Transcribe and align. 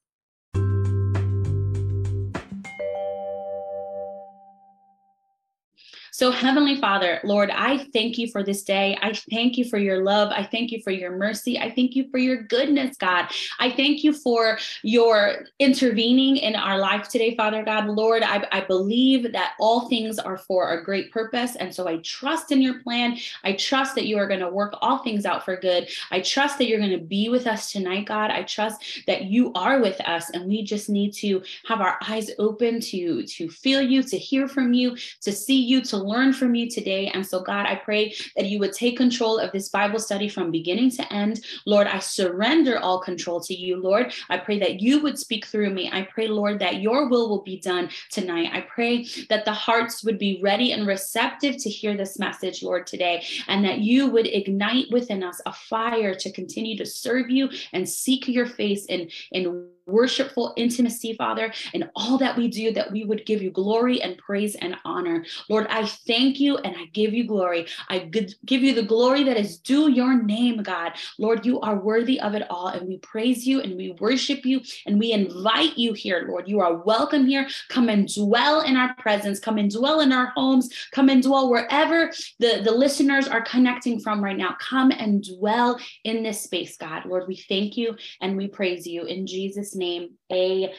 So, 6.17 6.31
Heavenly 6.31 6.81
Father, 6.81 7.21
Lord, 7.25 7.51
I 7.51 7.77
thank 7.93 8.17
you 8.17 8.27
for 8.29 8.43
this 8.43 8.63
day. 8.63 8.97
I 9.03 9.13
thank 9.31 9.59
you 9.59 9.67
for 9.67 9.77
your 9.77 10.03
love. 10.03 10.33
I 10.35 10.45
thank 10.45 10.73
you 10.73 10.81
for 10.81 10.91
your 10.91 11.15
mercy. 11.15 11.59
I 11.59 11.71
thank 11.71 11.95
you 11.95 12.09
for 12.11 12.17
your 12.17 12.39
goodness, 12.45 12.97
God. 12.97 13.27
I 13.59 13.71
thank 13.71 14.03
you 14.03 14.15
for 14.15 14.57
your 14.83 15.45
intervening 15.59 16.39
in 16.39 16.57
our 16.57 16.79
life 16.79 17.11
today, 17.11 17.37
Father 17.37 17.63
God. 17.63 17.89
Lord, 17.89 18.23
I, 18.23 18.49
I 18.51 18.63
believe 18.63 19.31
that 19.31 19.57
all 19.61 19.91
things 19.91 20.19
are 20.19 20.39
for 20.39 20.71
a 20.71 20.83
great 20.83 21.13
purpose. 21.13 21.55
And 21.55 21.75
so 21.75 21.87
I 21.87 21.99
trust 21.99 22.51
in 22.51 22.63
your 22.63 22.81
plan. 22.81 23.19
I 23.45 23.53
trust 23.53 23.95
that 23.97 24.07
you 24.07 24.17
are 24.17 24.27
going 24.27 24.41
to 24.41 24.49
work 24.49 24.75
all 24.81 25.03
things 25.03 25.27
out 25.27 25.45
for 25.45 25.59
good. 25.59 25.87
I 26.11 26.21
trust 26.21 26.57
that 26.57 26.67
you're 26.67 26.81
going 26.81 26.99
to 26.99 27.05
be 27.05 27.29
with 27.29 27.47
us 27.47 27.71
tonight, 27.71 28.07
God. 28.07 28.31
I 28.31 28.45
trust 28.45 29.03
that 29.07 29.25
you 29.25 29.53
are 29.53 29.83
with 29.83 30.01
us 30.01 30.31
and 30.31 30.49
we 30.49 30.63
just 30.63 30.89
need 30.89 31.13
to 31.17 31.43
have 31.67 31.83
our 31.83 31.99
eyes 32.09 32.31
open 32.39 32.81
to, 32.81 33.23
to 33.27 33.51
feel 33.51 33.83
you, 33.83 34.03
to 34.05 34.17
hear 34.17 34.49
from 34.49 34.73
you, 34.73 34.97
to 35.21 35.31
see 35.31 35.61
you, 35.61 35.83
to 35.83 36.06
learn 36.07 36.33
from 36.33 36.55
you 36.55 36.69
today. 36.69 37.09
And 37.09 37.27
so, 37.27 37.41
God, 37.41 37.67
I 37.67 37.77
pray 37.77 38.15
that 38.37 38.47
you 38.47 38.59
would 38.59 38.73
take 38.73 38.97
control 38.97 39.39
of 39.39 39.53
this 39.53 39.69
Bible 39.69 39.99
study 39.99 40.29
from 40.29 40.51
beginning 40.51 40.91
to 40.93 41.13
end. 41.13 41.45
Lord, 41.65 41.87
I 41.87 41.99
surrender 41.99 42.79
all 42.79 43.01
control 43.01 43.41
to 43.41 43.55
you, 43.55 43.81
Lord. 43.81 44.13
I 44.29 44.39
pray 44.39 44.59
that 44.61 44.81
you 44.81 45.01
would 45.03 45.19
speak 45.19 45.47
through 45.47 45.71
me. 45.71 45.91
I 45.93 46.03
pray, 46.03 46.29
Lord, 46.29 46.59
that 46.61 46.81
your 46.81 47.09
will 47.09 47.29
will 47.29 47.43
be 47.43 47.61
done 47.61 47.91
tonight. 48.11 48.51
I 48.53 48.61
pray 48.63 49.07
that 49.29 49.45
the 49.45 49.53
hearts 49.53 50.05
would 50.05 50.19
be 50.19 50.41
ready 50.43 50.73
and 50.73 50.87
receptive 50.87 51.57
to 51.59 51.71
hear 51.71 51.97
this 51.97 52.19
message, 52.19 52.63
Lord, 52.63 52.87
today, 52.87 53.25
and 53.49 53.65
that 53.65 53.79
you 53.79 54.09
would 54.09 54.27
ignite 54.27 54.91
within 54.91 55.23
us 55.23 55.41
a 55.47 55.53
fire 55.53 56.15
to 56.15 56.33
continue 56.33 56.77
to 56.77 56.87
serve 56.87 57.31
you 57.31 57.51
and 57.73 57.89
seek 57.89 58.29
your 58.29 58.47
face 58.47 58.87
in, 58.87 59.11
in 59.33 59.69
worshipful 59.87 60.53
intimacy, 60.57 61.15
Father, 61.15 61.53
and 61.73 61.89
all 61.95 62.19
that 62.19 62.37
we 62.37 62.49
do, 62.49 62.73
that 62.73 62.91
we 62.91 63.05
would 63.05 63.25
give 63.25 63.43
you 63.43 63.51
glory 63.51 64.03
and 64.03 64.19
praise 64.19 64.55
and 64.57 64.77
honor. 64.85 65.25
Lord, 65.49 65.67
I 65.71 65.87
thank 65.87 66.41
you 66.41 66.59
and 66.59 66.77
I 66.77 66.87
give 66.87 67.15
you 67.15 67.27
glory. 67.27 67.67
I 67.89 68.01
give 68.01 68.63
you 68.63 68.75
the 68.75 68.83
glory 68.83 69.25
that 69.25 69.37
is 69.37 69.59
due 69.59 69.91
your 69.91 70.21
name, 70.23 70.63
God. 70.63 70.93
Lord, 71.19 71.47
you 71.47 71.61
are 71.61 71.77
worthy 71.77 72.21
of 72.21 72.35
it 72.35 72.49
all, 72.51 72.69
and 72.69 72.87
we 72.87 72.99
praise 72.99 73.47
you 73.47 73.61
and 73.61 73.77
we 73.77 73.97
worship 74.01 74.45
you 74.45 74.61
and 74.87 74.99
we 74.99 75.13
invite 75.13 75.79
you 75.79 75.93
here, 75.93 76.27
Lord. 76.29 76.49
You 76.49 76.61
are 76.61 76.75
welcome 76.75 77.27
here. 77.27 77.49
Come 77.69 77.89
and 77.89 78.13
dwell 78.13 78.63
in 78.63 78.77
our 78.77 78.95
presence, 78.97 79.39
come 79.39 79.59
and 79.59 79.71
dwell 79.71 80.01
in 80.01 80.13
our 80.13 80.33
homes, 80.37 80.71
come 80.93 81.09
and 81.09 81.23
dwell 81.23 81.51
wherever 81.51 82.11
the, 82.39 82.63
the 82.65 82.73
listeners 82.73 83.29
are 83.29 83.43
connecting 83.43 84.01
from 84.01 84.23
right 84.23 84.37
now. 84.37 84.57
Come 84.59 84.91
and 84.91 85.25
dwell 85.25 85.79
in 86.05 86.23
this 86.23 86.43
space, 86.43 86.77
God. 86.77 87.05
Lord, 87.07 87.29
we 87.29 87.37
thank 87.37 87.77
you 87.77 87.97
and 88.21 88.37
we 88.37 88.49
praise 88.49 88.87
you 88.87 89.05
in 89.05 89.27
Jesus' 89.27 89.76
name. 89.77 90.15
Amen. 90.33 90.73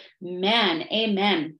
Amen. 0.91 1.59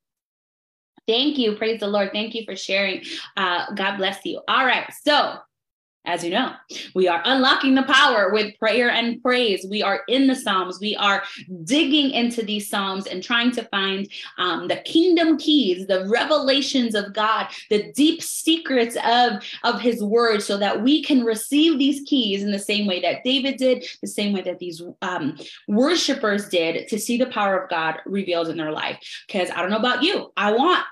Thank 1.08 1.38
you. 1.38 1.56
Praise 1.56 1.80
the 1.80 1.88
Lord. 1.88 2.10
Thank 2.12 2.36
you 2.36 2.44
for 2.46 2.56
sharing. 2.56 3.04
Uh, 3.38 3.74
God 3.76 3.98
bless 3.98 4.26
you. 4.26 4.42
All 4.48 4.66
right. 4.66 4.86
So, 5.04 5.38
as 6.08 6.24
you 6.24 6.32
know, 6.32 6.54
we 6.96 7.08
are 7.08 7.22
unlocking 7.26 7.76
the 7.76 7.84
power 7.84 8.32
with 8.32 8.58
prayer 8.58 8.90
and 8.90 9.22
praise. 9.22 9.66
We 9.70 9.84
are 9.84 10.02
in 10.08 10.26
the 10.28 10.36
Psalms. 10.36 10.80
We 10.80 10.96
are 10.96 11.24
digging 11.66 12.12
into 12.12 12.44
these 12.44 12.70
Psalms 12.70 13.06
and 13.08 13.22
trying 13.22 13.52
to 13.52 13.64
find 13.66 14.10
um, 14.38 14.70
the 14.70 14.78
kingdom 14.78 15.38
keys, 15.38 15.86
the 15.86 16.08
revelations 16.08 16.96
of 16.96 17.14
God, 17.14 17.48
the 17.70 17.92
deep 17.92 18.24
secrets 18.24 18.98
of, 19.06 19.44
of 19.64 19.82
His 19.82 20.02
word, 20.02 20.42
so 20.42 20.58
that 20.58 20.82
we 20.82 21.04
can 21.04 21.24
receive 21.24 21.78
these 21.78 22.08
keys 22.08 22.42
in 22.42 22.52
the 22.52 22.58
same 22.58 22.88
way 22.88 23.02
that 23.02 23.24
David 23.26 23.58
did, 23.58 23.86
the 24.02 24.08
same 24.08 24.34
way 24.34 24.42
that 24.42 24.60
these 24.60 24.82
um, 25.02 25.38
worshipers 25.68 26.48
did 26.48 26.88
to 26.88 26.98
see 26.98 27.18
the 27.18 27.26
power 27.28 27.62
of 27.62 27.70
God 27.70 27.98
revealed 28.06 28.48
in 28.48 28.58
their 28.58 28.72
life. 28.72 28.98
Because 29.28 29.50
I 29.52 29.62
don't 29.62 29.72
know 29.72 29.78
about 29.78 30.04
you, 30.04 30.32
I 30.38 30.54
want 30.54 30.86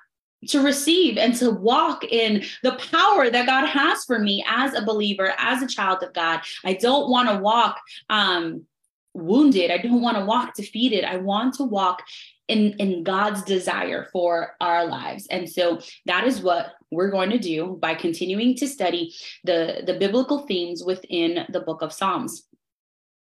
to 0.47 0.61
receive 0.61 1.17
and 1.17 1.35
to 1.35 1.51
walk 1.51 2.03
in 2.03 2.43
the 2.63 2.79
power 2.91 3.29
that 3.29 3.45
God 3.45 3.65
has 3.65 4.05
for 4.05 4.19
me 4.19 4.43
as 4.47 4.73
a 4.73 4.85
believer, 4.85 5.33
as 5.37 5.61
a 5.61 5.67
child 5.67 6.03
of 6.03 6.13
God. 6.13 6.41
I 6.63 6.73
don't 6.73 7.09
want 7.09 7.29
to 7.29 7.37
walk 7.37 7.79
um, 8.09 8.65
wounded. 9.13 9.71
I 9.71 9.77
don't 9.77 10.01
want 10.01 10.17
to 10.17 10.25
walk 10.25 10.55
defeated. 10.55 11.03
I 11.03 11.17
want 11.17 11.55
to 11.55 11.63
walk 11.63 12.03
in, 12.47 12.73
in 12.79 13.03
God's 13.03 13.41
desire 13.43 14.07
for 14.11 14.55
our 14.61 14.85
lives. 14.85 15.25
And 15.27 15.49
so 15.49 15.79
that 16.05 16.25
is 16.25 16.41
what 16.41 16.73
we're 16.91 17.09
going 17.09 17.31
to 17.31 17.39
do 17.39 17.77
by 17.81 17.95
continuing 17.95 18.55
to 18.57 18.67
study 18.67 19.13
the, 19.43 19.83
the 19.85 19.95
biblical 19.95 20.39
themes 20.45 20.83
within 20.83 21.45
the 21.49 21.61
book 21.61 21.81
of 21.81 21.91
Psalms. 21.91 22.43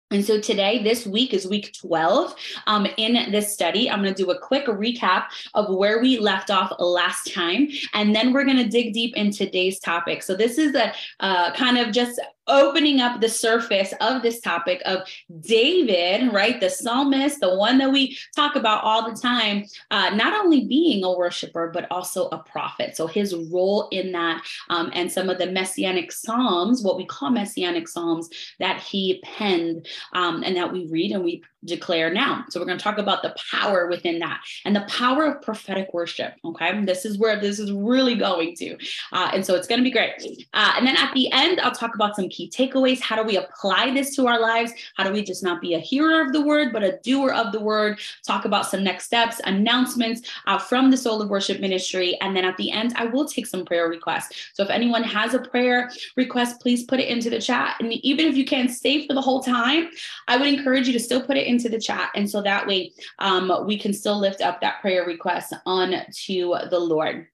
And 0.10 0.24
so 0.24 0.40
today, 0.40 0.84
this 0.84 1.06
week 1.06 1.34
is 1.34 1.48
week 1.48 1.74
12 1.74 2.34
um, 2.66 2.88
in 2.98 3.30
this 3.32 3.54
study. 3.54 3.90
I'm 3.90 4.02
going 4.02 4.14
to 4.14 4.24
do 4.24 4.32
a 4.32 4.40
quick 4.40 4.66
recap 4.68 5.26
of 5.54 5.74
where 5.76 6.02
we 6.02 6.18
left 6.18 6.50
off 6.50 6.72
last 6.80 7.34
time, 7.34 7.68
and 7.94 8.16
then 8.16 8.32
we're 8.32 8.46
going 8.46 8.58
to 8.58 8.70
dig 8.70 8.94
deep 8.94 9.18
in 9.18 9.32
today's 9.32 9.80
topic. 9.80 10.24
So, 10.24 10.34
this 10.34 10.58
is 10.58 10.76
a 10.76 10.94
uh, 11.20 11.52
kind 11.54 11.78
of 11.78 11.92
just 11.92 12.22
opening 12.48 13.02
up 13.02 13.22
the 13.22 13.30
surface 13.30 13.94
of 14.02 14.22
this 14.22 14.40
topic 14.40 14.82
of 14.86 15.08
David, 15.42 16.34
right? 16.34 16.60
The 16.60 16.70
psalmist, 16.70 17.40
the 17.40 17.56
one 17.56 17.78
that 17.80 17.92
we 17.92 18.18
talk 18.36 18.56
about 18.56 18.84
all 18.84 19.10
the 19.10 19.20
time, 19.20 19.66
uh, 19.92 20.12
not 20.12 20.34
only 20.34 20.66
being 20.66 21.04
a 21.04 21.12
worshiper, 21.12 21.72
but 21.74 21.88
also 21.92 22.28
a 22.30 22.40
prophet. 22.40 22.96
So 22.96 23.08
his 23.08 23.36
role 23.52 23.88
in 23.92 24.12
that 24.14 24.44
um, 24.70 24.92
and 24.94 25.12
some 25.12 25.30
of 25.30 25.38
the 25.38 25.52
messianic 25.52 26.12
psalms, 26.12 26.84
what 26.84 26.98
we 26.98 27.06
call 27.06 27.30
messianic 27.30 27.88
psalms 27.88 28.30
that 28.60 28.82
he 28.82 29.22
penned 29.24 29.88
um, 30.14 30.44
and 30.44 30.56
that 30.56 30.72
we 30.72 30.88
read 30.88 31.12
and 31.12 31.24
we 31.24 31.44
declare 31.66 32.14
now. 32.14 32.46
So 32.50 32.60
we're 32.60 32.66
going 32.66 32.78
to 32.78 32.84
talk 32.84 32.98
about 32.98 33.24
the 33.24 33.36
power 33.52 33.88
within 33.88 34.20
that 34.20 34.40
and 34.66 34.76
the 34.76 34.86
power 34.90 35.26
of 35.26 35.42
prophetic 35.42 35.94
worship. 35.94 36.34
Okay. 36.46 36.86
This 36.86 37.06
is 37.06 37.18
where 37.18 37.40
this 37.40 37.60
is 37.60 37.72
really 37.72 38.16
going 38.16 38.56
to. 38.58 38.78
Uh, 39.12 39.32
and 39.34 39.46
so 39.46 39.56
it's 39.56 39.68
going 39.68 39.80
to 39.80 39.84
be 39.84 39.92
great. 39.92 40.48
Uh, 40.54 40.74
and 40.78 40.86
then 40.86 40.96
at 40.96 41.14
the 41.14 41.32
end, 41.32 41.60
I'll 41.62 41.72
talk 41.72 41.96
about 41.96 42.16
some 42.16 42.30
key 42.30 42.50
takeaways. 42.50 43.02
How 43.02 43.16
do 43.16 43.24
we 43.24 43.38
apply 43.38 43.92
this 43.92 44.16
to 44.16 44.28
our 44.28 44.40
lives? 44.40 44.72
How 44.96 45.04
do 45.04 45.12
we 45.12 45.24
just 45.24 45.44
not 45.44 45.62
be 45.62 45.74
a 45.74 45.80
hearer 45.80 46.22
of 46.22 46.32
the 46.32 46.42
word, 46.42 46.72
but 46.72 46.84
a 46.84 47.00
doer 47.04 47.32
of 47.32 47.52
the 47.52 47.60
word? 47.60 48.00
Talk 48.26 48.46
about 48.46 48.68
some 48.68 48.84
next 48.84 49.06
steps, 49.06 49.42
announcements 49.46 50.30
uh, 50.46 50.58
from 50.58 50.92
the 50.92 50.98
Soul 50.98 51.22
of 51.22 51.30
Worship 51.30 51.60
Ministry. 51.60 52.18
And 52.22 52.36
then 52.36 52.46
at 52.46 52.58
the 52.58 52.72
end, 52.72 52.94
I 52.96 53.06
will 53.06 53.26
take 53.26 53.48
some 53.48 53.66
prayer 53.66 53.90
requests. 53.90 54.52
So 54.54 54.64
if 54.64 54.70
anyone 54.70 55.04
has 55.04 55.34
a 55.34 55.40
prayer 55.40 55.90
request, 56.16 56.62
please 56.62 56.84
put 56.84 57.00
it 57.00 57.08
into 57.08 57.30
the 57.30 57.42
chat. 57.42 57.78
And 57.80 57.92
even 57.94 58.28
if 58.28 58.36
you 58.36 58.46
can't 58.46 58.70
stay 58.70 59.08
for 59.08 59.14
the 59.14 59.22
whole 59.22 59.42
time, 59.42 59.90
I 60.28 60.38
would 60.38 60.48
encourage 60.48 60.88
you 60.88 60.94
to 60.94 61.00
still 61.00 61.22
put 61.22 61.38
it 61.38 61.47
into 61.48 61.70
the 61.70 61.80
chat. 61.80 62.12
And 62.16 62.30
so 62.30 62.42
that 62.42 62.68
way 62.68 62.92
um, 63.20 63.66
we 63.66 63.78
can 63.78 63.94
still 63.94 64.20
lift 64.20 64.42
up 64.42 64.62
that 64.62 64.82
prayer 64.82 65.06
request 65.06 65.54
on 65.66 65.96
to 66.26 66.56
the 66.70 66.80
Lord. 66.80 67.28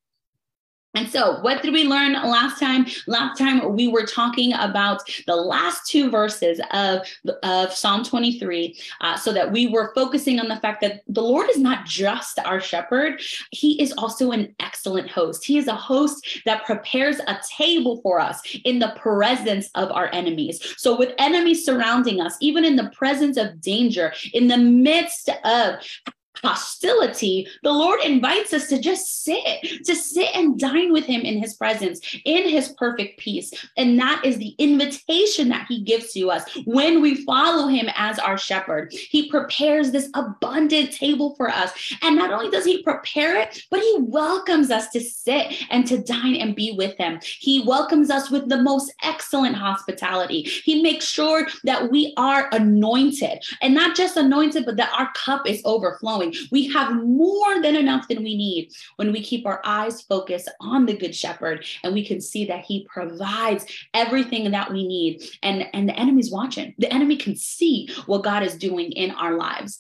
And 0.96 1.10
so, 1.10 1.40
what 1.40 1.64
did 1.64 1.74
we 1.74 1.86
learn 1.86 2.14
last 2.14 2.60
time? 2.60 2.86
Last 3.08 3.40
time 3.40 3.76
we 3.76 3.88
were 3.88 4.06
talking 4.06 4.54
about 4.54 5.02
the 5.26 5.36
last 5.36 5.88
two 5.90 6.12
verses 6.12 6.62
of, 6.72 7.02
of 7.42 7.74
Psalm 7.74 8.04
23, 8.04 8.78
uh, 9.02 9.18
so 9.18 9.34
that 9.34 9.52
we 9.52 9.68
were 9.68 9.92
focusing 9.96 10.40
on 10.40 10.48
the 10.48 10.58
fact 10.58 10.82
that 10.82 11.02
the 11.08 11.24
Lord 11.24 11.50
is 11.50 11.58
not 11.58 11.86
just 11.86 12.38
our 12.40 12.62
shepherd, 12.62 13.22
He 13.50 13.82
is 13.82 13.92
also 13.94 14.32
an 14.32 14.56
excellent 14.60 15.10
host. 15.10 15.44
He 15.44 15.58
is 15.58 15.68
a 15.68 15.76
host 15.76 16.42
that 16.46 16.66
prepares 16.66 17.20
a 17.20 17.40
table 17.58 18.00
for 18.04 18.20
us 18.20 18.42
in 18.64 18.78
the 18.78 18.94
presence 18.96 19.70
of 19.74 19.92
our 19.92 20.14
enemies. 20.14 20.76
So, 20.78 20.96
with 20.96 21.16
enemies 21.18 21.66
surrounding 21.66 22.22
us, 22.22 22.38
even 22.40 22.64
in 22.64 22.76
the 22.76 22.92
presence 22.92 23.38
of 23.38 23.62
danger, 23.62 24.14
in 24.34 24.48
the 24.48 24.58
midst 24.58 25.30
of 25.44 25.80
hostility, 26.44 27.48
the 27.64 27.72
Lord 27.72 28.02
invites 28.02 28.54
us 28.54 28.68
to 28.68 28.80
just 28.80 29.24
sit, 29.24 29.86
to 29.86 29.96
sit 29.96 30.30
and 30.36 30.60
dine 30.60 30.92
with 30.92 31.06
Him 31.06 31.22
in 31.22 31.42
His 31.42 31.54
presence, 31.54 32.02
in 32.26 32.50
His 32.50 32.70
perfect 32.74 33.20
peace. 33.20 33.52
And 33.78 33.98
that 34.00 34.22
is 34.26 34.38
the 34.38 34.56
invitation 34.58 35.50
that 35.50 35.68
He 35.68 35.82
gives 35.82 36.14
to 36.14 36.30
us 36.30 36.44
when 36.66 37.02
we 37.02 37.24
follow 37.24 37.68
Him 37.68 37.90
as 37.96 38.20
our 38.20 38.38
shepherd. 38.38 38.92
He 38.92 39.30
prepares 39.30 39.92
this 39.92 40.10
abundant 40.14 40.92
table 40.92 41.36
for 41.36 41.50
us. 41.50 41.72
And 42.02 42.16
not 42.16 42.32
only 42.32 42.50
does 42.50 42.66
He 42.66 42.84
prepare 42.84 43.40
it, 43.40 43.64
but 43.72 43.80
He 43.80 43.98
welcomes 44.00 44.70
us 44.70 44.90
to 44.90 45.00
sit 45.00 45.66
and 45.70 45.88
to 45.88 46.04
dine 46.04 46.36
and 46.36 46.56
be 46.56 46.74
with 46.74 46.98
Him. 46.98 47.20
He 47.24 47.64
welcomes 47.66 48.10
us 48.10 48.30
with 48.30 48.50
the 48.50 48.62
most 48.62 48.94
excellent 49.04 49.56
hospitality. 49.56 50.42
He 50.42 50.82
makes 50.82 51.06
sure 51.06 51.48
that 51.64 51.90
we 51.90 52.14
are 52.18 52.50
anointed 52.52 53.44
and 53.62 53.74
not 53.74 53.96
just 53.96 54.18
anointed, 54.18 54.66
but 54.66 54.78
that 54.78 54.94
our 54.98 55.12
cup 55.14 55.48
is 55.48 55.62
overflowing 55.66 56.33
we 56.52 56.68
have 56.72 56.96
more 56.96 57.62
than 57.62 57.76
enough 57.76 58.08
than 58.08 58.24
we 58.24 58.36
need 58.36 58.72
when 58.98 59.12
we 59.12 59.22
keep 59.22 59.46
our 59.46 59.62
eyes 59.66 60.02
focused 60.02 60.50
on 60.60 60.86
the 60.86 60.98
Good 60.98 61.16
Shepherd 61.16 61.66
and 61.84 61.94
we 61.94 62.06
can 62.06 62.22
see 62.22 62.46
that 62.46 62.66
He 62.66 62.88
provides 62.90 63.66
everything 63.94 64.52
that 64.52 64.72
we 64.72 64.88
need. 64.88 65.24
And, 65.42 65.68
and 65.74 65.88
the 65.88 66.00
enemy's 66.00 66.32
watching. 66.32 66.74
The 66.78 66.92
enemy 66.92 67.18
can 67.18 67.36
see 67.36 67.90
what 68.06 68.24
God 68.24 68.44
is 68.44 68.56
doing 68.56 68.92
in 68.92 69.12
our 69.12 69.38
lives. 69.38 69.80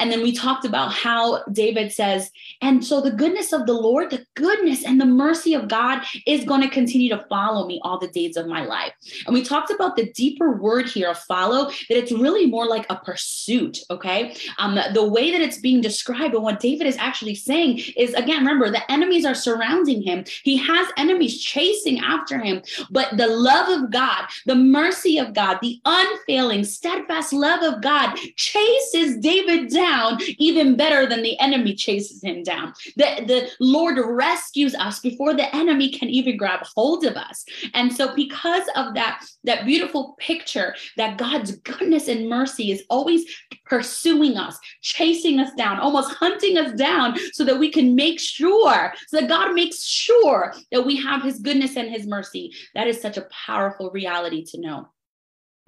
And 0.00 0.10
then 0.10 0.22
we 0.22 0.32
talked 0.32 0.64
about 0.64 0.92
how 0.92 1.44
David 1.52 1.92
says, 1.92 2.30
and 2.62 2.84
so 2.84 3.00
the 3.00 3.10
goodness 3.10 3.52
of 3.52 3.66
the 3.66 3.74
Lord, 3.74 4.10
the 4.10 4.26
goodness 4.34 4.84
and 4.84 5.00
the 5.00 5.06
mercy 5.06 5.54
of 5.54 5.68
God 5.68 6.02
is 6.26 6.44
going 6.44 6.62
to 6.62 6.68
continue 6.68 7.10
to 7.10 7.24
follow 7.28 7.66
me 7.66 7.80
all 7.84 7.98
the 7.98 8.08
days 8.08 8.36
of 8.36 8.46
my 8.46 8.64
life. 8.64 8.92
And 9.26 9.34
we 9.34 9.42
talked 9.42 9.70
about 9.70 9.96
the 9.96 10.10
deeper 10.12 10.52
word 10.52 10.86
here 10.88 11.10
of 11.10 11.18
follow, 11.18 11.66
that 11.66 11.98
it's 11.98 12.12
really 12.12 12.46
more 12.46 12.66
like 12.66 12.86
a 12.88 12.96
pursuit. 12.96 13.78
Okay. 13.90 14.34
Um, 14.58 14.78
the 14.94 15.06
way 15.06 15.30
that 15.32 15.42
it's 15.42 15.58
being 15.58 15.82
described 15.82 16.34
and 16.34 16.42
what 16.42 16.60
David 16.60 16.86
is 16.86 16.96
actually 16.96 17.34
saying 17.34 17.82
is 17.96 18.14
again, 18.14 18.38
remember, 18.40 18.70
the 18.70 18.90
enemies 18.90 19.26
are 19.26 19.34
surrounding 19.34 20.02
him. 20.02 20.24
He 20.42 20.56
has 20.56 20.88
enemies 20.96 21.42
chasing 21.42 21.98
after 22.00 22.38
him, 22.38 22.62
but 22.90 23.16
the 23.18 23.26
love 23.26 23.68
of 23.68 23.90
God, 23.90 24.24
the 24.46 24.54
mercy 24.54 25.18
of 25.18 25.34
God, 25.34 25.58
the 25.60 25.78
unfailing, 25.84 26.64
steadfast 26.64 27.32
love 27.32 27.62
of 27.62 27.82
God 27.82 28.16
chases 28.36 29.18
David 29.18 29.68
down 29.70 29.89
down 29.90 30.18
even 30.38 30.76
better 30.76 31.06
than 31.06 31.22
the 31.22 31.38
enemy 31.40 31.74
chases 31.74 32.22
him 32.22 32.42
down. 32.42 32.72
The, 32.96 33.24
the 33.26 33.50
Lord 33.60 33.98
rescues 33.98 34.74
us 34.74 35.00
before 35.00 35.34
the 35.34 35.54
enemy 35.54 35.90
can 35.90 36.08
even 36.08 36.36
grab 36.36 36.60
hold 36.74 37.04
of 37.04 37.16
us. 37.16 37.44
And 37.74 37.92
so, 37.92 38.14
because 38.14 38.64
of 38.76 38.94
that, 38.94 39.24
that 39.44 39.66
beautiful 39.66 40.16
picture 40.18 40.74
that 40.96 41.18
God's 41.18 41.56
goodness 41.56 42.08
and 42.08 42.28
mercy 42.28 42.70
is 42.70 42.84
always 42.90 43.24
pursuing 43.66 44.36
us, 44.36 44.58
chasing 44.82 45.38
us 45.40 45.52
down, 45.54 45.78
almost 45.78 46.14
hunting 46.14 46.56
us 46.58 46.72
down 46.72 47.16
so 47.32 47.44
that 47.44 47.58
we 47.58 47.70
can 47.70 47.94
make 47.94 48.20
sure, 48.20 48.92
so 49.08 49.20
that 49.20 49.28
God 49.28 49.54
makes 49.54 49.84
sure 49.84 50.54
that 50.72 50.84
we 50.84 50.96
have 50.96 51.22
his 51.22 51.38
goodness 51.38 51.76
and 51.76 51.90
his 51.90 52.06
mercy. 52.06 52.52
That 52.74 52.86
is 52.86 53.00
such 53.00 53.16
a 53.16 53.28
powerful 53.46 53.90
reality 53.90 54.44
to 54.46 54.60
know. 54.60 54.88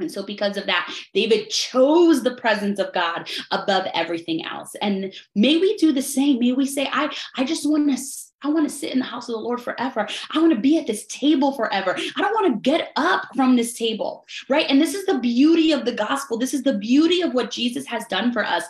And 0.03 0.13
so, 0.13 0.23
because 0.23 0.57
of 0.57 0.67
that, 0.67 0.93
David 1.15 1.49
chose 1.49 2.23
the 2.23 2.35
presence 2.35 2.79
of 2.79 2.93
God 2.93 3.31
above 3.51 3.87
everything 3.95 4.45
else. 4.45 4.75
And 4.83 5.15
may 5.35 5.57
we 5.57 5.77
do 5.79 5.93
the 5.93 6.03
same. 6.03 6.39
May 6.39 6.53
we 6.53 6.67
say, 6.67 6.89
I, 6.93 7.15
I 7.37 7.45
just 7.45 7.69
want 7.69 7.97
to. 7.97 8.05
I 8.45 8.49
want 8.49 8.69
to 8.69 8.75
sit 8.75 8.91
in 8.91 8.99
the 8.99 9.05
house 9.05 9.29
of 9.29 9.35
the 9.35 9.41
Lord 9.41 9.63
forever. 9.63 10.09
I 10.33 10.41
want 10.41 10.53
to 10.53 10.59
be 10.59 10.77
at 10.77 10.89
this 10.89 11.07
table 11.07 11.53
forever. 11.53 11.95
I 11.97 12.21
don't 12.21 12.35
want 12.35 12.53
to 12.53 12.69
get 12.69 12.91
up 12.97 13.29
from 13.37 13.55
this 13.55 13.73
table, 13.73 14.27
right? 14.49 14.69
And 14.69 14.81
this 14.81 14.95
is 14.95 15.07
the 15.07 15.21
beauty 15.21 15.71
of 15.71 15.85
the 15.85 15.93
gospel. 15.93 16.39
This 16.39 16.53
is 16.53 16.65
the 16.65 16.77
beauty 16.77 17.23
of 17.23 17.35
what 17.35 17.53
Jesus 17.53 17.87
has 17.87 18.05
done 18.07 18.33
for 18.33 18.45
us 18.45 18.65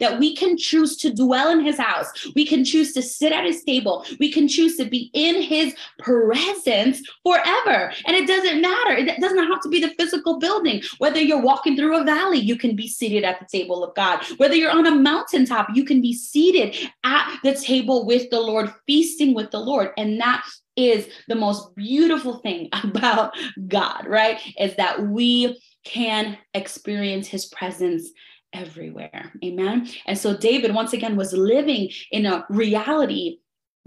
that 0.00 0.18
we 0.18 0.34
can 0.34 0.56
choose 0.56 0.96
to 0.98 1.12
dwell 1.12 1.50
in 1.50 1.64
his 1.64 1.78
house. 1.78 2.10
We 2.34 2.46
can 2.46 2.64
choose 2.64 2.92
to 2.94 3.02
sit 3.02 3.32
at 3.32 3.44
his 3.44 3.62
table. 3.64 4.04
We 4.18 4.32
can 4.32 4.48
choose 4.48 4.76
to 4.76 4.84
be 4.84 5.10
in 5.12 5.42
his 5.42 5.74
presence 5.98 7.00
forever. 7.22 7.92
And 8.06 8.16
it 8.16 8.26
doesn't 8.26 8.60
matter. 8.60 8.92
It 8.92 9.20
doesn't 9.20 9.46
have 9.46 9.60
to 9.62 9.68
be 9.68 9.80
the 9.80 9.94
physical 9.98 10.38
building. 10.38 10.82
Whether 10.98 11.20
you're 11.20 11.40
walking 11.40 11.76
through 11.76 12.00
a 12.00 12.04
valley, 12.04 12.38
you 12.38 12.56
can 12.56 12.76
be 12.76 12.88
seated 12.88 13.24
at 13.24 13.40
the 13.40 13.46
table 13.46 13.84
of 13.84 13.94
God. 13.94 14.24
Whether 14.36 14.54
you're 14.54 14.70
on 14.70 14.86
a 14.86 14.94
mountaintop, 14.94 15.68
you 15.74 15.84
can 15.84 16.00
be 16.00 16.14
seated 16.14 16.76
at 17.04 17.38
the 17.42 17.54
table 17.54 18.06
with 18.06 18.30
the 18.30 18.40
Lord, 18.40 18.72
feasting 18.86 19.34
with 19.34 19.50
the 19.50 19.60
Lord. 19.60 19.90
And 19.96 20.20
that 20.20 20.44
is 20.76 21.08
the 21.28 21.34
most 21.34 21.74
beautiful 21.74 22.38
thing 22.38 22.68
about 22.84 23.34
God, 23.66 24.06
right? 24.06 24.40
Is 24.58 24.76
that 24.76 25.02
we 25.02 25.58
can 25.84 26.36
experience 26.52 27.28
his 27.28 27.46
presence 27.46 28.10
everywhere. 28.52 29.32
Amen. 29.44 29.88
And 30.06 30.16
so 30.16 30.36
David, 30.36 30.74
once 30.74 30.92
again, 30.92 31.16
was 31.16 31.32
living 31.32 31.90
in 32.10 32.26
a 32.26 32.44
reality 32.48 33.38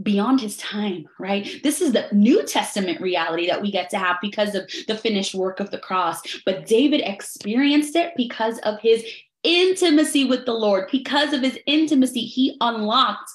beyond 0.02 0.40
his 0.40 0.56
time, 0.58 1.06
right? 1.20 1.60
This 1.64 1.82
is 1.82 1.92
the 1.92 2.08
New 2.14 2.46
Testament 2.46 3.02
reality 3.02 3.48
that 3.48 3.62
we 3.62 3.72
get 3.72 3.90
to 3.90 3.98
have 3.98 4.18
because 4.22 4.56
of 4.56 4.70
the 4.88 4.96
finished 4.96 5.36
work 5.36 5.60
of 5.60 5.72
the 5.72 5.78
cross. 5.78 6.22
But 6.46 6.66
David 6.66 7.02
experienced 7.02 7.96
it 7.96 8.14
because 8.16 8.60
of 8.60 8.80
his 8.80 9.06
intimacy 9.44 10.26
with 10.26 10.46
the 10.46 10.54
Lord. 10.54 10.90
Because 10.92 11.34
of 11.34 11.42
his 11.42 11.58
intimacy, 11.66 12.22
he 12.22 12.56
unlocked 12.62 13.30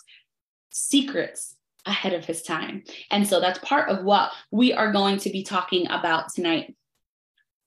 secrets 0.71 1.55
ahead 1.87 2.15
of 2.15 2.25
his 2.25 2.43
time. 2.43 2.83
And 3.11 3.27
so 3.27 3.41
that's 3.41 3.59
part 3.59 3.91
of 3.91 4.05
what 4.05 4.31
we 4.51 4.73
are 4.73 4.93
going 4.93 5.19
to 5.19 5.31
be 5.31 5.43
talking 5.43 5.87
about 5.89 6.33
tonight. 6.33 6.75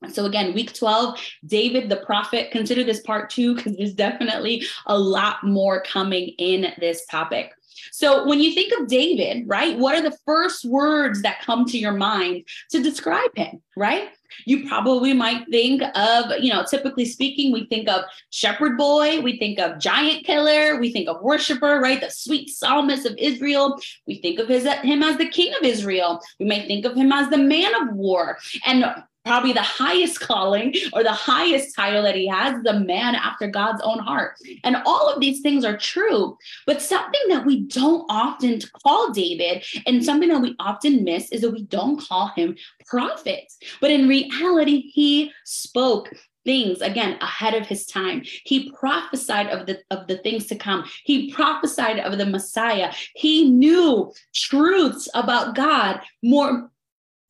So, 0.09 0.25
again, 0.25 0.53
week 0.53 0.73
12, 0.73 1.19
David 1.45 1.89
the 1.89 1.97
prophet, 1.97 2.51
consider 2.51 2.83
this 2.83 3.01
part 3.01 3.29
two 3.29 3.55
because 3.55 3.75
there's 3.75 3.93
definitely 3.93 4.63
a 4.85 4.97
lot 4.97 5.43
more 5.43 5.81
coming 5.81 6.29
in 6.37 6.73
this 6.79 7.05
topic. 7.07 7.51
So, 7.91 8.27
when 8.27 8.39
you 8.39 8.53
think 8.53 8.73
of 8.79 8.87
David, 8.87 9.47
right, 9.47 9.77
what 9.77 9.95
are 9.95 10.07
the 10.07 10.17
first 10.25 10.65
words 10.65 11.21
that 11.23 11.41
come 11.41 11.65
to 11.65 11.77
your 11.77 11.93
mind 11.93 12.45
to 12.71 12.81
describe 12.81 13.35
him, 13.35 13.61
right? 13.75 14.09
You 14.45 14.67
probably 14.67 15.13
might 15.13 15.45
think 15.49 15.81
of, 15.95 16.31
you 16.39 16.53
know, 16.53 16.63
typically 16.69 17.05
speaking, 17.05 17.51
we 17.51 17.65
think 17.65 17.89
of 17.89 18.03
shepherd 18.29 18.77
boy, 18.77 19.21
we 19.21 19.37
think 19.39 19.57
of 19.59 19.79
giant 19.79 20.25
killer, 20.25 20.79
we 20.79 20.91
think 20.91 21.07
of 21.07 21.21
worshiper, 21.21 21.79
right? 21.79 21.99
The 21.99 22.11
sweet 22.11 22.49
psalmist 22.49 23.05
of 23.05 23.15
Israel. 23.17 23.79
We 24.05 24.21
think 24.21 24.39
of 24.39 24.47
his, 24.47 24.65
him 24.65 25.01
as 25.01 25.17
the 25.17 25.29
king 25.29 25.53
of 25.55 25.63
Israel. 25.63 26.21
We 26.39 26.45
may 26.45 26.67
think 26.67 26.85
of 26.85 26.95
him 26.95 27.11
as 27.11 27.29
the 27.29 27.37
man 27.37 27.73
of 27.81 27.95
war. 27.95 28.37
And 28.65 28.85
probably 29.27 29.53
the 29.53 29.61
highest 29.61 30.19
calling 30.19 30.73
or 30.93 31.03
the 31.03 31.11
highest 31.11 31.75
title 31.75 32.01
that 32.03 32.15
he 32.15 32.27
has, 32.27 32.63
the 32.63 32.79
man 32.79 33.13
after 33.15 33.47
God's 33.47 33.81
own 33.83 33.99
heart. 33.99 34.35
And 34.63 34.77
all 34.85 35.09
of 35.13 35.19
these 35.19 35.41
things 35.41 35.65
are 35.65 35.77
true. 35.77 36.37
But 36.65 36.81
something 36.81 37.21
that 37.29 37.45
we 37.45 37.61
don't 37.61 38.05
often 38.09 38.61
call 38.83 39.11
David 39.11 39.65
and 39.85 40.03
something 40.03 40.29
that 40.29 40.41
we 40.41 40.55
often 40.59 41.03
miss 41.03 41.29
is 41.31 41.41
that 41.41 41.51
we 41.51 41.63
don't 41.63 42.01
call 42.01 42.29
him 42.35 42.55
prophet. 42.85 43.51
But 43.81 43.91
in 43.91 44.07
reality, 44.07 44.89
he 44.89 45.31
spoke 45.45 46.13
things 46.45 46.79
again 46.79 47.17
ahead 47.19 47.53
of 47.53 47.67
his 47.67 47.85
time 47.85 48.21
he 48.45 48.71
prophesied 48.71 49.47
of 49.47 49.65
the 49.65 49.81
of 49.91 50.07
the 50.07 50.17
things 50.19 50.45
to 50.45 50.55
come 50.55 50.85
he 51.03 51.29
prophesied 51.29 51.99
of 51.99 52.17
the 52.17 52.25
messiah 52.25 52.89
he 53.15 53.49
knew 53.49 54.09
truths 54.33 55.09
about 55.13 55.55
god 55.55 55.99
more 56.23 56.71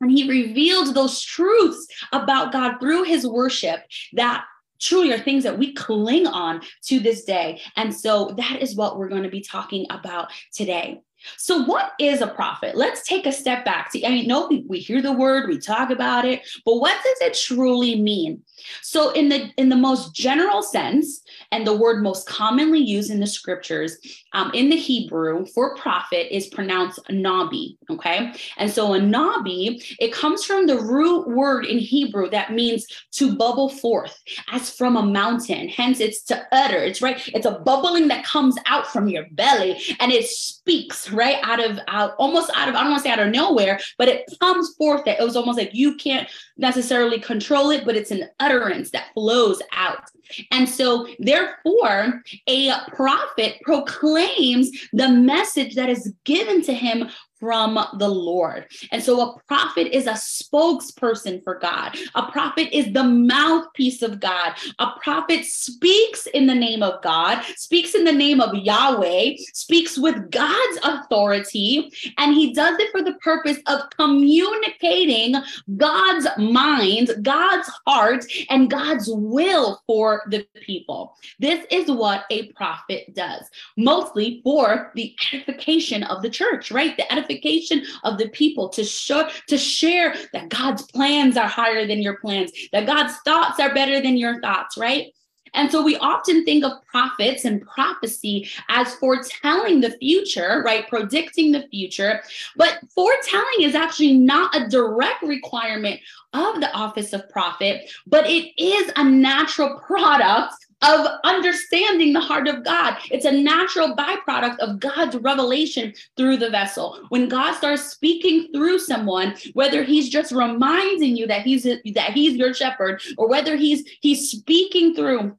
and 0.02 0.12
he 0.12 0.30
revealed 0.30 0.94
those 0.94 1.22
truths 1.22 1.88
about 2.12 2.52
God 2.52 2.78
through 2.80 3.04
his 3.04 3.26
worship 3.26 3.82
that 4.14 4.46
truly 4.80 5.12
are 5.12 5.20
things 5.20 5.44
that 5.44 5.58
we 5.58 5.74
cling 5.74 6.28
on 6.28 6.62
to 6.84 7.00
this 7.00 7.24
day. 7.24 7.62
And 7.76 7.94
so 7.94 8.34
that 8.38 8.62
is 8.62 8.76
what 8.76 8.98
we're 8.98 9.10
going 9.10 9.24
to 9.24 9.30
be 9.30 9.42
talking 9.42 9.88
about 9.90 10.32
today. 10.54 11.02
So, 11.38 11.64
what 11.64 11.94
is 12.00 12.22
a 12.22 12.28
prophet? 12.28 12.76
Let's 12.76 13.04
take 13.04 13.26
a 13.26 13.32
step 13.32 13.66
back. 13.66 13.92
See, 13.92 14.06
I 14.06 14.10
mean, 14.10 14.28
no, 14.28 14.48
we, 14.48 14.64
we 14.68 14.80
hear 14.80 15.02
the 15.02 15.12
word, 15.12 15.50
we 15.50 15.58
talk 15.58 15.90
about 15.90 16.26
it, 16.26 16.48
but 16.66 16.76
what 16.76 16.98
does 17.04 17.28
it 17.28 17.38
truly 17.38 18.00
mean? 18.02 18.42
So, 18.82 19.12
in 19.12 19.30
the 19.30 19.52
in 19.58 19.70
the 19.70 19.76
most 19.76 20.14
general 20.16 20.62
sense, 20.64 21.22
and 21.52 21.66
the 21.66 21.76
word 21.76 22.02
most 22.02 22.28
commonly 22.28 22.80
used 22.80 23.12
in 23.12 23.20
the 23.20 23.28
scriptures 23.28 23.98
um, 24.34 24.52
in 24.54 24.70
the 24.70 24.78
Hebrew 24.78 25.46
for 25.46 25.76
prophet 25.76 26.34
is 26.36 26.48
pronounced 26.48 27.00
nabi. 27.10 27.78
Okay, 27.90 28.34
and 28.58 28.72
so 28.72 28.94
a 28.94 29.00
nabi 29.00 29.96
it 30.00 30.14
comes 30.14 30.44
from 30.44 30.68
the 30.68 30.80
root 30.80 31.28
word 31.28 31.66
in 31.66 31.80
Hebrew 31.80 32.30
that 32.30 32.54
means 32.54 32.86
to 33.14 33.36
bubble 33.36 33.70
forth, 33.70 34.22
as 34.52 34.70
from 34.70 34.98
a 34.98 35.04
mountain. 35.04 35.70
Hence, 35.70 36.00
it's 36.00 36.24
to 36.24 36.46
utter. 36.52 36.78
It's 36.78 37.02
right. 37.02 37.22
It's 37.34 37.46
a 37.46 37.60
bubbling 37.60 38.08
that 38.10 38.26
comes 38.26 38.56
out 38.66 38.88
from 38.88 39.08
your 39.08 39.26
belly, 39.32 39.82
and 40.00 40.12
it 40.12 40.28
speaks 40.28 41.12
right? 41.18 41.38
Out 41.44 41.64
of 41.64 41.80
out 41.88 42.16
almost 42.18 42.52
out 42.56 42.70
of 42.70 42.76
I 42.76 42.82
don't 42.82 42.92
want 42.92 43.04
to 43.04 43.10
say 43.10 43.14
out 43.14 43.20
of 43.20 43.32
nowhere, 43.34 43.80
but 43.98 44.08
it 44.08 44.30
comes 44.40 44.76
forth 44.76 45.04
that 45.06 45.20
it 45.20 45.24
was 45.24 45.36
almost 45.36 45.58
like 45.58 45.74
you 45.74 45.96
can't 45.96 46.30
necessarily 46.58 47.20
control 47.20 47.72
it, 47.72 47.86
but 47.86 47.96
it's 47.96 48.12
an 48.12 48.30
utterance 48.40 48.92
that 48.92 49.14
flows 49.14 49.62
out. 49.74 50.10
And 50.52 50.68
so, 50.68 51.08
therefore, 51.20 52.22
a 52.48 52.74
prophet 52.90 53.60
proclaims 53.62 54.70
the 54.94 55.10
message 55.10 55.76
that 55.76 55.90
is 55.90 56.14
given 56.26 56.62
to 56.64 56.74
him 56.74 57.10
from 57.40 57.80
the 57.98 58.08
Lord. 58.08 58.66
And 58.92 59.02
so 59.02 59.22
a 59.22 59.40
prophet 59.48 59.96
is 59.96 60.08
a 60.08 60.14
spokesperson 60.14 61.44
for 61.44 61.60
God. 61.60 61.96
A 62.16 62.32
prophet 62.32 62.76
is 62.76 62.92
the 62.94 63.04
mouthpiece 63.04 64.02
of 64.02 64.20
God. 64.20 64.54
A 64.80 64.88
prophet 65.02 65.46
speaks 65.46 66.26
in 66.28 66.48
the 66.48 66.56
name 66.56 66.82
of 66.82 67.02
God, 67.02 67.44
speaks 67.56 67.94
in 67.94 68.04
the 68.04 68.12
name 68.12 68.42
of 68.42 68.56
Yahweh, 68.56 69.36
speaks 69.54 69.98
with 69.98 70.32
God's 70.32 70.80
authority, 70.84 71.92
and 72.18 72.34
he 72.34 72.54
does 72.54 72.80
it 72.80 72.92
for 72.92 73.04
the 73.04 73.14
purpose 73.16 73.58
of 73.68 73.90
communicating 73.92 75.36
God's 75.78 76.28
mind, 76.38 77.12
God's 77.22 77.70
heart, 77.86 78.26
and 78.50 78.70
God's 78.70 79.10
will 79.12 79.82
for 79.86 80.24
the 80.30 80.46
people. 80.62 81.16
This 81.40 81.66
is 81.72 81.90
what 81.92 82.26
a 82.32 82.52
prophet 82.54 83.14
does, 83.14 83.44
mostly 83.78 84.42
for 84.44 84.92
the 84.96 85.16
edification 85.34 86.04
of 86.04 86.22
the 86.22 86.30
church, 86.30 86.72
right? 86.72 86.96
The 86.98 87.12
edification 87.12 87.27
edification 87.30 87.84
of 88.04 88.18
the 88.18 88.30
people 88.30 88.70
to 88.70 88.84
show 88.84 89.30
to 89.48 89.58
share 89.58 90.16
that 90.34 90.50
God's 90.50 90.84
plans 90.84 91.38
are 91.38 91.48
higher 91.48 91.86
than 91.86 92.02
your 92.02 92.18
plans, 92.18 92.52
that 92.72 92.86
God's 92.86 93.16
thoughts 93.26 93.60
are 93.60 93.74
better 93.74 94.02
than 94.02 94.18
your 94.18 94.42
thoughts, 94.42 94.78
right? 94.78 95.14
And 95.54 95.72
so 95.72 95.82
we 95.82 95.98
often 95.98 96.46
think 96.46 96.64
of 96.64 96.86
prophets 96.86 97.46
and 97.46 97.66
prophecy 97.66 98.50
as 98.70 98.94
foretelling 98.96 99.82
the 99.82 99.98
future, 99.98 100.62
right? 100.64 100.88
Predicting 100.88 101.52
the 101.52 101.68
future. 101.72 102.22
But 102.56 102.80
foretelling 102.94 103.62
is 103.62 103.74
actually 103.74 104.18
not 104.18 104.56
a 104.56 104.68
direct 104.68 105.24
requirement 105.24 106.00
of 106.34 106.60
the 106.60 106.72
office 106.74 107.14
of 107.14 107.30
prophet, 107.30 107.90
but 108.06 108.28
it 108.28 108.52
is 108.62 108.92
a 108.96 109.04
natural 109.04 109.80
product 109.88 110.67
of 110.82 111.08
understanding 111.24 112.14
the 112.14 112.20
heart 112.20 112.48
of 112.48 112.64
God. 112.64 112.98
It's 113.10 113.26
a 113.26 113.32
natural 113.32 113.96
byproduct 113.96 114.60
of 114.60 114.80
God's 114.80 115.16
revelation 115.18 115.94
through 116.16 116.38
the 116.38 116.50
vessel. 116.50 117.00
When 117.10 117.28
God 117.28 117.54
starts 117.54 117.90
speaking 117.90 118.50
through 118.54 118.80
someone, 118.80 119.36
whether 119.54 119.84
he's 119.84 120.10
just 120.10 120.32
reminding 120.32 121.18
you 121.18 121.28
that 121.28 121.42
he's 121.42 121.64
that 121.64 122.12
he's 122.14 122.36
your 122.36 122.54
shepherd 122.54 123.02
or 123.18 123.28
whether 123.28 123.56
he's 123.56 123.88
he's 124.02 124.30
speaking 124.30 124.94
through 124.94 125.36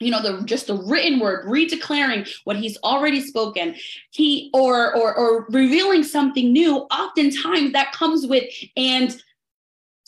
you 0.00 0.10
know 0.10 0.22
the 0.22 0.44
just 0.44 0.66
the 0.66 0.76
written 0.76 1.20
word 1.20 1.46
redeclaring 1.46 2.28
what 2.44 2.56
he's 2.56 2.76
already 2.78 3.20
spoken 3.20 3.74
he 4.10 4.50
or 4.52 4.94
or 4.96 5.14
or 5.14 5.46
revealing 5.50 6.02
something 6.02 6.52
new 6.52 6.78
oftentimes 6.90 7.72
that 7.72 7.92
comes 7.92 8.26
with 8.26 8.44
and 8.76 9.22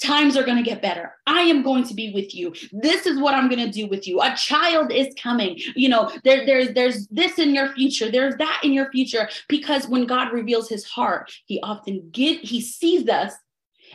times 0.02 0.36
are 0.36 0.44
going 0.44 0.56
to 0.56 0.62
get 0.62 0.82
better. 0.82 1.14
I 1.26 1.42
am 1.42 1.62
going 1.62 1.84
to 1.84 1.94
be 1.94 2.12
with 2.12 2.34
you. 2.34 2.52
This 2.72 3.06
is 3.06 3.18
what 3.18 3.34
i'm 3.34 3.48
going 3.48 3.64
to 3.64 3.70
do 3.70 3.86
with 3.86 4.06
you. 4.06 4.20
A 4.20 4.34
child 4.36 4.92
is 4.92 5.14
coming. 5.20 5.58
You 5.74 5.88
know 5.88 6.10
there, 6.24 6.44
there's 6.46 6.72
there's 6.74 7.06
this 7.08 7.38
in 7.38 7.54
your 7.54 7.72
future 7.72 8.10
there's 8.10 8.36
that 8.36 8.60
in 8.62 8.72
your 8.72 8.90
future. 8.90 9.28
Because 9.48 9.88
when 9.88 10.06
god 10.06 10.32
reveals 10.32 10.68
his 10.68 10.84
heart 10.84 11.32
he 11.46 11.60
often 11.62 12.10
get 12.10 12.40
he 12.40 12.60
sees 12.60 13.08
us 13.08 13.32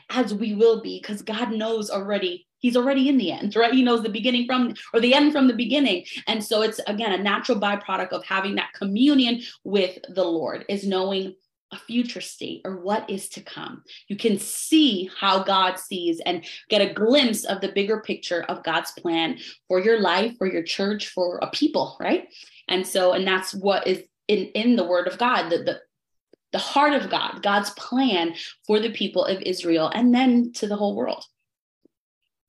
as 0.10 0.34
we 0.34 0.54
will 0.54 0.82
be 0.82 1.00
because 1.00 1.22
god 1.22 1.52
knows 1.52 1.90
already. 1.90 2.48
He's 2.60 2.78
already 2.78 3.10
in 3.10 3.18
the 3.18 3.32
end 3.32 3.56
right? 3.56 3.74
He 3.74 3.84
knows 3.84 4.04
the 4.04 4.10
beginning 4.10 4.46
from 4.46 4.74
or 4.94 5.00
the 5.00 5.14
end 5.14 5.32
from 5.32 5.48
the 5.48 5.54
beginning. 5.54 6.06
And 6.28 6.44
so 6.44 6.62
it's 6.62 6.80
again 6.88 7.12
a 7.12 7.24
natural 7.24 7.60
byproduct 7.60 8.10
of 8.10 8.24
having 8.24 8.56
that 8.56 8.74
communion 8.74 9.42
with 9.64 9.98
the 10.10 10.24
lord 10.24 10.66
is 10.70 10.88
knowing 10.88 11.36
a 11.72 11.78
future 11.78 12.22
state 12.22 12.62
or 12.66 12.78
what 12.78 13.10
is 13.10 13.30
to 13.30 13.42
come. 13.42 13.84
You 14.08 14.16
can 14.16 14.40
see 14.40 15.10
how 15.18 15.44
God 15.44 15.80
sees 15.80 16.20
and 16.26 16.46
get 16.70 16.82
a 16.82 16.94
glimpse 16.94 17.46
of 17.46 17.62
the 17.62 17.72
bigger 17.72 18.02
picture 18.02 18.44
of 18.44 18.64
God's 18.64 18.92
plan 18.92 19.38
for 19.68 19.80
your 19.80 20.00
life, 20.00 20.38
for 20.38 20.52
your 20.52 20.64
church, 20.64 21.08
for 21.08 21.40
a 21.42 21.50
people, 21.50 21.98
right? 22.00 22.28
And 22.68 22.86
so, 22.86 23.14
and 23.14 23.26
that's 23.26 23.54
what 23.54 23.88
is 23.88 24.04
in, 24.28 24.46
in 24.54 24.76
the 24.76 24.86
word 24.86 25.08
of 25.08 25.18
God, 25.18 25.50
the, 25.50 25.58
the, 25.60 25.80
the 26.52 26.58
heart 26.58 26.94
of 26.94 27.10
God, 27.10 27.42
God's 27.42 27.70
plan 27.72 28.36
for 28.68 28.80
the 28.80 28.92
people 28.92 29.26
of 29.26 29.42
Israel 29.42 29.90
and 29.94 30.14
then 30.14 30.52
to 30.54 30.68
the 30.68 30.76
whole 30.76 30.96
world. 30.96 31.24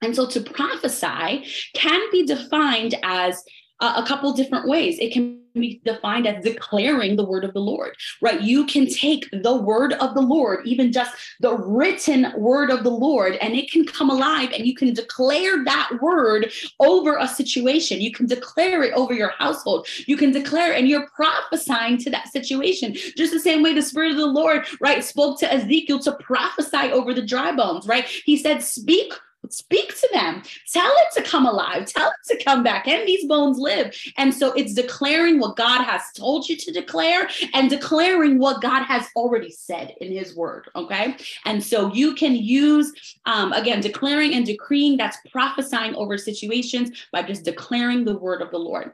And 0.03 0.17
so 0.17 0.27
to 0.27 0.41
prophesy 0.41 1.47
can 1.75 2.11
be 2.11 2.27
defined 2.27 2.97
as 3.05 3.43
a 3.81 4.05
couple 4.07 4.33
different 4.33 4.69
ways. 4.69 4.99
It 4.99 5.13
can 5.13 5.42
be 5.55 5.81
defined 5.85 6.27
as 6.27 6.43
declaring 6.45 7.17
the 7.17 7.25
word 7.25 7.45
of 7.45 7.53
the 7.53 7.61
Lord, 7.61 7.97
right? 8.21 8.41
You 8.41 8.67
can 8.67 8.87
take 8.87 9.29
the 9.33 9.57
word 9.57 9.95
of 9.95 10.15
the 10.15 10.21
Lord, 10.21 10.67
even 10.67 10.93
just 10.93 11.15
the 11.41 11.55
written 11.55 12.33
word 12.37 12.71
of 12.71 12.85
the 12.85 12.91
Lord, 12.91 13.35
and 13.37 13.55
it 13.55 13.71
can 13.71 13.85
come 13.85 14.11
alive 14.11 14.51
and 14.53 14.67
you 14.67 14.75
can 14.75 14.93
declare 14.93 15.65
that 15.65 15.91
word 16.01 16.53
over 16.81 17.17
a 17.19 17.29
situation. 17.29 18.01
You 18.01 18.13
can 18.13 18.27
declare 18.27 18.83
it 18.83 18.95
over 18.95 19.15
your 19.15 19.31
household. 19.39 19.87
You 20.07 20.17
can 20.17 20.33
declare, 20.33 20.75
and 20.75 20.89
you're 20.89 21.09
prophesying 21.11 21.99
to 21.99 22.11
that 22.11 22.29
situation. 22.29 22.95
Just 22.95 23.33
the 23.33 23.41
same 23.41 23.63
way 23.63 23.75
the 23.75 23.83
Spirit 23.83 24.13
of 24.13 24.17
the 24.17 24.27
Lord, 24.27 24.67
right, 24.81 25.05
spoke 25.05 25.39
to 25.41 25.53
Ezekiel 25.53 25.99
to 26.01 26.13
prophesy 26.13 26.93
over 26.93 27.15
the 27.15 27.27
dry 27.27 27.55
bones, 27.55 27.87
right? 27.87 28.07
He 28.07 28.37
said, 28.37 28.63
Speak 28.63 29.13
speak 29.51 29.99
to 30.01 30.09
them. 30.13 30.43
Tell 30.73 30.93
it 30.99 31.15
to 31.15 31.23
come 31.23 31.47
alive. 31.47 31.87
Tell 31.87 32.09
it 32.09 32.37
to 32.37 32.45
come 32.45 32.63
back. 32.63 32.89
And 32.89 33.07
these 33.07 33.27
bones 33.27 33.59
live. 33.59 33.95
And 34.17 34.35
so 34.35 34.53
it's 34.53 34.75
declaring 34.75 35.39
what 35.39 35.57
god 35.57 35.85
has 35.85 36.03
told 36.17 36.49
you 36.49 36.57
to 36.57 36.73
declare 36.73 37.29
and 37.55 37.71
declaring 37.71 38.39
what 38.39 38.61
god 38.61 38.85
has 38.85 39.07
already 39.17 39.51
said 39.51 39.95
in 40.01 40.13
his 40.13 40.35
word 40.37 40.69
okay? 40.75 41.17
And 41.45 41.63
so 41.63 41.93
you 41.93 42.15
can 42.15 42.35
use 42.35 42.93
um, 43.27 43.53
again 43.53 43.81
declaring 43.81 44.35
and 44.35 44.47
decreeing 44.47 44.97
that's 44.97 45.19
prophesying 45.31 45.95
over 45.95 46.19
situations 46.19 47.07
by 47.13 47.23
just 47.23 47.45
declaring 47.45 48.05
the 48.05 48.17
word 48.17 48.43
of 48.43 48.51
the 48.51 48.59
lord 48.59 48.93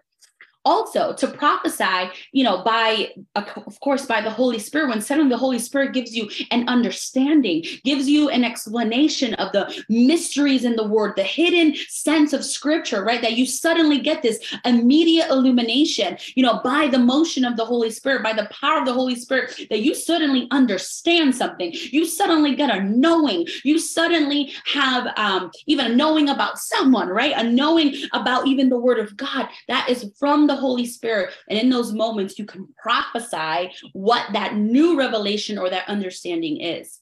also 0.64 1.14
to 1.14 1.28
prophesy 1.28 2.10
you 2.32 2.44
know 2.44 2.62
by 2.62 3.10
of 3.34 3.80
course 3.80 4.06
by 4.06 4.20
the 4.20 4.30
holy 4.30 4.58
spirit 4.58 4.88
when 4.88 5.00
suddenly 5.00 5.30
the 5.30 5.36
holy 5.36 5.58
spirit 5.58 5.92
gives 5.92 6.14
you 6.14 6.28
an 6.50 6.68
understanding 6.68 7.64
gives 7.84 8.08
you 8.08 8.28
an 8.28 8.44
explanation 8.44 9.34
of 9.34 9.52
the 9.52 9.84
mysteries 9.88 10.64
in 10.64 10.76
the 10.76 10.86
word 10.86 11.14
the 11.16 11.22
hidden 11.22 11.74
sense 11.88 12.32
of 12.32 12.44
scripture 12.44 13.04
right 13.04 13.22
that 13.22 13.34
you 13.34 13.46
suddenly 13.46 13.98
get 13.98 14.22
this 14.22 14.38
immediate 14.64 15.28
illumination 15.30 16.16
you 16.34 16.42
know 16.42 16.60
by 16.62 16.86
the 16.88 16.98
motion 16.98 17.44
of 17.44 17.56
the 17.56 17.64
holy 17.64 17.90
spirit 17.90 18.22
by 18.22 18.32
the 18.32 18.48
power 18.50 18.80
of 18.80 18.86
the 18.86 18.92
holy 18.92 19.14
spirit 19.14 19.54
that 19.70 19.80
you 19.80 19.94
suddenly 19.94 20.48
understand 20.50 21.34
something. 21.34 21.72
You 21.72 22.04
suddenly 22.04 22.54
get 22.54 22.74
a 22.74 22.82
knowing. 22.82 23.46
You 23.64 23.78
suddenly 23.78 24.52
have 24.66 25.06
um, 25.16 25.50
even 25.66 25.92
a 25.92 25.94
knowing 25.94 26.28
about 26.28 26.58
someone 26.58 27.08
right? 27.08 27.32
A 27.36 27.44
knowing 27.44 27.94
about 28.12 28.46
even 28.46 28.68
the 28.68 28.78
word 28.78 28.98
of 28.98 29.16
god 29.16 29.48
that 29.68 29.88
is 29.88 30.10
from 30.18 30.46
the 30.48 30.56
Holy 30.56 30.86
Spirit. 30.86 31.32
And 31.48 31.58
in 31.58 31.70
those 31.70 31.92
moments, 31.92 32.38
you 32.38 32.44
can 32.44 32.68
prophesy 32.82 33.72
what 33.92 34.32
that 34.32 34.56
new 34.56 34.98
revelation 34.98 35.58
or 35.58 35.70
that 35.70 35.88
understanding 35.88 36.60
is. 36.60 36.98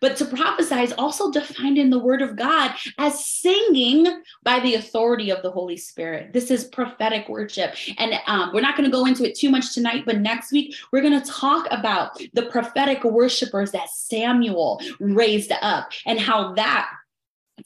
But 0.00 0.16
to 0.16 0.24
prophesy 0.24 0.82
is 0.82 0.92
also 0.94 1.30
defined 1.30 1.78
in 1.78 1.90
the 1.90 1.98
Word 1.98 2.22
of 2.22 2.36
God 2.36 2.74
as 2.98 3.24
singing 3.24 4.22
by 4.42 4.60
the 4.60 4.74
authority 4.74 5.30
of 5.30 5.42
the 5.42 5.50
Holy 5.50 5.76
Spirit. 5.76 6.32
This 6.32 6.50
is 6.50 6.64
prophetic 6.64 7.28
worship. 7.28 7.74
And 7.98 8.14
um, 8.26 8.50
we're 8.52 8.62
not 8.62 8.76
going 8.76 8.90
to 8.90 8.96
go 8.96 9.06
into 9.06 9.24
it 9.24 9.36
too 9.36 9.50
much 9.50 9.74
tonight, 9.74 10.04
but 10.04 10.18
next 10.18 10.50
week 10.50 10.74
we're 10.92 11.02
going 11.02 11.20
to 11.20 11.30
talk 11.30 11.68
about 11.70 12.18
the 12.32 12.46
prophetic 12.46 13.04
worshipers 13.04 13.70
that 13.72 13.90
Samuel 13.90 14.80
raised 14.98 15.52
up 15.62 15.92
and 16.06 16.18
how 16.18 16.52
that 16.54 16.88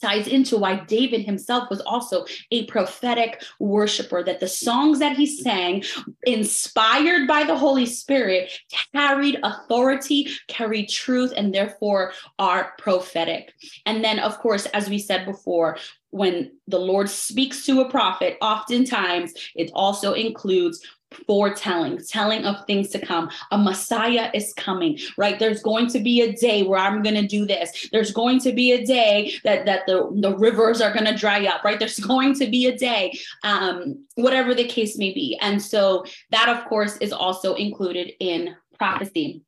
ties 0.00 0.26
into 0.28 0.56
why 0.56 0.84
David 0.84 1.22
himself 1.22 1.68
was 1.70 1.80
also 1.80 2.24
a 2.50 2.66
prophetic 2.66 3.42
worshiper, 3.58 4.22
that 4.22 4.40
the 4.40 4.48
songs 4.48 4.98
that 4.98 5.16
he 5.16 5.26
sang, 5.26 5.82
inspired 6.24 7.26
by 7.26 7.44
the 7.44 7.56
Holy 7.56 7.86
Spirit, 7.86 8.52
carried 8.92 9.38
authority, 9.42 10.28
carried 10.48 10.88
truth, 10.88 11.32
and 11.36 11.54
therefore 11.54 12.12
are 12.38 12.72
prophetic. 12.78 13.52
And 13.84 14.04
then, 14.04 14.18
of 14.18 14.38
course, 14.38 14.66
as 14.66 14.88
we 14.88 14.98
said 14.98 15.24
before, 15.24 15.78
when 16.10 16.52
the 16.66 16.78
Lord 16.78 17.10
speaks 17.10 17.66
to 17.66 17.80
a 17.80 17.90
prophet, 17.90 18.38
oftentimes 18.40 19.34
it 19.54 19.70
also 19.74 20.14
includes 20.14 20.80
foretelling, 21.26 22.00
telling 22.08 22.44
of 22.44 22.64
things 22.66 22.90
to 22.90 22.98
come. 22.98 23.30
A 23.50 23.58
Messiah 23.58 24.30
is 24.34 24.52
coming, 24.54 24.98
right? 25.16 25.38
There's 25.38 25.62
going 25.62 25.88
to 25.88 26.00
be 26.00 26.22
a 26.22 26.32
day 26.32 26.62
where 26.62 26.78
I'm 26.78 27.02
going 27.02 27.14
to 27.14 27.26
do 27.26 27.46
this. 27.46 27.88
There's 27.92 28.12
going 28.12 28.40
to 28.40 28.52
be 28.52 28.72
a 28.72 28.84
day 28.84 29.34
that 29.44 29.66
that 29.66 29.86
the, 29.86 30.10
the 30.20 30.36
rivers 30.36 30.80
are 30.80 30.92
going 30.92 31.06
to 31.06 31.16
dry 31.16 31.46
up, 31.46 31.64
right? 31.64 31.78
There's 31.78 31.98
going 32.06 32.34
to 32.34 32.46
be 32.46 32.66
a 32.66 32.76
day, 32.76 33.18
um, 33.44 34.04
whatever 34.14 34.54
the 34.54 34.66
case 34.66 34.98
may 34.98 35.12
be. 35.12 35.38
And 35.40 35.62
so 35.62 36.04
that, 36.30 36.48
of 36.48 36.64
course, 36.66 36.96
is 36.98 37.12
also 37.12 37.54
included 37.54 38.12
in 38.20 38.56
prophecy. 38.78 39.42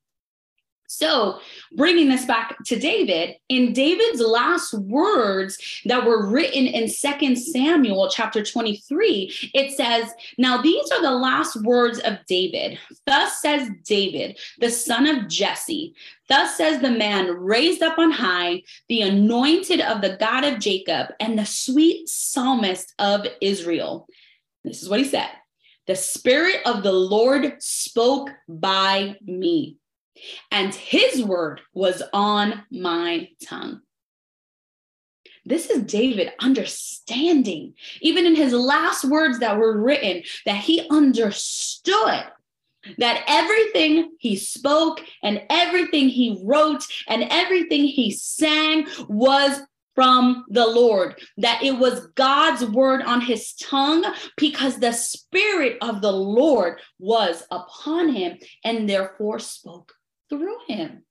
So, 0.90 1.38
bringing 1.76 2.08
this 2.08 2.24
back 2.24 2.56
to 2.64 2.78
David, 2.78 3.36
in 3.50 3.74
David's 3.74 4.22
last 4.22 4.72
words 4.72 5.58
that 5.84 6.06
were 6.06 6.26
written 6.26 6.66
in 6.66 6.88
Second 6.88 7.36
Samuel 7.36 8.08
chapter 8.08 8.42
23, 8.42 9.50
it 9.52 9.76
says, 9.76 10.10
Now 10.38 10.62
these 10.62 10.90
are 10.92 11.02
the 11.02 11.10
last 11.10 11.62
words 11.62 11.98
of 11.98 12.16
David. 12.26 12.78
Thus 13.06 13.38
says 13.42 13.68
David, 13.84 14.38
the 14.60 14.70
son 14.70 15.06
of 15.06 15.28
Jesse. 15.28 15.94
Thus 16.26 16.56
says 16.56 16.80
the 16.80 16.90
man 16.90 17.36
raised 17.36 17.82
up 17.82 17.98
on 17.98 18.10
high, 18.10 18.62
the 18.88 19.02
anointed 19.02 19.82
of 19.82 20.00
the 20.00 20.16
God 20.18 20.44
of 20.44 20.58
Jacob, 20.58 21.08
and 21.20 21.38
the 21.38 21.44
sweet 21.44 22.08
psalmist 22.08 22.94
of 22.98 23.26
Israel. 23.42 24.08
This 24.64 24.82
is 24.82 24.88
what 24.88 25.00
he 25.00 25.04
said 25.04 25.28
The 25.86 25.96
Spirit 25.96 26.62
of 26.64 26.82
the 26.82 26.92
Lord 26.92 27.62
spoke 27.62 28.30
by 28.48 29.16
me 29.22 29.76
and 30.50 30.74
his 30.74 31.22
word 31.22 31.60
was 31.74 32.02
on 32.12 32.64
my 32.70 33.28
tongue. 33.46 33.80
This 35.44 35.70
is 35.70 35.82
David 35.84 36.32
understanding, 36.40 37.74
even 38.02 38.26
in 38.26 38.34
his 38.34 38.52
last 38.52 39.04
words 39.04 39.38
that 39.38 39.58
were 39.58 39.80
written, 39.80 40.22
that 40.44 40.56
he 40.56 40.86
understood 40.90 42.24
that 42.98 43.24
everything 43.26 44.12
he 44.18 44.36
spoke 44.36 45.00
and 45.22 45.42
everything 45.50 46.08
he 46.08 46.40
wrote 46.44 46.86
and 47.06 47.24
everything 47.30 47.84
he 47.84 48.10
sang 48.10 48.86
was 49.08 49.60
from 49.94 50.44
the 50.48 50.66
Lord, 50.66 51.20
that 51.38 51.62
it 51.62 51.76
was 51.76 52.06
God's 52.14 52.64
word 52.64 53.02
on 53.02 53.20
his 53.20 53.54
tongue 53.54 54.04
because 54.36 54.78
the 54.78 54.92
Spirit 54.92 55.78
of 55.80 56.02
the 56.02 56.12
Lord 56.12 56.80
was 57.00 57.42
upon 57.50 58.10
him 58.10 58.38
and 58.64 58.88
therefore 58.88 59.40
spoke 59.40 59.94
through 60.28 60.58
him 60.66 61.04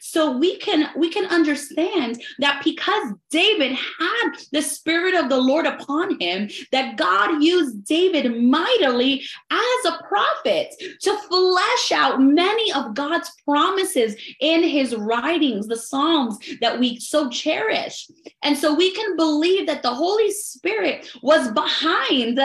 so 0.00 0.36
we 0.36 0.56
can 0.58 0.88
we 0.96 1.10
can 1.10 1.26
understand 1.26 2.20
that 2.38 2.62
because 2.64 3.12
david 3.30 3.72
had 3.72 4.30
the 4.52 4.62
spirit 4.62 5.14
of 5.14 5.28
the 5.28 5.36
lord 5.36 5.66
upon 5.66 6.18
him 6.20 6.48
that 6.72 6.96
god 6.96 7.42
used 7.42 7.84
david 7.84 8.42
mightily 8.42 9.22
as 9.50 9.84
a 9.86 9.98
prophet 10.08 10.74
to 11.00 11.16
flesh 11.28 11.92
out 11.92 12.20
many 12.20 12.72
of 12.72 12.94
god's 12.94 13.30
promises 13.44 14.14
in 14.40 14.62
his 14.62 14.94
writings 14.94 15.66
the 15.66 15.76
psalms 15.76 16.38
that 16.60 16.78
we 16.78 16.98
so 16.98 17.28
cherish 17.28 18.08
and 18.42 18.56
so 18.56 18.74
we 18.74 18.92
can 18.92 19.16
believe 19.16 19.66
that 19.66 19.82
the 19.82 19.94
holy 19.94 20.30
spirit 20.30 21.10
was 21.22 21.50
behind 21.52 22.40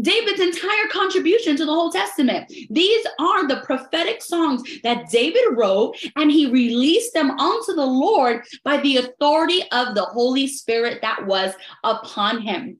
David's 0.00 0.40
entire 0.40 0.88
contribution 0.90 1.56
to 1.56 1.64
the 1.64 1.70
Old 1.70 1.92
Testament. 1.92 2.52
These 2.68 3.06
are 3.20 3.46
the 3.46 3.60
prophetic 3.64 4.22
songs 4.22 4.62
that 4.82 5.08
David 5.08 5.44
wrote, 5.52 5.96
and 6.16 6.30
he 6.30 6.43
released 6.46 7.14
them 7.14 7.30
unto 7.30 7.74
the 7.74 7.86
Lord 7.86 8.44
by 8.64 8.78
the 8.78 8.98
authority 8.98 9.62
of 9.72 9.94
the 9.94 10.04
Holy 10.04 10.46
Spirit 10.46 11.00
that 11.02 11.26
was 11.26 11.54
upon 11.82 12.40
him. 12.40 12.78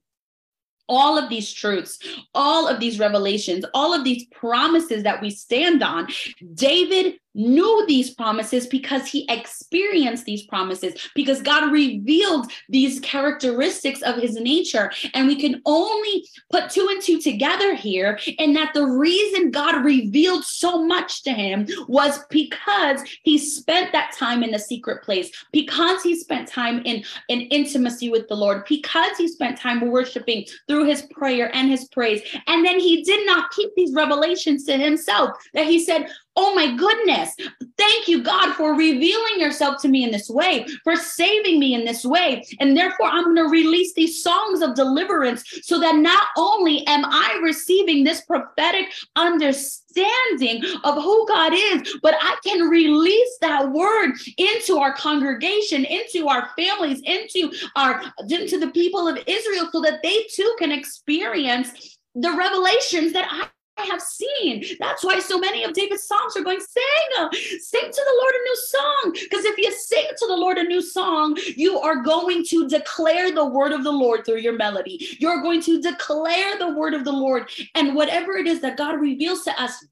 All 0.89 1.17
of 1.17 1.31
these 1.31 1.51
truths, 1.53 1.99
all 2.35 2.69
of 2.69 2.79
these 2.79 2.99
revelations, 2.99 3.65
all 3.73 3.95
of 3.95 4.05
these 4.05 4.27
promises 4.27 5.03
that 5.05 5.23
we 5.23 5.31
stand 5.31 5.83
on, 5.83 6.09
David 6.53 7.15
knew 7.35 7.85
these 7.87 8.15
promises 8.15 8.67
because 8.67 9.07
he 9.07 9.27
experienced 9.29 10.25
these 10.25 10.45
promises, 10.45 11.11
because 11.15 11.43
God 11.43 11.73
revealed 11.73 12.51
these 12.69 13.01
characteristics 13.01 14.03
of 14.03 14.17
his 14.17 14.37
nature. 14.37 14.91
And 15.15 15.27
we 15.27 15.41
can 15.41 15.61
only 15.67 16.27
put 16.51 16.71
two 16.71 16.89
and 16.91 17.03
two 17.03 17.21
together 17.21 17.75
here, 17.75 18.19
and 18.39 18.55
that 18.57 18.73
the 18.75 18.87
reason 18.87 19.51
God 19.51 19.85
revealed 19.85 20.45
so 20.45 20.85
much 20.85 21.23
to 21.25 21.33
him 21.33 21.67
was 21.89 22.25
because 22.31 23.03
he 23.23 23.39
spent 23.39 23.93
that 23.93 24.13
time 24.17 24.43
in 24.43 24.51
the 24.51 24.59
secret 24.59 25.03
place, 25.03 25.31
because 25.53 26.03
he 26.03 26.15
spent 26.17 26.49
time 26.49 26.83
in, 26.85 27.05
in 27.29 27.43
intimacy 27.43 28.11
with 28.11 28.29
the 28.29 28.37
Lord, 28.37 28.65
because 28.69 29.17
he 29.17 29.29
spent 29.29 29.59
time 29.59 29.91
worshiping 29.91 30.47
through 30.69 30.85
his 30.85 31.03
prayer 31.03 31.55
and 31.55 31.69
his 31.69 31.87
praise. 31.89 32.23
And 32.47 32.65
then 32.65 32.79
he 32.79 33.03
did 33.03 33.27
not 33.27 33.51
keep 33.51 33.71
these 33.75 33.95
revelations 33.95 34.65
to 34.65 34.77
himself, 34.77 35.31
that 35.53 35.67
he 35.67 35.85
said, 35.85 36.09
Oh 36.37 36.55
my 36.55 36.75
goodness. 36.75 37.37
Thank 37.79 38.09
you, 38.09 38.23
God, 38.23 38.55
for 38.55 38.75
revealing 38.75 39.39
yourself 39.39 39.81
to 39.83 39.89
me 39.89 40.03
in 40.05 40.11
this 40.11 40.29
way, 40.29 40.67
for 40.83 40.97
saving 40.97 41.61
me 41.61 41.75
in 41.75 41.85
this 41.85 42.05
way. 42.05 42.45
And 42.59 42.77
therefore, 42.77 43.07
I'm 43.07 43.25
going 43.25 43.37
to 43.37 43.45
release 43.45 43.95
these 43.95 44.23
songs 44.23 44.61
of 44.61 44.75
deliverance 44.75 45.45
so 45.63 45.79
that 45.81 45.97
not 45.97 46.29
only 46.37 46.85
am 46.87 47.05
I 47.05 47.39
receiving 47.43 48.03
this 48.03 48.23
prophetic 48.23 48.87
understanding 49.15 50.65
of 50.83 51.03
who 51.03 51.27
God 51.29 51.53
is, 51.55 51.99
but 52.03 52.15
I 52.21 52.37
can 52.45 52.69
release 52.69 53.39
that 53.41 53.71
word 53.71 54.15
into 54.37 54.79
our 54.79 54.95
congregation, 54.95 55.85
into 55.85 56.27
our 56.29 56.51
families, 56.57 57.01
into 57.05 57.53
our 57.77 58.03
into 58.29 58.59
the 58.59 58.71
people 58.71 59.07
of 59.07 59.19
Israel 59.27 59.69
so 59.71 59.81
that 59.83 60.01
they 60.03 60.27
too 60.33 60.57
can 60.59 60.73
experience 60.73 61.99
the 62.15 62.33
revelations 62.33 63.13
that 63.13 63.29
I 63.31 63.49
I 63.77 63.85
have 63.85 64.01
seen. 64.01 64.65
That's 64.79 65.03
why 65.03 65.19
so 65.19 65.39
many 65.39 65.65
of 65.65 65.73
David's 65.73 66.05
songs 66.05 66.37
are 66.37 66.43
going, 66.43 66.61
sing, 66.61 66.85
uh, 67.19 67.29
sing 67.33 67.83
to 67.83 67.91
the 67.93 68.19
Lord 68.21 68.35
a 68.35 68.43
new 68.45 68.57
song. 68.57 69.17
Because 69.23 69.45
if 69.45 69.59
you 69.59 69.73
sing 69.73 70.07
to 70.17 70.27
the 70.27 70.37
Lord 70.37 70.59
a 70.59 70.63
new 70.63 70.81
song, 70.81 71.37
you 71.57 71.79
are 71.81 71.97
going 72.03 72.45
to 72.51 72.69
declare 72.69 73.33
the 73.35 73.45
word 73.45 73.73
of 73.73 73.83
the 73.83 73.93
Lord 73.93 74.25
through 74.25 74.39
your 74.39 74.53
melody. 74.53 75.17
You're 75.19 75.43
going 75.43 75.61
to 75.63 75.81
declare 75.81 76.59
the 76.59 76.73
word 76.73 76.95
of 76.95 77.05
the 77.05 77.13
Lord. 77.13 77.51
And 77.75 77.95
whatever 77.97 78.37
it 78.37 78.47
is 78.47 78.61
that 78.61 78.77
God 78.77 79.01
reveals 79.01 79.43
to 79.45 79.63
us 79.63 79.85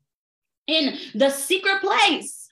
in 0.68 0.98
the 1.14 1.30
secret 1.30 1.80
place 1.80 2.48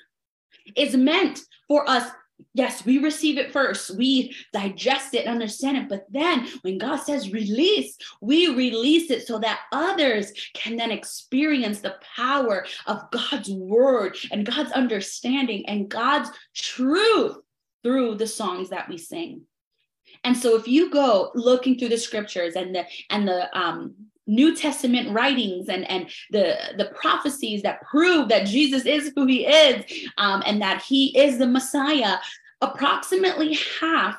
is 0.76 0.96
meant 0.96 1.40
for 1.68 1.88
us 1.88 2.10
yes, 2.54 2.84
we 2.84 2.98
receive 2.98 3.38
it 3.38 3.52
first, 3.52 3.96
we 3.96 4.34
digest 4.52 5.14
it, 5.14 5.26
and 5.26 5.30
understand 5.30 5.76
it. 5.76 5.88
But 5.88 6.06
then 6.10 6.46
when 6.62 6.78
God 6.78 6.96
says 6.96 7.32
release, 7.32 7.96
we 8.20 8.54
release 8.54 9.10
it 9.10 9.26
so 9.26 9.38
that 9.38 9.60
others 9.72 10.32
can 10.54 10.76
then 10.76 10.90
experience 10.90 11.80
the 11.80 11.96
power 12.16 12.66
of 12.86 13.10
God's 13.10 13.50
word 13.50 14.16
and 14.30 14.46
God's 14.46 14.72
understanding 14.72 15.66
and 15.66 15.88
God's 15.88 16.30
truth 16.54 17.36
through 17.82 18.16
the 18.16 18.26
songs 18.26 18.70
that 18.70 18.88
we 18.88 18.98
sing. 18.98 19.42
And 20.24 20.36
so 20.36 20.56
if 20.56 20.68
you 20.68 20.90
go 20.90 21.30
looking 21.34 21.78
through 21.78 21.88
the 21.88 21.98
scriptures 21.98 22.54
and 22.56 22.74
the 22.74 22.84
and 23.10 23.26
the 23.26 23.58
um 23.58 23.94
New 24.30 24.54
Testament 24.54 25.10
writings 25.10 25.68
and, 25.68 25.90
and 25.90 26.08
the, 26.30 26.56
the 26.78 26.84
prophecies 26.94 27.62
that 27.62 27.82
prove 27.82 28.28
that 28.28 28.46
Jesus 28.46 28.86
is 28.86 29.12
who 29.16 29.26
he 29.26 29.44
is 29.44 29.84
um, 30.18 30.42
and 30.46 30.62
that 30.62 30.82
he 30.82 31.18
is 31.18 31.38
the 31.38 31.48
Messiah. 31.48 32.18
Approximately 32.60 33.58
half 33.80 34.16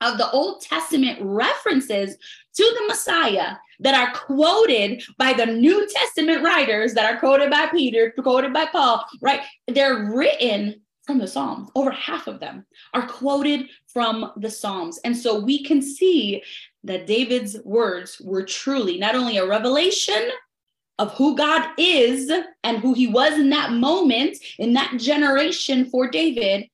of 0.00 0.16
the 0.16 0.30
Old 0.30 0.62
Testament 0.62 1.18
references 1.20 2.16
to 2.54 2.62
the 2.62 2.86
Messiah 2.86 3.56
that 3.80 3.94
are 3.94 4.14
quoted 4.14 5.02
by 5.18 5.32
the 5.32 5.46
New 5.46 5.86
Testament 5.88 6.42
writers, 6.42 6.94
that 6.94 7.12
are 7.12 7.18
quoted 7.18 7.50
by 7.50 7.66
Peter, 7.66 8.14
quoted 8.22 8.52
by 8.52 8.66
Paul, 8.66 9.04
right? 9.20 9.42
They're 9.68 10.10
written 10.12 10.80
from 11.10 11.18
the 11.18 11.26
Psalms. 11.26 11.68
Over 11.74 11.90
half 11.90 12.28
of 12.28 12.38
them 12.38 12.64
are 12.94 13.06
quoted 13.06 13.68
from 13.88 14.30
the 14.36 14.50
Psalms. 14.50 14.98
And 15.04 15.16
so 15.16 15.40
we 15.40 15.64
can 15.64 15.82
see 15.82 16.40
that 16.84 17.08
David's 17.08 17.58
words 17.64 18.20
were 18.20 18.44
truly 18.44 18.96
not 18.96 19.16
only 19.16 19.36
a 19.36 19.46
revelation 19.46 20.30
of 21.00 21.12
who 21.14 21.36
God 21.36 21.68
is 21.76 22.30
and 22.62 22.78
who 22.78 22.94
he 22.94 23.08
was 23.08 23.32
in 23.32 23.50
that 23.50 23.72
moment, 23.72 24.36
in 24.58 24.72
that 24.74 24.98
generation 24.98 25.90
for 25.90 26.08
David, 26.08 26.68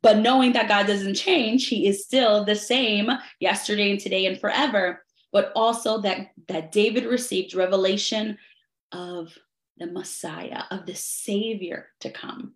but 0.00 0.18
knowing 0.18 0.52
that 0.52 0.68
God 0.68 0.86
doesn't 0.86 1.14
change, 1.14 1.66
he 1.66 1.88
is 1.88 2.04
still 2.04 2.44
the 2.44 2.54
same 2.54 3.10
yesterday 3.40 3.90
and 3.90 3.98
today 3.98 4.26
and 4.26 4.40
forever, 4.40 5.04
but 5.32 5.50
also 5.56 6.00
that, 6.02 6.28
that 6.46 6.70
David 6.70 7.04
received 7.04 7.54
revelation 7.54 8.38
of 8.92 9.36
the 9.78 9.86
Messiah, 9.86 10.64
of 10.70 10.86
the 10.86 10.94
Savior 10.94 11.88
to 12.00 12.10
come. 12.10 12.54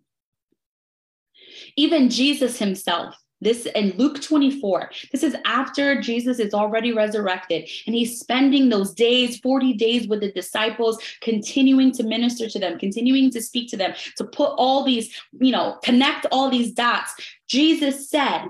Even 1.77 2.09
Jesus 2.09 2.57
himself 2.57 3.15
this 3.39 3.67
in 3.67 3.91
Luke 3.97 4.19
24, 4.19 4.89
this 5.11 5.21
is 5.21 5.35
after 5.45 6.01
Jesus 6.01 6.39
is 6.39 6.55
already 6.55 6.91
resurrected 6.91 7.69
and 7.85 7.95
he's 7.95 8.19
spending 8.19 8.69
those 8.69 8.93
days, 8.93 9.39
40 9.39 9.73
days 9.73 10.07
with 10.07 10.21
the 10.21 10.31
disciples, 10.31 10.97
continuing 11.21 11.91
to 11.93 12.03
minister 12.03 12.49
to 12.49 12.59
them, 12.59 12.79
continuing 12.79 13.29
to 13.31 13.41
speak 13.41 13.69
to 13.69 13.77
them, 13.77 13.93
to 14.15 14.23
put 14.23 14.53
all 14.57 14.83
these, 14.83 15.15
you 15.39 15.51
know, 15.51 15.77
connect 15.83 16.25
all 16.31 16.49
these 16.49 16.71
dots. 16.71 17.13
Jesus 17.47 18.09
said, 18.09 18.45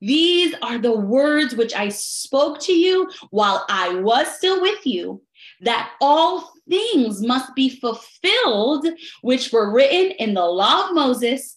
These 0.00 0.56
are 0.60 0.78
the 0.78 0.98
words 0.98 1.54
which 1.54 1.74
I 1.74 1.88
spoke 1.90 2.58
to 2.62 2.72
you 2.72 3.08
while 3.30 3.64
I 3.68 3.94
was 3.94 4.26
still 4.36 4.60
with 4.60 4.84
you, 4.84 5.22
that 5.60 5.92
all 6.00 6.52
things 6.68 7.22
must 7.22 7.54
be 7.54 7.68
fulfilled, 7.68 8.88
which 9.20 9.52
were 9.52 9.72
written 9.72 10.10
in 10.18 10.34
the 10.34 10.44
law 10.44 10.88
of 10.88 10.96
Moses 10.96 11.56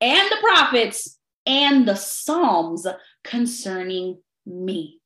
and 0.00 0.30
the 0.30 0.36
prophets 0.40 1.18
and 1.46 1.86
the 1.86 1.94
Psalms 1.94 2.86
concerning 3.24 4.18
me. 4.44 5.00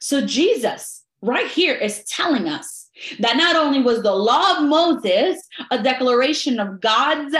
So 0.00 0.26
Jesus, 0.26 1.04
right 1.22 1.48
here, 1.48 1.74
is 1.74 2.04
telling 2.04 2.48
us 2.48 2.88
that 3.20 3.36
not 3.36 3.56
only 3.56 3.82
was 3.82 4.02
the 4.02 4.14
law 4.14 4.56
of 4.56 4.64
Moses 4.64 5.40
a 5.70 5.82
declaration 5.82 6.58
of 6.58 6.80
God's 6.80 7.36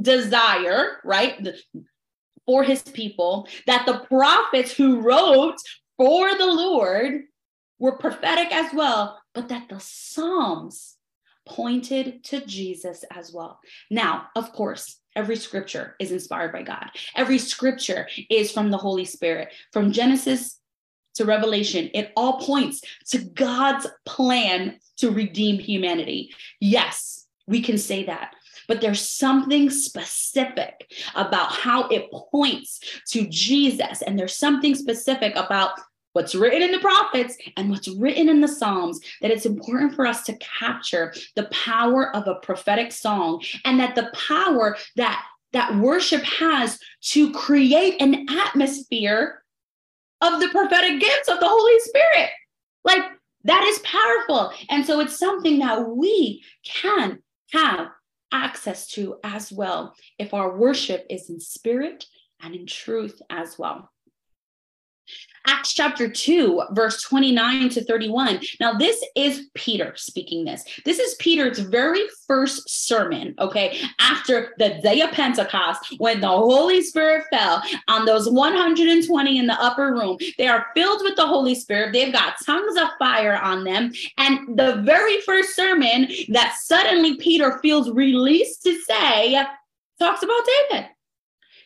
desire, 0.00 1.00
right, 1.04 1.48
for 2.46 2.62
his 2.62 2.82
people, 2.82 3.48
that 3.66 3.86
the 3.86 4.00
prophets 4.08 4.72
who 4.72 5.00
wrote 5.00 5.56
for 5.96 6.36
the 6.36 6.46
Lord 6.46 7.22
were 7.78 7.96
prophetic 7.96 8.52
as 8.52 8.72
well, 8.74 9.20
but 9.34 9.48
that 9.48 9.68
the 9.68 9.80
Psalms 9.80 10.96
pointed 11.46 12.22
to 12.24 12.44
Jesus 12.44 13.04
as 13.14 13.32
well. 13.32 13.58
Now, 13.90 14.28
of 14.36 14.52
course, 14.52 14.99
every 15.16 15.36
scripture 15.36 15.96
is 15.98 16.12
inspired 16.12 16.52
by 16.52 16.62
God. 16.62 16.90
Every 17.14 17.38
scripture 17.38 18.08
is 18.28 18.52
from 18.52 18.70
the 18.70 18.78
Holy 18.78 19.04
Spirit. 19.04 19.52
From 19.72 19.92
Genesis 19.92 20.58
to 21.14 21.24
Revelation, 21.24 21.90
it 21.94 22.12
all 22.16 22.40
points 22.40 22.82
to 23.10 23.18
God's 23.18 23.86
plan 24.06 24.78
to 24.98 25.10
redeem 25.10 25.58
humanity. 25.58 26.32
Yes, 26.60 27.26
we 27.46 27.60
can 27.60 27.78
say 27.78 28.04
that. 28.04 28.34
But 28.68 28.80
there's 28.80 29.00
something 29.00 29.68
specific 29.68 30.92
about 31.16 31.50
how 31.50 31.88
it 31.88 32.08
points 32.12 32.78
to 33.08 33.26
Jesus. 33.26 34.02
And 34.02 34.16
there's 34.16 34.36
something 34.36 34.76
specific 34.76 35.34
about 35.34 35.72
what's 36.12 36.34
written 36.34 36.62
in 36.62 36.72
the 36.72 36.78
prophets 36.78 37.36
and 37.56 37.70
what's 37.70 37.88
written 37.88 38.28
in 38.28 38.40
the 38.40 38.48
Psalms, 38.48 39.00
that 39.20 39.30
it's 39.30 39.46
important 39.46 39.94
for 39.94 40.06
us 40.06 40.24
to 40.24 40.36
capture 40.36 41.12
the 41.36 41.48
power 41.52 42.14
of 42.14 42.26
a 42.26 42.36
prophetic 42.36 42.92
song 42.92 43.42
and 43.64 43.78
that 43.78 43.94
the 43.94 44.10
power 44.28 44.76
that 44.96 45.22
that 45.52 45.74
worship 45.76 46.22
has 46.22 46.78
to 47.00 47.32
create 47.32 48.00
an 48.00 48.26
atmosphere 48.28 49.42
of 50.20 50.40
the 50.40 50.48
prophetic 50.48 51.00
gifts 51.00 51.28
of 51.28 51.40
the 51.40 51.48
Holy 51.48 51.78
Spirit. 51.80 52.30
Like 52.84 53.02
that 53.44 53.64
is 53.64 53.78
powerful. 53.80 54.52
And 54.68 54.84
so 54.84 55.00
it's 55.00 55.18
something 55.18 55.58
that 55.58 55.88
we 55.88 56.44
can 56.64 57.20
have 57.52 57.88
access 58.32 58.86
to 58.88 59.16
as 59.24 59.50
well 59.50 59.94
if 60.18 60.34
our 60.34 60.56
worship 60.56 61.04
is 61.10 61.30
in 61.30 61.40
spirit 61.40 62.06
and 62.42 62.54
in 62.54 62.66
truth 62.66 63.20
as 63.28 63.58
well. 63.58 63.90
Acts 65.46 65.72
chapter 65.72 66.08
2, 66.08 66.62
verse 66.72 67.02
29 67.02 67.70
to 67.70 67.84
31. 67.84 68.40
Now, 68.60 68.74
this 68.74 69.02
is 69.16 69.48
Peter 69.54 69.92
speaking 69.96 70.44
this. 70.44 70.64
This 70.84 70.98
is 70.98 71.14
Peter's 71.14 71.58
very 71.58 72.02
first 72.26 72.68
sermon, 72.68 73.34
okay, 73.38 73.80
after 73.98 74.54
the 74.58 74.80
day 74.82 75.00
of 75.00 75.12
Pentecost, 75.12 75.94
when 75.98 76.20
the 76.20 76.28
Holy 76.28 76.82
Spirit 76.82 77.24
fell 77.32 77.62
on 77.88 78.04
those 78.04 78.28
120 78.28 79.38
in 79.38 79.46
the 79.46 79.60
upper 79.60 79.92
room. 79.92 80.18
They 80.36 80.46
are 80.46 80.66
filled 80.74 81.02
with 81.02 81.16
the 81.16 81.26
Holy 81.26 81.54
Spirit. 81.54 81.92
They've 81.92 82.12
got 82.12 82.34
tongues 82.44 82.76
of 82.76 82.88
fire 82.98 83.36
on 83.36 83.64
them. 83.64 83.92
And 84.18 84.58
the 84.58 84.82
very 84.84 85.20
first 85.22 85.56
sermon 85.56 86.08
that 86.28 86.56
suddenly 86.60 87.16
Peter 87.16 87.58
feels 87.60 87.90
released 87.90 88.62
to 88.64 88.78
say 88.82 89.42
talks 89.98 90.22
about 90.22 90.48
David. 90.70 90.88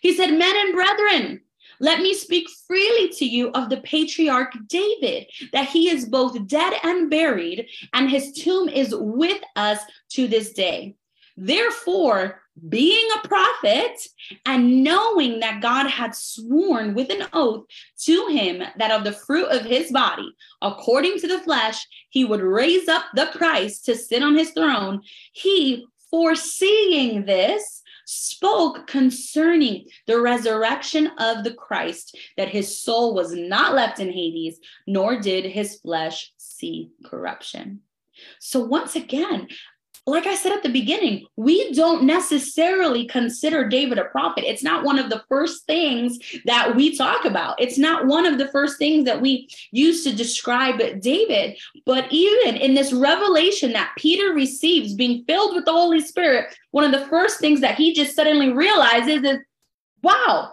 He 0.01 0.15
said, 0.15 0.31
Men 0.31 0.55
and 0.55 0.75
brethren, 0.75 1.41
let 1.81 2.01
me 2.01 2.15
speak 2.15 2.49
freely 2.67 3.09
to 3.11 3.25
you 3.25 3.51
of 3.51 3.69
the 3.69 3.79
patriarch 3.79 4.53
David, 4.67 5.27
that 5.53 5.69
he 5.69 5.91
is 5.91 6.07
both 6.07 6.47
dead 6.47 6.75
and 6.83 7.11
buried, 7.11 7.67
and 7.93 8.11
his 8.11 8.33
tomb 8.33 8.69
is 8.69 8.95
with 8.97 9.43
us 9.57 9.81
to 10.11 10.29
this 10.29 10.53
day. 10.53 10.95
Therefore, 11.37 12.41
being 12.69 13.09
a 13.17 13.27
prophet 13.27 14.01
and 14.47 14.85
knowing 14.85 15.41
that 15.41 15.61
God 15.61 15.89
had 15.89 16.15
sworn 16.15 16.95
with 16.95 17.11
an 17.11 17.27
oath 17.33 17.65
to 18.03 18.27
him 18.29 18.63
that 18.79 18.93
of 18.93 19.03
the 19.03 19.13
fruit 19.13 19.47
of 19.47 19.65
his 19.65 19.91
body, 19.91 20.33
according 20.63 21.19
to 21.19 21.27
the 21.27 21.41
flesh, 21.41 21.85
he 22.11 22.25
would 22.25 22.41
raise 22.41 22.89
up 22.89 23.05
the 23.15 23.27
Christ 23.33 23.85
to 23.87 23.97
sit 23.97 24.23
on 24.23 24.37
his 24.37 24.51
throne, 24.51 25.03
he, 25.33 25.85
foreseeing 26.11 27.25
this, 27.25 27.83
spoke 28.07 28.87
concerning 28.87 29.87
the 30.07 30.21
resurrection 30.21 31.09
of 31.19 31.45
the 31.45 31.55
Christ, 31.55 32.17
that 32.37 32.49
his 32.49 32.81
soul 32.81 33.15
was 33.15 33.33
not 33.33 33.75
left 33.75 34.01
in 34.01 34.13
Hades, 34.13 34.61
nor 34.87 35.21
did 35.21 35.45
his 35.45 35.77
flesh 35.77 36.33
see 36.37 36.91
corruption. 37.05 37.81
So, 38.39 38.61
once 38.61 38.95
again, 38.97 39.49
like 40.07 40.27
I 40.27 40.35
said 40.35 40.53
at 40.53 40.63
the 40.63 40.69
beginning, 40.69 41.27
we 41.37 41.73
don't 41.73 42.05
necessarily 42.05 43.07
consider 43.07 43.67
David 43.67 43.99
a 43.99 44.05
prophet. 44.05 44.45
It's 44.45 44.63
not 44.63 44.85
one 44.85 44.99
of 44.99 45.09
the 45.09 45.25
first 45.31 45.65
things 45.65 46.19
that 46.45 46.77
we 46.77 46.97
talk 46.97 47.25
about. 47.25 47.61
It's 47.61 47.79
not 47.79 48.07
one 48.07 48.27
of 48.27 48.37
the 48.37 48.49
first 48.49 48.77
things 48.79 49.07
that 49.07 49.21
we 49.21 49.49
use 49.71 50.05
to 50.05 50.15
describe 50.15 51.01
David. 51.01 51.57
But 51.87 52.07
even 52.11 52.57
in 52.57 52.75
this 52.75 52.93
revelation 52.93 53.73
that 53.73 53.95
Peter 53.97 54.35
receives, 54.35 54.95
being 54.95 55.25
filled 55.25 55.55
with 55.55 55.65
the 55.65 55.73
Holy 55.73 56.01
Spirit, 56.01 56.55
one 56.71 56.85
of 56.85 56.93
the 56.93 57.07
first 57.07 57.41
things 57.41 57.61
that 57.63 57.77
he 57.77 57.95
just 57.95 58.15
suddenly 58.15 58.53
realizes 58.53 59.23
is 59.23 59.39
wow, 60.03 60.53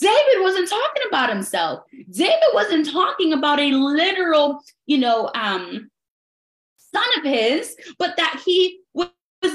David 0.00 0.42
wasn't 0.42 0.68
talking 0.68 1.02
about 1.08 1.28
himself. 1.28 1.82
David 2.10 2.38
wasn't 2.54 2.88
talking 2.90 3.32
about 3.32 3.58
a 3.58 3.72
literal, 3.72 4.60
you 4.86 4.98
know, 4.98 5.30
um, 5.34 5.90
son 6.94 7.04
of 7.18 7.24
his, 7.24 7.76
but 7.98 8.16
that 8.16 8.42
he 8.44 8.80
was 8.94 9.10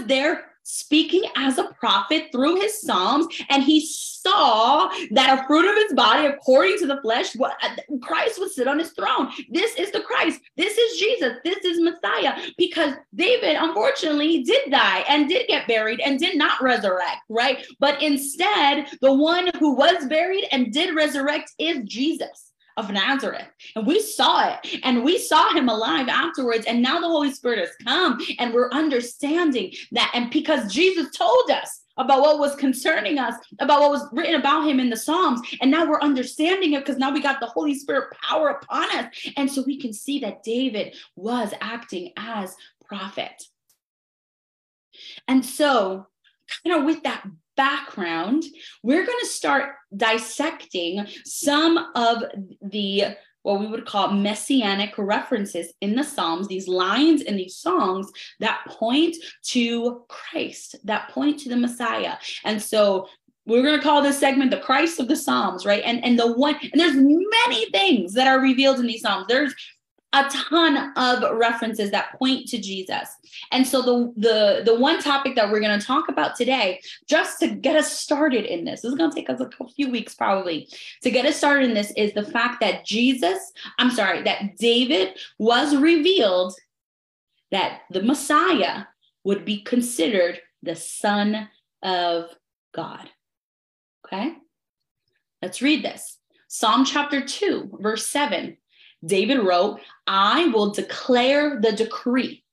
there 0.05 0.51
speaking 0.63 1.23
as 1.35 1.57
a 1.57 1.73
prophet 1.79 2.27
through 2.31 2.55
his 2.55 2.81
psalms 2.81 3.27
and 3.49 3.63
he 3.63 3.85
saw 3.85 4.89
that 5.09 5.39
a 5.39 5.47
fruit 5.47 5.69
of 5.69 5.75
his 5.75 5.93
body 5.93 6.27
according 6.27 6.77
to 6.77 6.85
the 6.85 7.01
flesh 7.01 7.35
what 7.35 7.53
uh, 7.63 7.75
christ 8.01 8.39
would 8.39 8.51
sit 8.51 8.67
on 8.67 8.77
his 8.77 8.91
throne. 8.91 9.31
This 9.49 9.75
is 9.75 9.91
the 9.91 10.01
christ. 10.01 10.39
This 10.57 10.77
is 10.77 10.99
jesus. 10.99 11.33
This 11.43 11.65
is 11.65 11.81
messiah. 11.81 12.39
Because 12.57 12.93
david 13.15 13.57
unfortunately 13.59 14.43
did 14.43 14.71
die 14.71 15.03
and 15.09 15.27
did 15.27 15.47
get 15.47 15.67
buried 15.67 15.99
and 15.99 16.19
did 16.19 16.37
not 16.37 16.61
resurrect 16.61 17.17
right? 17.29 17.65
But 17.79 18.01
instead 18.01 18.87
the 19.01 19.13
one 19.13 19.49
who 19.59 19.75
was 19.75 20.05
buried 20.07 20.47
and 20.51 20.71
did 20.71 20.95
resurrect 20.95 21.51
is 21.57 21.79
jesus 21.85 22.50
of 22.81 22.91
Nazareth. 22.91 23.47
And 23.75 23.85
we 23.85 24.01
saw 24.01 24.53
it 24.53 24.79
and 24.83 25.03
we 25.03 25.17
saw 25.17 25.53
him 25.53 25.69
alive 25.69 26.07
afterwards. 26.07 26.65
And 26.65 26.81
now 26.81 26.99
the 26.99 27.07
Holy 27.07 27.31
Spirit 27.31 27.59
has 27.59 27.69
come 27.83 28.19
and 28.39 28.53
we're 28.53 28.71
understanding 28.71 29.73
that. 29.91 30.11
And 30.13 30.29
because 30.31 30.71
Jesus 30.73 31.15
told 31.15 31.51
us 31.51 31.81
about 31.97 32.21
what 32.21 32.39
was 32.39 32.55
concerning 32.55 33.19
us, 33.19 33.35
about 33.59 33.81
what 33.81 33.91
was 33.91 34.07
written 34.11 34.35
about 34.35 34.67
him 34.67 34.79
in 34.79 34.89
the 34.89 34.97
Psalms. 34.97 35.41
And 35.61 35.69
now 35.69 35.87
we're 35.87 36.01
understanding 36.01 36.73
it 36.73 36.79
because 36.79 36.97
now 36.97 37.11
we 37.11 37.21
got 37.21 37.39
the 37.39 37.47
Holy 37.47 37.75
Spirit 37.75 38.15
power 38.21 38.49
upon 38.49 38.89
us. 38.97 39.13
And 39.37 39.51
so 39.51 39.63
we 39.63 39.79
can 39.79 39.93
see 39.93 40.19
that 40.19 40.43
David 40.43 40.95
was 41.15 41.53
acting 41.61 42.13
as 42.17 42.55
prophet. 42.85 43.43
And 45.27 45.45
so, 45.45 46.07
kind 46.63 46.79
of 46.79 46.85
with 46.85 47.03
that 47.03 47.25
background, 47.61 48.43
we're 48.81 49.05
going 49.05 49.19
to 49.19 49.27
start 49.27 49.75
dissecting 49.95 51.05
some 51.25 51.77
of 51.95 52.23
the 52.59 53.03
what 53.43 53.59
we 53.59 53.67
would 53.67 53.85
call 53.85 54.11
messianic 54.11 54.93
references 54.97 55.73
in 55.81 55.95
the 55.95 56.03
Psalms, 56.03 56.47
these 56.47 56.67
lines 56.67 57.21
in 57.21 57.35
these 57.37 57.55
songs 57.55 58.11
that 58.39 58.61
point 58.67 59.15
to 59.53 60.03
Christ, 60.07 60.75
that 60.85 61.09
point 61.09 61.39
to 61.41 61.49
the 61.49 61.57
Messiah. 61.57 62.15
And 62.45 62.61
so 62.61 63.07
we're 63.45 63.63
going 63.63 63.79
to 63.79 63.83
call 63.83 64.01
this 64.01 64.19
segment 64.19 64.51
the 64.51 64.57
Christ 64.57 64.99
of 64.99 65.07
the 65.07 65.15
Psalms, 65.15 65.65
right? 65.65 65.83
And 65.83 66.03
and 66.03 66.17
the 66.17 66.33
one 66.33 66.55
and 66.61 66.79
there's 66.81 66.95
many 66.95 67.69
things 67.69 68.13
that 68.13 68.27
are 68.27 68.39
revealed 68.39 68.79
in 68.79 68.87
these 68.87 69.01
Psalms. 69.01 69.27
There's 69.27 69.53
a 70.13 70.29
ton 70.29 70.91
of 70.97 71.37
references 71.37 71.91
that 71.91 72.17
point 72.19 72.47
to 72.49 72.57
Jesus. 72.57 73.15
And 73.51 73.65
so 73.65 73.81
the 73.81 74.13
the 74.17 74.61
the 74.65 74.79
one 74.79 74.99
topic 74.99 75.35
that 75.35 75.49
we're 75.49 75.61
going 75.61 75.79
to 75.79 75.85
talk 75.85 76.09
about 76.09 76.35
today 76.35 76.81
just 77.07 77.39
to 77.39 77.47
get 77.47 77.75
us 77.75 77.97
started 77.97 78.45
in 78.45 78.65
this. 78.65 78.81
This 78.81 78.91
is 78.91 78.97
going 78.97 79.09
to 79.09 79.15
take 79.15 79.29
us 79.29 79.39
a 79.39 79.67
few 79.69 79.89
weeks 79.89 80.13
probably. 80.13 80.67
To 81.03 81.11
get 81.11 81.25
us 81.25 81.37
started 81.37 81.69
in 81.69 81.73
this 81.73 81.93
is 81.95 82.13
the 82.13 82.25
fact 82.25 82.59
that 82.59 82.85
Jesus, 82.85 83.53
I'm 83.79 83.91
sorry, 83.91 84.21
that 84.23 84.57
David 84.57 85.17
was 85.37 85.75
revealed 85.75 86.55
that 87.51 87.81
the 87.89 88.03
Messiah 88.03 88.83
would 89.23 89.45
be 89.45 89.61
considered 89.61 90.39
the 90.63 90.75
son 90.75 91.49
of 91.83 92.29
God. 92.73 93.09
Okay? 94.05 94.33
Let's 95.41 95.61
read 95.61 95.83
this. 95.83 96.17
Psalm 96.47 96.83
chapter 96.83 97.21
2, 97.21 97.77
verse 97.79 98.05
7 98.07 98.57
David 99.05 99.39
wrote, 99.39 99.79
I 100.07 100.47
will 100.47 100.71
declare 100.71 101.59
the 101.59 101.71
decree. 101.71 102.43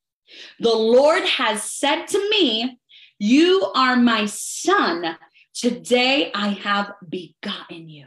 The 0.61 0.75
Lord 0.75 1.25
has 1.25 1.63
said 1.63 2.07
to 2.07 2.31
me, 2.31 2.79
You 3.19 3.71
are 3.75 3.97
my 3.97 4.27
son. 4.27 5.17
Today 5.55 6.31
I 6.35 6.49
have 6.49 6.93
begotten 7.09 7.89
you. 7.89 8.07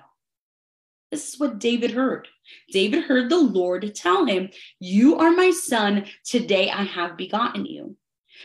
This 1.12 1.34
is 1.34 1.40
what 1.40 1.60
David 1.60 1.92
heard. 1.92 2.28
David 2.72 3.04
heard 3.04 3.30
the 3.30 3.38
Lord 3.38 3.94
tell 3.94 4.26
him, 4.26 4.50
You 4.80 5.18
are 5.18 5.32
my 5.32 5.52
son. 5.52 6.06
Today 6.24 6.70
I 6.70 6.84
have 6.84 7.18
begotten 7.18 7.66
you. 7.66 7.98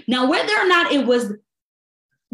Now, 0.08 0.28
whether 0.28 0.52
or 0.52 0.66
not 0.66 0.92
it 0.92 1.06
was 1.06 1.32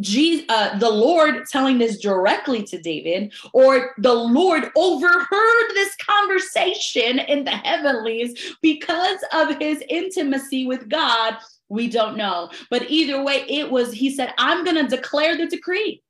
Jesus, 0.01 0.47
uh, 0.49 0.79
the 0.79 0.91
Lord 0.91 1.47
telling 1.47 1.79
this 1.79 1.99
directly 1.99 2.63
to 2.65 2.81
David, 2.81 3.33
or 3.53 3.95
the 3.99 4.13
Lord 4.13 4.71
overheard 4.75 5.71
this 5.75 5.95
conversation 5.97 7.19
in 7.19 7.45
the 7.45 7.51
heavenlies 7.51 8.57
because 8.63 9.19
of 9.33 9.59
his 9.59 9.83
intimacy 9.89 10.67
with 10.67 10.89
God. 10.89 11.37
We 11.69 11.89
don't 11.89 12.17
know. 12.17 12.51
But 12.71 12.91
either 12.91 13.23
way, 13.23 13.45
it 13.49 13.71
was, 13.71 13.93
he 13.93 14.11
said, 14.11 14.35
I'm 14.39 14.65
going 14.65 14.77
to 14.77 14.97
declare 14.97 15.37
the 15.37 15.47
decree. 15.47 16.03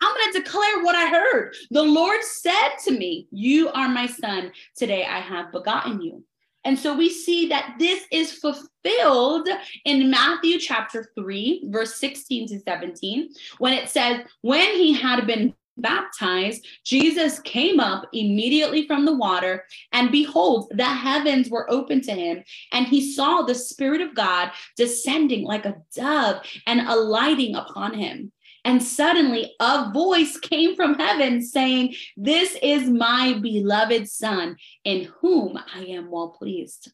I'm 0.00 0.14
going 0.14 0.32
to 0.32 0.42
declare 0.42 0.84
what 0.84 0.94
I 0.94 1.08
heard. 1.08 1.54
The 1.70 1.82
Lord 1.82 2.22
said 2.22 2.76
to 2.84 2.92
me, 2.92 3.26
You 3.30 3.68
are 3.70 3.88
my 3.88 4.06
son. 4.06 4.52
Today 4.76 5.04
I 5.04 5.18
have 5.18 5.50
begotten 5.50 6.00
you. 6.00 6.24
And 6.64 6.78
so 6.78 6.96
we 6.96 7.08
see 7.08 7.48
that 7.48 7.76
this 7.78 8.04
is 8.12 8.32
fulfilled 8.32 9.48
in 9.84 10.10
Matthew 10.10 10.58
chapter 10.58 11.10
3, 11.14 11.64
verse 11.66 11.96
16 11.96 12.48
to 12.48 12.60
17, 12.60 13.30
when 13.58 13.72
it 13.72 13.88
says, 13.88 14.20
When 14.42 14.66
he 14.72 14.92
had 14.92 15.26
been 15.26 15.54
baptized, 15.78 16.66
Jesus 16.84 17.38
came 17.40 17.80
up 17.80 18.06
immediately 18.12 18.86
from 18.86 19.04
the 19.04 19.16
water, 19.16 19.64
and 19.92 20.10
behold, 20.10 20.70
the 20.74 20.84
heavens 20.84 21.48
were 21.48 21.70
open 21.70 22.00
to 22.02 22.12
him, 22.12 22.42
and 22.72 22.86
he 22.86 23.12
saw 23.12 23.42
the 23.42 23.54
Spirit 23.54 24.00
of 24.00 24.14
God 24.14 24.50
descending 24.76 25.44
like 25.44 25.64
a 25.64 25.76
dove 25.94 26.42
and 26.66 26.80
alighting 26.88 27.54
upon 27.54 27.94
him. 27.94 28.32
And 28.68 28.82
suddenly 28.82 29.54
a 29.60 29.90
voice 29.94 30.36
came 30.36 30.76
from 30.76 30.98
heaven 30.98 31.40
saying, 31.40 31.94
This 32.18 32.54
is 32.62 32.86
my 32.86 33.38
beloved 33.40 34.06
Son, 34.10 34.56
in 34.84 35.10
whom 35.22 35.58
I 35.74 35.84
am 35.84 36.10
well 36.10 36.36
pleased. 36.38 36.92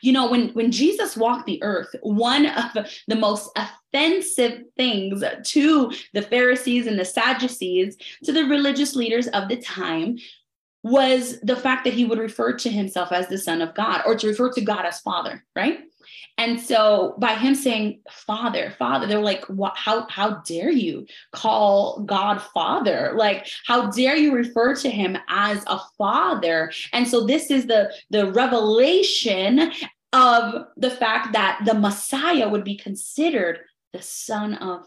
You 0.00 0.12
know, 0.12 0.28
when, 0.28 0.48
when 0.48 0.72
Jesus 0.72 1.16
walked 1.16 1.46
the 1.46 1.62
earth, 1.62 1.94
one 2.02 2.46
of 2.46 2.88
the 3.06 3.14
most 3.14 3.56
offensive 3.56 4.64
things 4.76 5.22
to 5.44 5.92
the 6.12 6.22
Pharisees 6.22 6.88
and 6.88 6.98
the 6.98 7.04
Sadducees, 7.04 7.96
to 8.24 8.32
the 8.32 8.46
religious 8.46 8.96
leaders 8.96 9.28
of 9.28 9.48
the 9.48 9.58
time, 9.58 10.18
was 10.82 11.38
the 11.42 11.54
fact 11.54 11.84
that 11.84 11.94
he 11.94 12.04
would 12.04 12.18
refer 12.18 12.52
to 12.52 12.68
himself 12.68 13.12
as 13.12 13.28
the 13.28 13.38
Son 13.38 13.62
of 13.62 13.76
God 13.76 14.02
or 14.06 14.16
to 14.16 14.26
refer 14.26 14.52
to 14.54 14.60
God 14.60 14.86
as 14.86 14.98
Father, 14.98 15.44
right? 15.54 15.78
And 16.36 16.60
so 16.60 17.14
by 17.18 17.34
him 17.34 17.54
saying 17.54 18.00
father, 18.10 18.74
father, 18.78 19.06
they're 19.06 19.20
like, 19.20 19.44
what, 19.44 19.76
how, 19.76 20.06
how 20.08 20.42
dare 20.46 20.70
you 20.70 21.06
call 21.32 22.00
God 22.00 22.42
father? 22.52 23.12
Like, 23.16 23.46
how 23.66 23.90
dare 23.90 24.16
you 24.16 24.34
refer 24.34 24.74
to 24.76 24.90
him 24.90 25.16
as 25.28 25.62
a 25.66 25.78
father? 25.96 26.72
And 26.92 27.06
so 27.06 27.24
this 27.24 27.50
is 27.50 27.66
the, 27.66 27.92
the 28.10 28.32
revelation 28.32 29.72
of 30.12 30.66
the 30.76 30.90
fact 30.90 31.32
that 31.34 31.60
the 31.64 31.74
Messiah 31.74 32.48
would 32.48 32.64
be 32.64 32.76
considered 32.76 33.60
the 33.92 34.02
son 34.02 34.54
of 34.54 34.86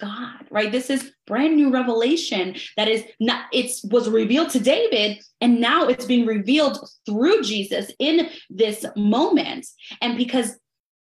God, 0.00 0.46
right? 0.50 0.70
This 0.70 0.90
is 0.90 1.12
brand 1.26 1.56
new 1.56 1.70
revelation 1.70 2.54
that 2.76 2.88
is 2.88 3.04
not, 3.18 3.46
it's 3.52 3.82
was 3.84 4.08
revealed 4.08 4.50
to 4.50 4.60
David 4.60 5.18
and 5.40 5.60
now 5.60 5.88
it's 5.88 6.04
being 6.04 6.26
revealed 6.26 6.88
through 7.04 7.42
Jesus 7.42 7.90
in 7.98 8.28
this 8.48 8.84
moment. 8.96 9.66
And 10.00 10.16
because 10.16 10.56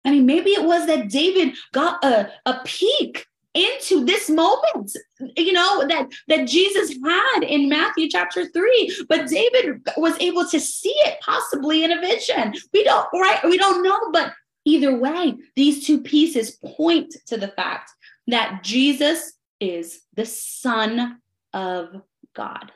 I 0.04 0.12
mean, 0.12 0.26
maybe 0.26 0.50
it 0.50 0.64
was 0.64 0.86
that 0.86 1.08
David 1.08 1.54
got 1.72 2.02
a, 2.04 2.30
a 2.46 2.60
peek 2.64 3.26
into 3.54 4.04
this 4.04 4.28
moment 4.28 4.96
you 5.36 5.52
know 5.52 5.86
that 5.88 6.06
that 6.28 6.46
jesus 6.46 6.94
had 7.04 7.42
in 7.42 7.68
matthew 7.68 8.08
chapter 8.08 8.46
3 8.46 9.04
but 9.08 9.26
david 9.26 9.80
was 9.96 10.14
able 10.20 10.46
to 10.46 10.60
see 10.60 10.94
it 11.06 11.18
possibly 11.20 11.82
in 11.82 11.90
a 11.90 12.00
vision. 12.00 12.54
We 12.72 12.84
don't 12.84 13.08
right? 13.12 13.40
We 13.44 13.56
don't 13.56 13.82
know 13.82 13.98
but 14.12 14.32
either 14.64 14.96
way 14.96 15.34
these 15.56 15.86
two 15.86 16.02
pieces 16.02 16.58
point 16.76 17.14
to 17.26 17.36
the 17.36 17.48
fact 17.48 17.90
that 18.26 18.62
jesus 18.62 19.32
is 19.60 20.02
the 20.14 20.26
son 20.26 21.20
of 21.52 22.02
god 22.34 22.70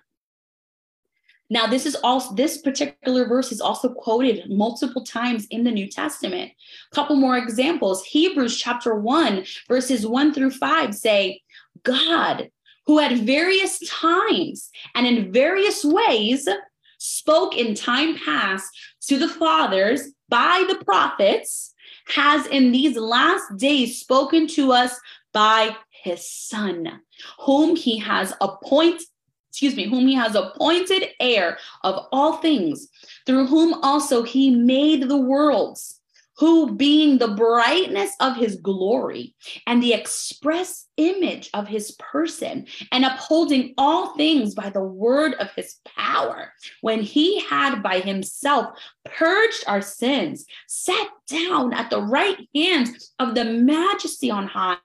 now, 1.53 1.67
this 1.67 1.85
is 1.85 1.97
also 1.97 2.35
this 2.35 2.63
particular 2.63 3.27
verse 3.27 3.53
is 3.53 3.61
also 3.61 3.91
quoted 3.91 4.49
multiple 4.49 5.05
times 5.05 5.47
in 5.51 5.65
the 5.65 5.71
New 5.71 5.87
Testament. 5.87 6.51
A 6.91 6.95
couple 6.95 7.15
more 7.15 7.37
examples. 7.37 8.03
Hebrews 8.07 8.59
chapter 8.59 8.95
1, 8.95 9.45
verses 9.69 10.07
1 10.07 10.33
through 10.33 10.53
5 10.53 10.95
say, 10.95 11.43
God, 11.83 12.51
who 12.87 13.01
at 13.01 13.19
various 13.19 13.79
times 13.87 14.71
and 14.95 15.07
in 15.07 15.31
various 15.31 15.85
ways 15.85 16.49
spoke 16.97 17.55
in 17.55 17.75
time 17.75 18.17
past 18.17 18.71
to 19.09 19.19
the 19.19 19.29
fathers 19.29 20.09
by 20.31 20.65
the 20.71 20.83
prophets, 20.87 21.75
has 22.07 22.47
in 22.47 22.73
these 22.73 22.97
last 22.97 23.59
days 23.59 24.01
spoken 24.01 24.47
to 24.47 24.73
us 24.73 24.99
by 25.35 25.77
his 25.91 26.27
son, 26.27 27.03
whom 27.41 27.77
he 27.77 27.99
has 27.99 28.33
appointed 28.41 29.07
excuse 29.53 29.77
me, 29.77 29.87
whom 29.87 30.09
he 30.09 30.15
has 30.15 30.35
appointed 30.35 31.11
heir 31.21 31.59
of 31.85 32.07
all 32.11 32.39
things, 32.39 32.89
through 33.27 33.47
whom 33.47 33.75
also 33.83 34.23
he 34.23 34.49
made 34.49 35.11
the 35.11 35.17
worlds, 35.17 36.01
who 36.39 36.75
being 36.75 37.19
the 37.19 37.29
brightness 37.29 38.13
of 38.19 38.35
his 38.35 38.57
glory 38.57 39.35
and 39.67 39.83
the 39.83 39.93
express 39.93 40.87
image 40.97 41.51
of 41.53 41.69
his 41.69 41.91
person, 41.99 42.67
and 42.93 43.05
upholding 43.05 43.75
all 43.77 44.17
things 44.17 44.55
by 44.55 44.71
the 44.71 44.83
word 44.83 45.35
of 45.35 45.51
his 45.51 45.77
power, 45.85 46.51
when 46.81 47.03
he 47.03 47.39
had 47.41 47.83
by 47.83 48.01
himself 48.01 48.79
purged 49.05 49.65
our 49.67 49.83
sins, 49.83 50.47
sat 50.67 51.09
down 51.27 51.75
at 51.75 51.91
the 51.91 52.01
right 52.01 52.39
hand 52.55 52.89
of 53.19 53.35
the 53.35 53.45
majesty 53.45 54.31
on 54.31 54.47
high 54.47 54.79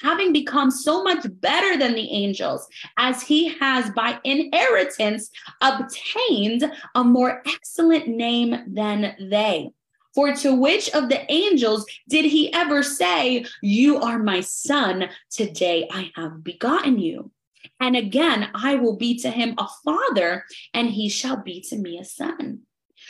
having 0.00 0.32
become 0.32 0.70
so 0.70 1.02
much 1.02 1.26
better 1.40 1.78
than 1.78 1.94
the 1.94 2.10
angels, 2.10 2.66
as 2.96 3.22
he 3.22 3.48
has 3.58 3.90
by 3.90 4.18
inheritance 4.24 5.30
obtained 5.60 6.70
a 6.94 7.04
more 7.04 7.42
excellent 7.46 8.08
name 8.08 8.56
than 8.66 9.16
they. 9.18 9.70
For 10.14 10.34
to 10.36 10.54
which 10.54 10.90
of 10.90 11.08
the 11.08 11.30
angels 11.30 11.86
did 12.08 12.24
he 12.24 12.52
ever 12.52 12.82
say, 12.82 13.44
You 13.62 13.98
are 13.98 14.18
my 14.18 14.40
son, 14.40 15.10
today 15.30 15.88
I 15.92 16.10
have 16.16 16.42
begotten 16.42 16.98
you? 16.98 17.30
And 17.80 17.94
again, 17.94 18.50
I 18.54 18.74
will 18.76 18.96
be 18.96 19.18
to 19.20 19.30
him 19.30 19.54
a 19.58 19.68
father, 19.84 20.44
and 20.74 20.90
he 20.90 21.08
shall 21.08 21.36
be 21.36 21.60
to 21.68 21.76
me 21.76 21.98
a 21.98 22.04
son. 22.04 22.62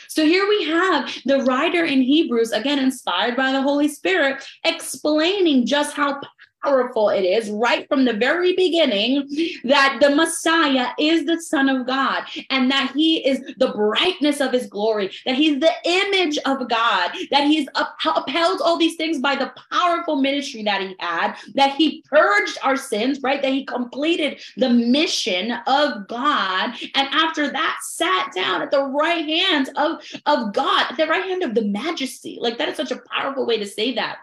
So 0.09 0.25
here 0.25 0.49
we 0.49 0.65
have 0.65 1.15
the 1.25 1.43
writer 1.43 1.85
in 1.85 2.01
Hebrews, 2.01 2.51
again, 2.51 2.79
inspired 2.79 3.35
by 3.35 3.51
the 3.51 3.61
Holy 3.61 3.87
Spirit, 3.87 4.43
explaining 4.65 5.67
just 5.67 5.95
how 5.95 6.19
powerful 6.63 7.09
it 7.09 7.23
is 7.23 7.49
right 7.49 7.87
from 7.87 8.05
the 8.05 8.13
very 8.13 8.55
beginning 8.55 9.27
that 9.63 9.97
the 10.01 10.15
Messiah 10.15 10.89
is 10.99 11.25
the 11.25 11.41
Son 11.41 11.69
of 11.69 11.85
God 11.85 12.23
and 12.49 12.69
that 12.71 12.91
he 12.95 13.25
is 13.25 13.41
the 13.57 13.69
brightness 13.69 14.39
of 14.39 14.51
his 14.51 14.67
glory, 14.67 15.11
that 15.25 15.35
he's 15.35 15.59
the 15.59 15.71
image 15.85 16.37
of 16.45 16.67
God, 16.69 17.11
that 17.31 17.47
he's 17.47 17.67
upheld 17.75 18.61
all 18.61 18.77
these 18.77 18.95
things 18.95 19.19
by 19.19 19.35
the 19.35 19.53
powerful 19.71 20.17
ministry 20.17 20.63
that 20.63 20.81
he 20.81 20.95
had, 20.99 21.35
that 21.55 21.75
he 21.75 22.03
purged 22.09 22.57
our 22.63 22.75
sins, 22.75 23.19
right? 23.21 23.41
That 23.41 23.53
he 23.53 23.65
completed 23.65 24.41
the 24.57 24.69
mission 24.69 25.51
of 25.67 26.07
God. 26.07 26.73
And 26.95 27.07
after 27.11 27.49
that, 27.51 27.77
sat 27.81 28.31
down 28.33 28.61
at 28.61 28.71
the 28.71 28.83
right 28.83 29.25
hand 29.25 29.69
of, 29.75 30.01
of 30.25 30.53
God, 30.53 30.91
at 30.91 30.97
the 30.97 31.07
right 31.07 31.23
hand 31.23 31.43
of 31.43 31.55
the 31.55 31.65
majesty. 31.65 32.37
Like 32.39 32.57
that 32.57 32.69
is 32.69 32.77
such 32.77 32.91
a 32.91 33.01
powerful 33.11 33.45
way 33.45 33.57
to 33.57 33.65
say 33.65 33.93
that 33.95 34.19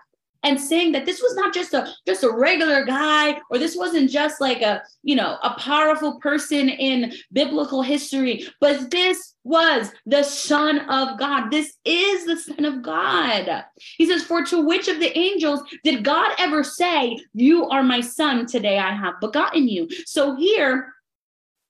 and 0.46 0.60
saying 0.60 0.92
that 0.92 1.04
this 1.04 1.20
was 1.20 1.34
not 1.34 1.52
just 1.52 1.74
a 1.74 1.92
just 2.06 2.22
a 2.22 2.30
regular 2.30 2.84
guy 2.84 3.38
or 3.50 3.58
this 3.58 3.76
wasn't 3.76 4.08
just 4.08 4.40
like 4.40 4.62
a 4.62 4.80
you 5.02 5.16
know 5.16 5.36
a 5.42 5.50
powerful 5.58 6.20
person 6.20 6.68
in 6.68 7.12
biblical 7.32 7.82
history 7.82 8.46
but 8.60 8.90
this 8.90 9.34
was 9.42 9.92
the 10.06 10.24
son 10.24 10.80
of 10.90 11.18
god. 11.20 11.50
This 11.50 11.74
is 11.84 12.26
the 12.26 12.36
son 12.36 12.64
of 12.64 12.82
god. 12.82 13.64
He 13.96 14.06
says 14.06 14.24
for 14.24 14.44
to 14.44 14.60
which 14.60 14.88
of 14.88 14.98
the 14.98 15.16
angels 15.16 15.62
did 15.84 16.04
god 16.04 16.32
ever 16.38 16.64
say 16.64 17.16
you 17.32 17.66
are 17.68 17.82
my 17.82 18.00
son 18.00 18.46
today 18.46 18.78
i 18.78 18.92
have 18.92 19.14
begotten 19.20 19.68
you 19.68 19.88
so 20.04 20.36
here 20.36 20.92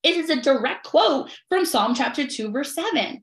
it 0.03 0.17
is 0.17 0.31
a 0.31 0.41
direct 0.41 0.87
quote 0.87 1.31
from 1.49 1.65
psalm 1.65 1.95
chapter 1.95 2.27
2 2.27 2.51
verse 2.51 2.75
7 2.75 3.23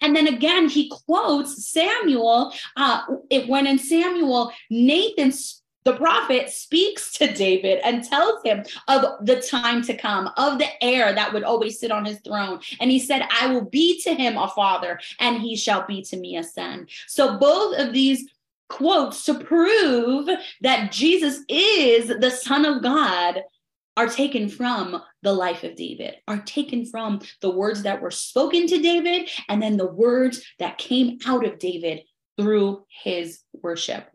and 0.00 0.14
then 0.14 0.26
again, 0.26 0.68
he 0.68 0.90
quotes 1.06 1.68
Samuel. 1.70 2.52
Uh, 2.76 3.02
it, 3.30 3.48
when 3.48 3.66
in 3.66 3.78
Samuel, 3.78 4.52
Nathan, 4.70 5.32
the 5.84 5.96
prophet, 5.96 6.50
speaks 6.50 7.12
to 7.12 7.32
David 7.32 7.80
and 7.84 8.04
tells 8.04 8.42
him 8.44 8.64
of 8.88 9.24
the 9.24 9.40
time 9.40 9.82
to 9.82 9.96
come, 9.96 10.30
of 10.36 10.58
the 10.58 10.68
heir 10.82 11.14
that 11.14 11.32
would 11.32 11.44
always 11.44 11.80
sit 11.80 11.90
on 11.90 12.04
his 12.04 12.20
throne. 12.20 12.60
And 12.80 12.90
he 12.90 12.98
said, 12.98 13.26
I 13.40 13.46
will 13.46 13.64
be 13.64 14.00
to 14.02 14.14
him 14.14 14.36
a 14.36 14.48
father, 14.48 15.00
and 15.18 15.40
he 15.40 15.56
shall 15.56 15.86
be 15.86 16.02
to 16.02 16.16
me 16.16 16.36
a 16.36 16.44
son. 16.44 16.86
So 17.06 17.38
both 17.38 17.78
of 17.78 17.92
these 17.92 18.28
quotes 18.68 19.24
to 19.24 19.34
prove 19.34 20.28
that 20.60 20.92
Jesus 20.92 21.40
is 21.48 22.08
the 22.08 22.30
Son 22.30 22.64
of 22.64 22.82
God 22.82 23.42
are 24.00 24.06
taken 24.06 24.48
from 24.48 25.02
the 25.22 25.32
life 25.32 25.62
of 25.62 25.76
David, 25.76 26.14
are 26.26 26.40
taken 26.40 26.86
from 26.86 27.20
the 27.42 27.50
words 27.50 27.82
that 27.82 28.00
were 28.00 28.10
spoken 28.10 28.66
to 28.66 28.80
David, 28.80 29.28
and 29.46 29.60
then 29.60 29.76
the 29.76 29.92
words 29.92 30.42
that 30.58 30.78
came 30.78 31.18
out 31.26 31.44
of 31.44 31.58
David 31.58 32.00
through 32.38 32.86
his 33.02 33.40
worship. 33.52 34.08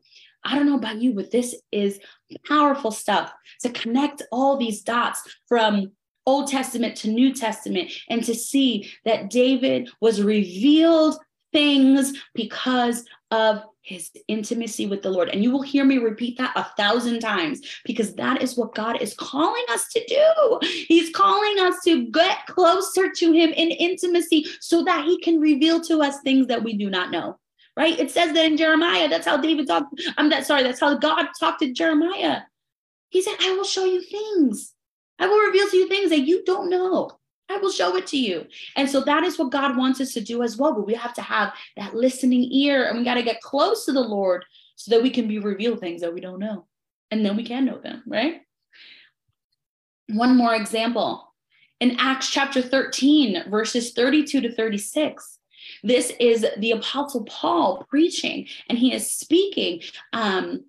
I 0.43 0.55
don't 0.55 0.65
know 0.65 0.77
about 0.77 1.03
you, 1.03 1.13
but 1.13 1.29
this 1.29 1.53
is 1.71 1.99
powerful 2.47 2.89
stuff 2.89 3.31
to 3.61 3.69
connect 3.69 4.23
all 4.31 4.57
these 4.57 4.81
dots 4.81 5.21
from 5.47 5.91
Old 6.25 6.47
Testament 6.47 6.97
to 6.97 7.11
New 7.11 7.31
Testament 7.31 7.91
and 8.09 8.23
to 8.23 8.33
see 8.33 8.91
that 9.05 9.29
David 9.29 9.91
was 10.01 10.19
revealed 10.19 11.15
things 11.53 12.11
because 12.33 13.05
of 13.29 13.61
his 13.85 14.09
intimacy 14.27 14.87
with 14.87 15.03
the 15.03 15.11
Lord. 15.11 15.29
And 15.29 15.43
you 15.43 15.51
will 15.51 15.61
hear 15.61 15.85
me 15.85 15.99
repeat 15.99 16.39
that 16.39 16.53
a 16.55 16.65
thousand 16.75 17.19
times 17.19 17.61
because 17.85 18.15
that 18.15 18.41
is 18.41 18.57
what 18.57 18.73
God 18.73 18.99
is 18.99 19.13
calling 19.13 19.63
us 19.69 19.87
to 19.89 20.03
do. 20.07 20.59
He's 20.87 21.11
calling 21.11 21.59
us 21.59 21.75
to 21.85 22.09
get 22.09 22.47
closer 22.47 23.11
to 23.11 23.31
him 23.31 23.51
in 23.51 23.69
intimacy 23.69 24.47
so 24.59 24.83
that 24.85 25.05
he 25.05 25.19
can 25.19 25.39
reveal 25.39 25.79
to 25.81 26.01
us 26.01 26.19
things 26.21 26.47
that 26.47 26.63
we 26.63 26.75
do 26.75 26.89
not 26.89 27.11
know. 27.11 27.37
Right? 27.77 27.99
It 27.99 28.09
says 28.09 28.33
that 28.33 28.45
in 28.45 28.57
Jeremiah. 28.57 29.07
That's 29.07 29.27
how 29.27 29.37
David 29.37 29.67
talked. 29.67 30.01
I'm 30.17 30.29
that 30.29 30.47
sorry, 30.47 30.63
that's 30.63 30.79
how 30.79 30.97
God 30.97 31.27
talked 31.39 31.59
to 31.59 31.71
Jeremiah. 31.71 32.41
He 33.09 33.21
said, 33.21 33.35
I 33.39 33.53
will 33.53 33.65
show 33.65 33.85
you 33.85 34.01
things. 34.01 34.73
I 35.19 35.27
will 35.27 35.45
reveal 35.45 35.69
to 35.69 35.77
you 35.77 35.87
things 35.87 36.09
that 36.09 36.21
you 36.21 36.43
don't 36.43 36.69
know. 36.69 37.11
I 37.49 37.57
will 37.57 37.71
show 37.71 37.95
it 37.95 38.07
to 38.07 38.17
you. 38.17 38.45
And 38.75 38.89
so 38.89 39.01
that 39.01 39.23
is 39.23 39.37
what 39.37 39.51
God 39.51 39.77
wants 39.77 40.01
us 40.01 40.13
to 40.13 40.21
do 40.21 40.43
as 40.43 40.57
well. 40.57 40.73
But 40.73 40.87
we 40.87 40.95
have 40.95 41.13
to 41.13 41.21
have 41.21 41.53
that 41.77 41.95
listening 41.95 42.51
ear 42.51 42.85
and 42.87 42.97
we 42.97 43.05
got 43.05 43.15
to 43.15 43.23
get 43.23 43.41
close 43.41 43.85
to 43.85 43.91
the 43.91 44.01
Lord 44.01 44.45
so 44.75 44.91
that 44.91 45.03
we 45.03 45.09
can 45.09 45.27
be 45.27 45.39
revealed 45.39 45.79
things 45.79 46.01
that 46.01 46.13
we 46.13 46.21
don't 46.21 46.39
know. 46.39 46.65
And 47.11 47.25
then 47.25 47.35
we 47.37 47.45
can 47.45 47.65
know 47.65 47.77
them, 47.77 48.03
right? 48.07 48.41
One 50.09 50.35
more 50.35 50.55
example 50.55 51.33
in 51.79 51.97
Acts 51.99 52.29
chapter 52.29 52.61
13, 52.61 53.49
verses 53.49 53.93
32 53.93 54.41
to 54.41 54.51
36. 54.53 55.39
This 55.83 56.11
is 56.19 56.45
the 56.57 56.71
Apostle 56.71 57.25
Paul 57.25 57.85
preaching, 57.89 58.47
and 58.69 58.77
he 58.77 58.93
is 58.93 59.11
speaking 59.11 59.81
um, 60.13 60.65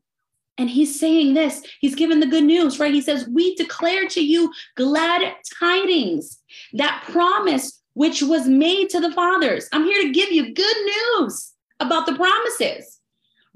and 0.58 0.70
he's 0.70 0.98
saying 0.98 1.34
this, 1.34 1.62
he's 1.80 1.94
given 1.94 2.20
the 2.20 2.26
good 2.26 2.44
news, 2.44 2.78
right? 2.78 2.94
He 2.94 3.02
says, 3.02 3.28
We 3.28 3.54
declare 3.56 4.08
to 4.08 4.24
you 4.24 4.52
glad 4.76 5.34
tidings, 5.58 6.40
that 6.74 7.04
promise 7.10 7.82
which 7.94 8.22
was 8.22 8.46
made 8.46 8.90
to 8.90 9.00
the 9.00 9.12
fathers. 9.12 9.68
I'm 9.72 9.84
here 9.84 10.02
to 10.02 10.12
give 10.12 10.30
you 10.30 10.54
good 10.54 10.76
news 11.18 11.52
about 11.80 12.06
the 12.06 12.14
promises. 12.14 13.00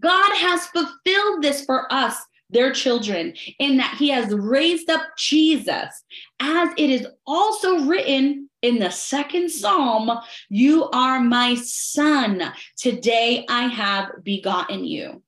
God 0.01 0.35
has 0.37 0.67
fulfilled 0.69 1.43
this 1.43 1.65
for 1.65 1.91
us, 1.93 2.17
their 2.49 2.73
children, 2.73 3.35
in 3.59 3.77
that 3.77 3.97
he 3.99 4.09
has 4.09 4.33
raised 4.33 4.91
up 4.91 5.03
Jesus, 5.17 6.05
as 6.41 6.71
it 6.77 6.91
is 6.91 7.07
also 7.27 7.85
written 7.85 8.49
in 8.63 8.79
the 8.79 8.91
second 8.91 9.51
psalm 9.51 10.11
You 10.49 10.89
are 10.91 11.21
my 11.21 11.55
son. 11.55 12.43
Today 12.77 13.47
I 13.49 13.69
have 13.69 14.23
begotten 14.23 14.85
you 14.85 15.23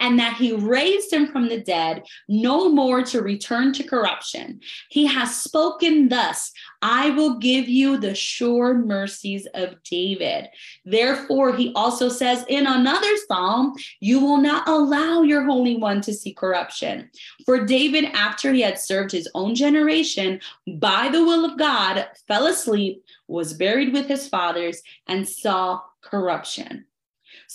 and 0.00 0.18
that 0.18 0.36
he 0.36 0.52
raised 0.52 1.12
him 1.12 1.26
from 1.26 1.48
the 1.48 1.60
dead, 1.60 2.04
no 2.28 2.68
more 2.68 3.02
to 3.02 3.22
return 3.22 3.72
to 3.74 3.82
corruption. 3.82 4.60
He 4.88 5.06
has 5.06 5.34
spoken 5.34 6.08
thus 6.08 6.52
I 6.80 7.10
will 7.10 7.38
give 7.38 7.68
you 7.68 7.96
the 7.96 8.14
sure 8.14 8.74
mercies 8.74 9.46
of 9.54 9.82
David. 9.82 10.48
Therefore, 10.84 11.54
he 11.56 11.72
also 11.74 12.08
says 12.08 12.44
in 12.48 12.66
another 12.66 13.16
psalm, 13.26 13.74
You 14.00 14.20
will 14.20 14.38
not 14.38 14.68
allow 14.68 15.22
your 15.22 15.44
Holy 15.44 15.76
One 15.76 16.00
to 16.02 16.14
see 16.14 16.32
corruption. 16.32 17.10
For 17.44 17.64
David, 17.64 18.04
after 18.06 18.52
he 18.52 18.60
had 18.60 18.78
served 18.78 19.10
his 19.10 19.28
own 19.34 19.54
generation 19.54 20.40
by 20.76 21.08
the 21.08 21.24
will 21.24 21.44
of 21.44 21.58
God, 21.58 22.06
fell 22.28 22.46
asleep, 22.46 23.04
was 23.26 23.54
buried 23.54 23.92
with 23.92 24.06
his 24.06 24.28
fathers, 24.28 24.82
and 25.08 25.28
saw 25.28 25.80
corruption. 26.00 26.84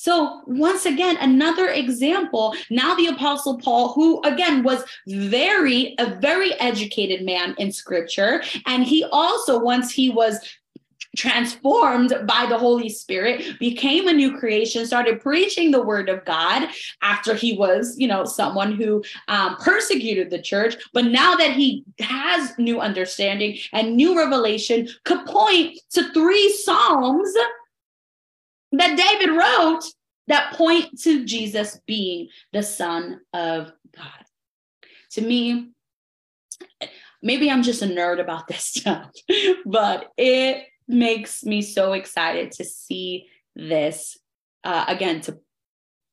So, 0.03 0.41
once 0.47 0.85
again, 0.85 1.15
another 1.21 1.69
example. 1.69 2.53
Now, 2.69 2.93
the 2.93 3.07
Apostle 3.07 3.57
Paul, 3.57 3.93
who 3.93 4.21
again 4.23 4.61
was 4.61 4.83
very, 5.07 5.95
a 5.97 6.15
very 6.15 6.59
educated 6.59 7.25
man 7.25 7.55
in 7.57 7.71
scripture, 7.71 8.43
and 8.65 8.83
he 8.83 9.05
also, 9.13 9.57
once 9.57 9.93
he 9.93 10.09
was 10.09 10.41
transformed 11.15 12.13
by 12.27 12.45
the 12.49 12.57
Holy 12.57 12.89
Spirit, 12.89 13.57
became 13.59 14.09
a 14.09 14.13
new 14.13 14.37
creation, 14.37 14.85
started 14.85 15.21
preaching 15.21 15.71
the 15.71 15.81
word 15.81 16.09
of 16.09 16.25
God 16.25 16.67
after 17.01 17.33
he 17.33 17.55
was, 17.55 17.95
you 17.97 18.09
know, 18.09 18.25
someone 18.25 18.73
who 18.73 19.01
um, 19.29 19.55
persecuted 19.55 20.29
the 20.29 20.41
church. 20.41 20.75
But 20.91 21.05
now 21.05 21.35
that 21.37 21.51
he 21.51 21.85
has 21.99 22.51
new 22.57 22.81
understanding 22.81 23.57
and 23.71 23.95
new 23.95 24.17
revelation, 24.17 24.89
could 25.05 25.25
point 25.27 25.79
to 25.91 26.11
three 26.11 26.51
Psalms 26.51 27.33
that 28.73 28.97
David 28.97 29.35
wrote 29.35 29.83
that 30.27 30.53
point 30.53 30.99
to 31.01 31.25
Jesus 31.25 31.79
being 31.85 32.29
the 32.51 32.63
Son 32.63 33.21
of 33.33 33.71
God. 33.95 34.25
To 35.11 35.21
me, 35.21 35.69
maybe 37.21 37.49
I'm 37.49 37.63
just 37.63 37.81
a 37.81 37.87
nerd 37.87 38.19
about 38.19 38.47
this 38.47 38.63
stuff, 38.63 39.11
but 39.65 40.11
it 40.17 40.65
makes 40.87 41.43
me 41.43 41.61
so 41.61 41.93
excited 41.93 42.51
to 42.53 42.65
see 42.65 43.27
this 43.55 44.17
uh, 44.63 44.85
again, 44.87 45.21
to 45.21 45.39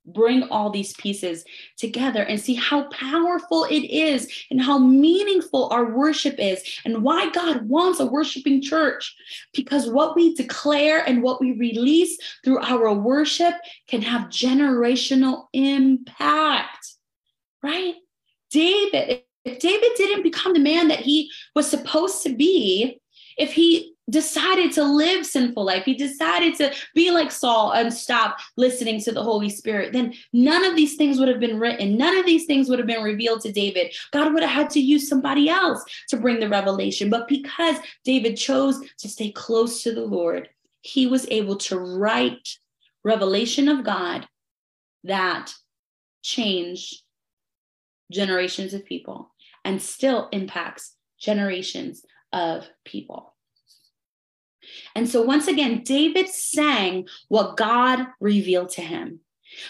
bring 0.06 0.44
all 0.44 0.70
these 0.70 0.94
pieces 0.94 1.44
together 1.76 2.22
and 2.22 2.40
see 2.40 2.54
how 2.54 2.84
powerful 2.88 3.64
it 3.64 3.84
is 3.84 4.28
and 4.50 4.60
how 4.60 4.78
meaningful 4.78 5.68
our 5.70 5.96
worship 5.96 6.36
is 6.38 6.62
and 6.84 7.02
why 7.02 7.30
God 7.30 7.68
wants 7.68 8.00
a 8.00 8.06
worshiping 8.06 8.62
church. 8.62 9.14
Because 9.54 9.90
what 9.90 10.16
we 10.16 10.34
declare 10.34 11.06
and 11.06 11.22
what 11.22 11.40
we 11.40 11.52
release 11.52 12.18
through 12.44 12.60
our 12.60 12.92
worship 12.92 13.54
can 13.88 14.02
have 14.02 14.28
generational 14.28 15.44
impact, 15.52 16.94
right? 17.62 17.94
David, 18.50 19.22
if 19.44 19.58
David 19.58 19.90
didn't 19.96 20.22
become 20.22 20.52
the 20.52 20.60
man 20.60 20.88
that 20.88 21.00
he 21.00 21.30
was 21.54 21.68
supposed 21.68 22.22
to 22.24 22.34
be, 22.34 23.00
if 23.38 23.52
he 23.52 23.94
decided 24.10 24.72
to 24.72 24.82
live 24.82 25.24
sinful 25.24 25.64
life, 25.64 25.84
he 25.84 25.94
decided 25.94 26.54
to 26.56 26.72
be 26.94 27.10
like 27.10 27.30
Saul 27.30 27.72
and 27.72 27.92
stop 27.92 28.38
listening 28.56 29.00
to 29.02 29.12
the 29.12 29.22
Holy 29.22 29.48
Spirit, 29.48 29.92
then 29.92 30.14
none 30.32 30.64
of 30.64 30.76
these 30.76 30.96
things 30.96 31.18
would 31.18 31.28
have 31.28 31.40
been 31.40 31.58
written. 31.58 31.96
None 31.96 32.16
of 32.18 32.26
these 32.26 32.46
things 32.46 32.68
would 32.68 32.78
have 32.78 32.88
been 32.88 33.02
revealed 33.02 33.40
to 33.42 33.52
David. 33.52 33.94
God 34.12 34.32
would 34.32 34.42
have 34.42 34.50
had 34.50 34.70
to 34.70 34.80
use 34.80 35.08
somebody 35.08 35.48
else 35.48 35.82
to 36.08 36.16
bring 36.16 36.40
the 36.40 36.48
revelation. 36.48 37.08
But 37.08 37.28
because 37.28 37.76
David 38.04 38.36
chose 38.36 38.80
to 38.98 39.08
stay 39.08 39.30
close 39.30 39.82
to 39.82 39.94
the 39.94 40.04
Lord, 40.04 40.48
he 40.82 41.06
was 41.06 41.26
able 41.30 41.56
to 41.56 41.78
write 41.78 42.58
revelation 43.04 43.68
of 43.68 43.84
God 43.84 44.26
that 45.04 45.52
changed 46.22 47.02
generations 48.12 48.74
of 48.74 48.84
people 48.84 49.32
and 49.64 49.80
still 49.80 50.28
impacts 50.32 50.96
generations 51.18 52.04
of 52.32 52.66
people. 52.84 53.34
And 54.94 55.08
so, 55.08 55.22
once 55.22 55.48
again, 55.48 55.82
David 55.82 56.28
sang 56.28 57.08
what 57.28 57.56
God 57.56 58.06
revealed 58.20 58.70
to 58.70 58.82
him. 58.82 59.20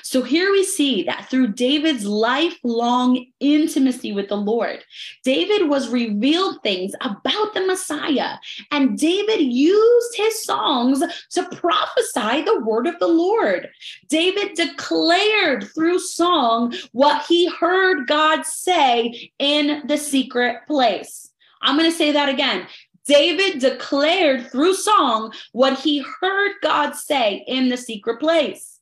So 0.03 0.23
here 0.23 0.51
we 0.53 0.65
see 0.65 1.03
that 1.05 1.29
through 1.31 1.55
David's 1.55 2.05
lifelong 2.05 3.27
intimacy 3.41 4.13
with 4.13 4.29
the 4.29 4.37
Lord, 4.37 4.85
David 5.25 5.69
was 5.69 5.89
revealed 5.89 6.63
things 6.63 6.93
about 7.01 7.55
the 7.55 7.67
Messiah. 7.67 8.37
And 8.71 8.99
David 8.99 9.41
used 9.41 10.17
his 10.17 10.45
songs 10.45 11.03
to 11.31 11.49
prophesy 11.57 12.43
the 12.43 12.61
word 12.61 12.87
of 12.87 12.99
the 12.99 13.09
Lord. 13.09 13.69
David 14.09 14.55
declared 14.55 15.69
through 15.75 15.99
song 15.99 16.75
what 16.93 17.25
he 17.27 17.49
heard 17.49 18.07
God 18.07 18.45
say 18.45 19.33
in 19.39 19.87
the 19.87 19.97
secret 19.97 20.67
place. 20.67 21.30
I'm 21.63 21.77
going 21.77 21.91
to 21.91 21.97
say 21.97 22.13
that 22.13 22.29
again. 22.29 22.67
David 23.07 23.59
declared 23.59 24.51
through 24.51 24.75
song 24.75 25.33
what 25.53 25.79
he 25.79 26.05
heard 26.21 26.53
God 26.63 26.95
say 26.95 27.45
in 27.47 27.69
the 27.69 27.77
secret 27.77 28.21
place. 28.21 28.79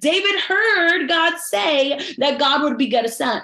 David 0.00 0.40
heard 0.40 1.08
God 1.08 1.38
say 1.38 2.14
that 2.18 2.38
God 2.38 2.62
would 2.62 2.78
beget 2.78 3.04
a 3.04 3.10
son 3.10 3.42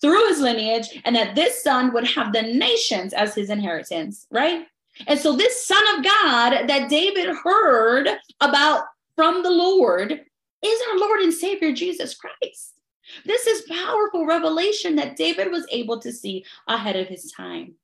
through 0.00 0.28
his 0.28 0.40
lineage 0.40 1.00
and 1.04 1.14
that 1.14 1.34
this 1.34 1.62
son 1.62 1.92
would 1.92 2.06
have 2.06 2.32
the 2.32 2.42
nations 2.42 3.12
as 3.12 3.34
his 3.34 3.50
inheritance, 3.50 4.26
right? 4.30 4.66
And 5.06 5.18
so, 5.18 5.36
this 5.36 5.66
son 5.66 5.82
of 5.96 6.04
God 6.04 6.68
that 6.68 6.88
David 6.88 7.34
heard 7.42 8.08
about 8.40 8.84
from 9.16 9.42
the 9.42 9.50
Lord 9.50 10.12
is 10.12 10.80
our 10.90 10.98
Lord 10.98 11.20
and 11.20 11.34
Savior 11.34 11.72
Jesus 11.72 12.16
Christ. 12.16 12.74
This 13.24 13.46
is 13.46 13.68
powerful 13.68 14.24
revelation 14.24 14.96
that 14.96 15.16
David 15.16 15.50
was 15.50 15.66
able 15.70 16.00
to 16.00 16.12
see 16.12 16.44
ahead 16.68 16.96
of 16.96 17.08
his 17.08 17.32
time. 17.32 17.74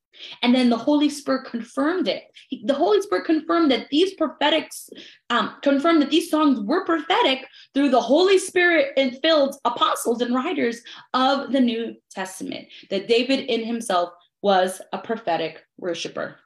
And 0.43 0.55
then 0.55 0.71
the 0.71 0.77
Holy 0.77 1.09
Spirit 1.09 1.47
confirmed 1.47 2.09
it. 2.09 2.25
The 2.65 2.75
Holy 2.75 3.01
Spirit 3.03 3.25
confirmed 3.25 3.71
that 3.71 3.89
these 3.91 4.15
prophetics, 4.15 4.91
um, 5.31 5.57
confirmed 5.63 6.03
that 6.03 6.11
these 6.11 6.31
songs 6.31 6.61
were 6.61 6.85
prophetic 6.85 7.47
through 7.75 7.91
the 7.91 8.01
Holy 8.01 8.39
Spirit 8.39 8.93
and 8.97 9.19
filled 9.23 9.57
apostles 9.65 10.21
and 10.21 10.35
writers 10.35 10.81
of 11.15 11.53
the 11.53 11.61
New 11.61 11.95
Testament, 12.11 12.69
that 12.91 13.09
David 13.09 13.41
in 13.47 13.65
himself 13.65 14.11
was 14.43 14.81
a 14.93 14.99
prophetic 14.99 15.65
worshiper. 15.79 16.37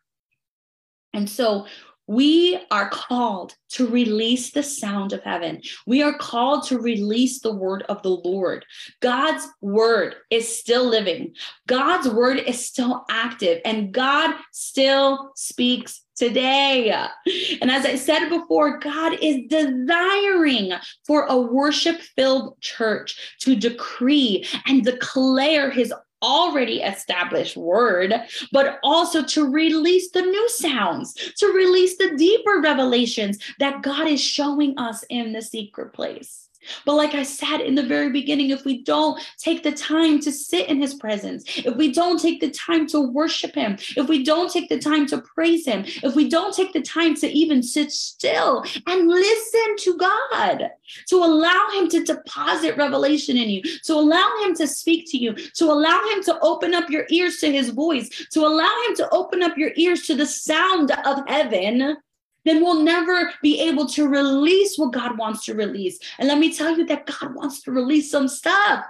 And 1.13 1.31
so 1.31 1.67
we 2.07 2.59
are 2.71 2.89
called 2.91 3.55
to 3.71 3.87
release 3.87 4.51
the 4.51 4.63
sound 4.63 5.13
of 5.13 5.23
heaven. 5.23 5.63
We 5.87 6.03
are 6.03 6.17
called 6.19 6.67
to 6.69 6.79
release 6.79 7.41
the 7.41 7.55
word 7.55 7.83
of 7.89 8.03
the 8.03 8.11
Lord. 8.11 8.65
God's 9.01 9.47
word 9.61 10.17
is 10.31 10.59
still 10.59 10.85
living, 10.85 11.35
God's 11.67 12.09
word 12.09 12.39
is 12.39 12.67
still 12.67 13.05
active, 13.11 13.61
and 13.65 13.93
God 13.93 14.35
still 14.53 15.33
speaks 15.35 16.03
today. 16.17 16.91
And 17.61 17.71
as 17.71 17.85
I 17.85 17.97
said 17.97 18.29
before, 18.29 18.79
God 18.79 19.19
is 19.21 19.41
desiring 19.49 20.73
for 21.07 21.27
a 21.27 21.37
worship 21.37 22.01
filled 22.17 22.61
church 22.61 23.37
to 23.41 23.57
decree 23.57 24.47
and 24.67 24.85
declare 24.85 25.71
his 25.71 25.93
already 26.25 26.81
established 26.81 27.57
word, 27.57 28.15
but 28.51 28.79
also 28.83 29.23
to 29.23 29.51
release 29.51 30.11
the 30.11 30.23
new 30.23 30.49
sounds, 30.49 31.13
to 31.37 31.47
release 31.49 31.99
the 31.99 32.17
deeper 32.17 32.61
revelations 32.63 33.39
that 33.59 33.83
God 33.83 34.09
is 34.09 34.23
showing 34.23 34.79
us 34.79 35.05
in 35.11 35.33
the 35.33 35.43
secret 35.43 35.93
place. 35.93 36.44
But 36.85 36.95
like 36.95 37.15
I 37.15 37.23
said 37.23 37.61
in 37.61 37.75
the 37.75 37.83
very 37.83 38.11
beginning, 38.11 38.51
if 38.51 38.65
we 38.65 38.83
don't 38.83 39.21
take 39.39 39.63
the 39.63 39.73
time 39.73 40.21
to 40.21 40.33
sit 40.33 40.69
in 40.69 40.81
his 40.81 40.95
presence, 40.95 41.45
if 41.59 41.77
we 41.77 41.93
don't 41.93 42.21
take 42.21 42.41
the 42.41 42.51
time 42.51 42.87
to 42.89 43.01
worship 43.01 43.55
him, 43.55 43.77
if 43.97 44.09
we 44.09 44.25
don't 44.25 44.51
take 44.51 44.69
the 44.69 44.79
time 44.79 45.07
to 45.09 45.21
praise 45.21 45.67
him, 45.67 45.85
if 46.03 46.15
we 46.15 46.29
don't 46.29 46.55
take 46.55 46.73
the 46.73 46.83
time 46.83 47.15
to 47.17 47.29
even 47.29 47.63
sit 47.63 47.91
still 47.91 48.65
and 48.87 49.09
listen 49.09 49.77
to 49.79 49.97
God, 49.97 50.71
to 51.09 51.17
allow 51.17 51.69
him 51.75 51.89
to 51.89 52.05
deposit 52.05 52.77
revelation 52.77 53.37
in 53.37 53.49
you, 53.49 53.63
to 53.85 53.95
allow 53.95 54.31
him 54.43 54.55
to 54.57 54.67
speak 54.67 55.11
to 55.11 55.19
you, 55.19 55.35
to 55.35 55.65
allow 55.65 56.01
him 56.13 56.23
to 56.25 56.39
open 56.41 56.75
up 56.75 56.91
your 56.91 57.07
ears 57.11 57.39
to 57.39 57.51
his 57.51 57.71
voice, 57.71 58.09
to 58.33 58.41
allow 58.41 58.71
him 58.87 58.95
to 58.97 59.09
open 59.11 59.43
up 59.43 59.57
your 59.57 59.73
ears 59.77 60.07
to 60.07 60.15
the 60.15 60.27
sound 60.27 60.91
of 61.05 61.21
heaven, 61.27 61.97
then 62.45 62.63
we'll 62.63 62.83
never 62.83 63.33
be 63.43 63.61
able 63.61 63.87
to 63.87 64.09
release 64.09 64.77
what 64.79 64.93
God 64.93 65.19
wants 65.19 65.45
to 65.47 65.55
release. 65.55 65.99
And 66.19 66.29
let 66.29 66.39
me 66.39 66.55
tell 66.55 66.77
you 66.77 66.87
that 66.87 67.07
God 67.07 67.35
wants 67.35 67.63
to 67.63 67.73
release 67.73 68.11
some 68.11 68.29
stuff. 68.29 68.85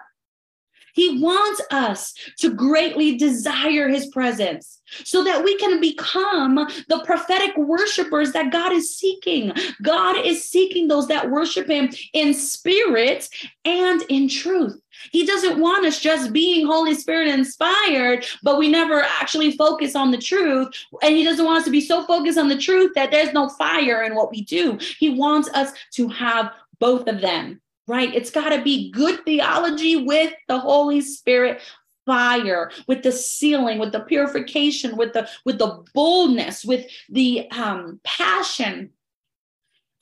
He 0.95 1.21
wants 1.21 1.61
us 1.71 2.15
to 2.39 2.55
greatly 2.55 3.17
desire 3.17 3.89
his 3.89 4.07
presence 4.07 4.81
so 5.05 5.25
that 5.25 5.43
we 5.45 5.57
can 5.59 5.81
become 5.81 6.55
the 6.89 7.03
prophetic 7.05 7.57
worshipers 7.57 8.33
that 8.33 8.53
God 8.53 8.73
is 8.73 8.97
seeking. 8.97 9.53
God 9.83 10.25
is 10.25 10.49
seeking 10.49 10.89
those 10.89 11.09
that 11.09 11.31
worship 11.31 11.69
him 11.69 11.91
in 12.13 12.33
spirit 12.33 13.29
and 13.65 14.03
in 14.09 14.29
truth. 14.29 14.81
He 15.11 15.27
doesn't 15.27 15.59
want 15.59 15.85
us 15.85 16.01
just 16.01 16.33
being 16.33 16.67
Holy 16.67 16.95
Spirit 16.95 17.29
inspired, 17.29 18.25
but 18.43 18.59
we 18.59 18.69
never 18.69 19.03
actually 19.03 19.53
focus 19.57 19.97
on 19.97 20.11
the 20.11 20.19
truth. 20.19 20.69
And 21.03 21.17
He 21.17 21.25
doesn't 21.25 21.45
want 21.45 21.59
us 21.59 21.65
to 21.65 21.71
be 21.71 21.81
so 21.81 22.05
focused 22.05 22.39
on 22.39 22.49
the 22.49 22.59
truth 22.59 22.93
that 22.95 23.11
there's 23.11 23.33
no 23.33 23.49
fire 23.49 24.05
in 24.05 24.15
what 24.15 24.31
we 24.31 24.45
do. 24.45 24.79
He 24.99 25.11
wants 25.11 25.49
us 25.51 25.73
to 25.95 26.09
have 26.09 26.53
both 26.79 27.09
of 27.09 27.21
them, 27.21 27.61
right? 27.87 28.15
It's 28.15 28.31
got 28.31 28.51
to 28.51 28.63
be 28.63 28.91
good 28.91 29.25
theology 29.25 30.05
with 30.05 30.33
the 30.49 30.59
Holy 30.59 31.01
Spirit 31.01 31.61
fire 32.07 32.71
with 32.87 33.03
the 33.03 33.11
sealing 33.11 33.79
with 33.79 33.91
the 33.91 34.01
purification 34.01 34.95
with 34.95 35.15
the 35.15 35.27
with 35.47 35.59
the 35.59 35.83
boldness 35.95 36.63
with 36.63 36.85
the 37.09 37.51
um 37.51 37.99
passion 38.05 38.91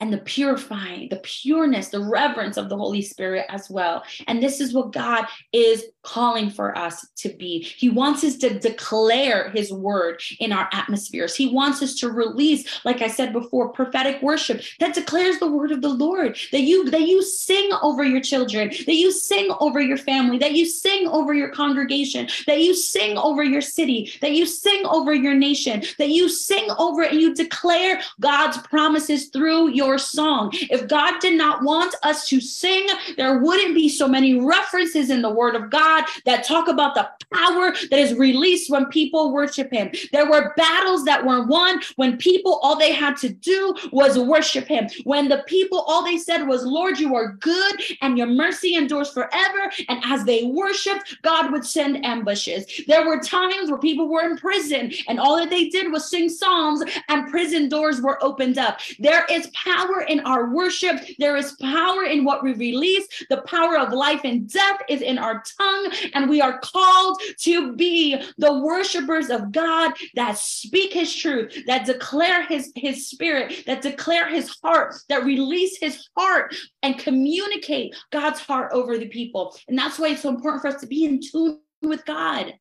and 0.03 0.11
the 0.11 0.17
purifying, 0.17 1.07
the 1.07 1.21
pureness, 1.23 1.87
the 1.87 2.03
reverence 2.03 2.57
of 2.57 2.67
the 2.67 2.75
Holy 2.75 3.01
Spirit 3.01 3.45
as 3.47 3.69
well. 3.69 4.03
And 4.27 4.43
this 4.43 4.59
is 4.59 4.73
what 4.73 4.91
God 4.91 5.25
is 5.53 5.85
calling 6.03 6.49
for 6.49 6.77
us 6.77 7.07
to 7.15 7.29
be. 7.29 7.61
He 7.61 7.89
wants 7.89 8.23
us 8.23 8.35
to 8.37 8.59
declare 8.59 9.49
his 9.49 9.71
word 9.71 10.21
in 10.39 10.51
our 10.51 10.69
atmospheres. 10.71 11.35
He 11.35 11.47
wants 11.47 11.81
us 11.81 11.95
to 11.95 12.09
release, 12.09 12.85
like 12.85 13.01
I 13.01 13.07
said 13.07 13.33
before, 13.33 13.69
prophetic 13.69 14.21
worship 14.21 14.61
that 14.79 14.93
declares 14.93 15.39
the 15.39 15.51
word 15.51 15.71
of 15.71 15.81
the 15.81 15.89
Lord. 15.89 16.37
That 16.51 16.61
you 16.61 16.89
that 16.91 17.07
you 17.07 17.23
sing 17.23 17.71
over 17.81 18.03
your 18.03 18.21
children, 18.21 18.69
that 18.69 18.95
you 18.95 19.11
sing 19.11 19.49
over 19.59 19.79
your 19.79 19.97
family, 19.97 20.37
that 20.39 20.53
you 20.53 20.65
sing 20.65 21.07
over 21.07 21.33
your 21.33 21.49
congregation, 21.49 22.27
that 22.47 22.59
you 22.59 22.75
sing 22.75 23.17
over 23.17 23.43
your 23.43 23.61
city, 23.61 24.11
that 24.21 24.33
you 24.33 24.45
sing 24.45 24.85
over 24.85 25.13
your 25.13 25.33
nation, 25.33 25.83
that 25.97 26.09
you 26.09 26.27
sing 26.27 26.67
over 26.77 27.03
and 27.03 27.21
you 27.21 27.33
declare 27.33 28.01
God's 28.19 28.57
promises 28.57 29.27
through 29.27 29.69
your 29.69 29.97
song. 29.97 30.51
If 30.53 30.87
God 30.87 31.19
did 31.19 31.37
not 31.37 31.63
want 31.63 31.95
us 32.03 32.27
to 32.27 32.41
sing, 32.41 32.87
there 33.15 33.39
wouldn't 33.39 33.75
be 33.75 33.87
so 33.87 34.07
many 34.07 34.39
references 34.39 35.09
in 35.09 35.21
the 35.21 35.29
word 35.29 35.55
of 35.55 35.69
God 35.69 35.92
that 36.25 36.43
talk 36.43 36.67
about 36.67 36.95
the 36.95 37.09
power 37.33 37.73
that 37.89 37.99
is 37.99 38.13
released 38.15 38.69
when 38.69 38.85
people 38.87 39.33
worship 39.33 39.71
him. 39.71 39.91
There 40.11 40.29
were 40.29 40.53
battles 40.55 41.03
that 41.05 41.25
were 41.25 41.45
won 41.45 41.81
when 41.95 42.17
people, 42.17 42.59
all 42.63 42.77
they 42.77 42.93
had 42.93 43.17
to 43.17 43.29
do 43.29 43.75
was 43.91 44.17
worship 44.17 44.67
him. 44.67 44.87
When 45.03 45.27
the 45.27 45.43
people, 45.47 45.79
all 45.81 46.03
they 46.03 46.17
said 46.17 46.43
was, 46.43 46.65
Lord, 46.65 46.99
you 46.99 47.15
are 47.15 47.33
good 47.33 47.81
and 48.01 48.17
your 48.17 48.27
mercy 48.27 48.75
endures 48.75 49.11
forever. 49.11 49.71
And 49.89 50.01
as 50.05 50.23
they 50.25 50.43
worshiped, 50.43 51.17
God 51.21 51.51
would 51.51 51.65
send 51.65 52.05
ambushes. 52.05 52.65
There 52.87 53.05
were 53.05 53.19
times 53.19 53.69
where 53.69 53.79
people 53.79 54.09
were 54.09 54.25
in 54.29 54.37
prison 54.37 54.91
and 55.07 55.19
all 55.19 55.37
that 55.37 55.49
they 55.49 55.69
did 55.69 55.91
was 55.91 56.09
sing 56.09 56.29
psalms 56.29 56.83
and 57.09 57.29
prison 57.29 57.69
doors 57.69 58.01
were 58.01 58.23
opened 58.23 58.57
up. 58.57 58.79
There 58.99 59.25
is 59.29 59.47
power 59.47 59.93
power 59.93 60.01
in 60.01 60.19
our 60.21 60.49
worship. 60.49 60.99
There 61.19 61.35
is 61.35 61.53
power 61.61 62.03
in 62.03 62.23
what 62.23 62.43
we 62.43 62.53
release. 62.53 63.07
The 63.29 63.41
power 63.41 63.77
of 63.77 63.93
life 63.93 64.21
and 64.23 64.49
death 64.51 64.79
is 64.89 65.01
in 65.01 65.17
our 65.17 65.43
tongue. 65.57 65.82
And 66.13 66.29
we 66.29 66.41
are 66.41 66.59
called 66.59 67.21
to 67.39 67.75
be 67.75 68.21
the 68.37 68.59
worshipers 68.59 69.29
of 69.29 69.51
God 69.51 69.93
that 70.15 70.37
speak 70.37 70.93
his 70.93 71.13
truth, 71.15 71.63
that 71.67 71.85
declare 71.85 72.45
his, 72.45 72.71
his 72.75 73.09
spirit, 73.09 73.63
that 73.65 73.81
declare 73.81 74.29
his 74.29 74.55
heart, 74.63 74.95
that 75.09 75.25
release 75.25 75.77
his 75.79 76.07
heart 76.17 76.55
and 76.81 76.97
communicate 76.97 77.95
God's 78.11 78.39
heart 78.39 78.71
over 78.73 78.97
the 78.97 79.07
people. 79.07 79.55
And 79.67 79.77
that's 79.77 79.99
why 79.99 80.09
it's 80.09 80.21
so 80.21 80.29
important 80.29 80.61
for 80.61 80.69
us 80.69 80.81
to 80.81 80.87
be 80.87 81.05
in 81.05 81.19
tune 81.21 81.59
with 81.81 82.05
God 82.05 82.53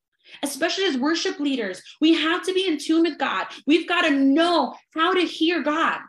especially 0.43 0.85
as 0.85 0.97
worship 0.97 1.39
leaders. 1.41 1.83
We 2.01 2.14
have 2.14 2.43
to 2.45 2.55
be 2.55 2.66
in 2.66 2.79
tune 2.79 3.03
with 3.03 3.18
God. 3.18 3.47
We've 3.66 3.89
got 3.89 4.03
to 4.03 4.11
know 4.11 4.75
how 4.95 5.12
to 5.12 5.20
hear 5.20 5.62
God. 5.62 6.01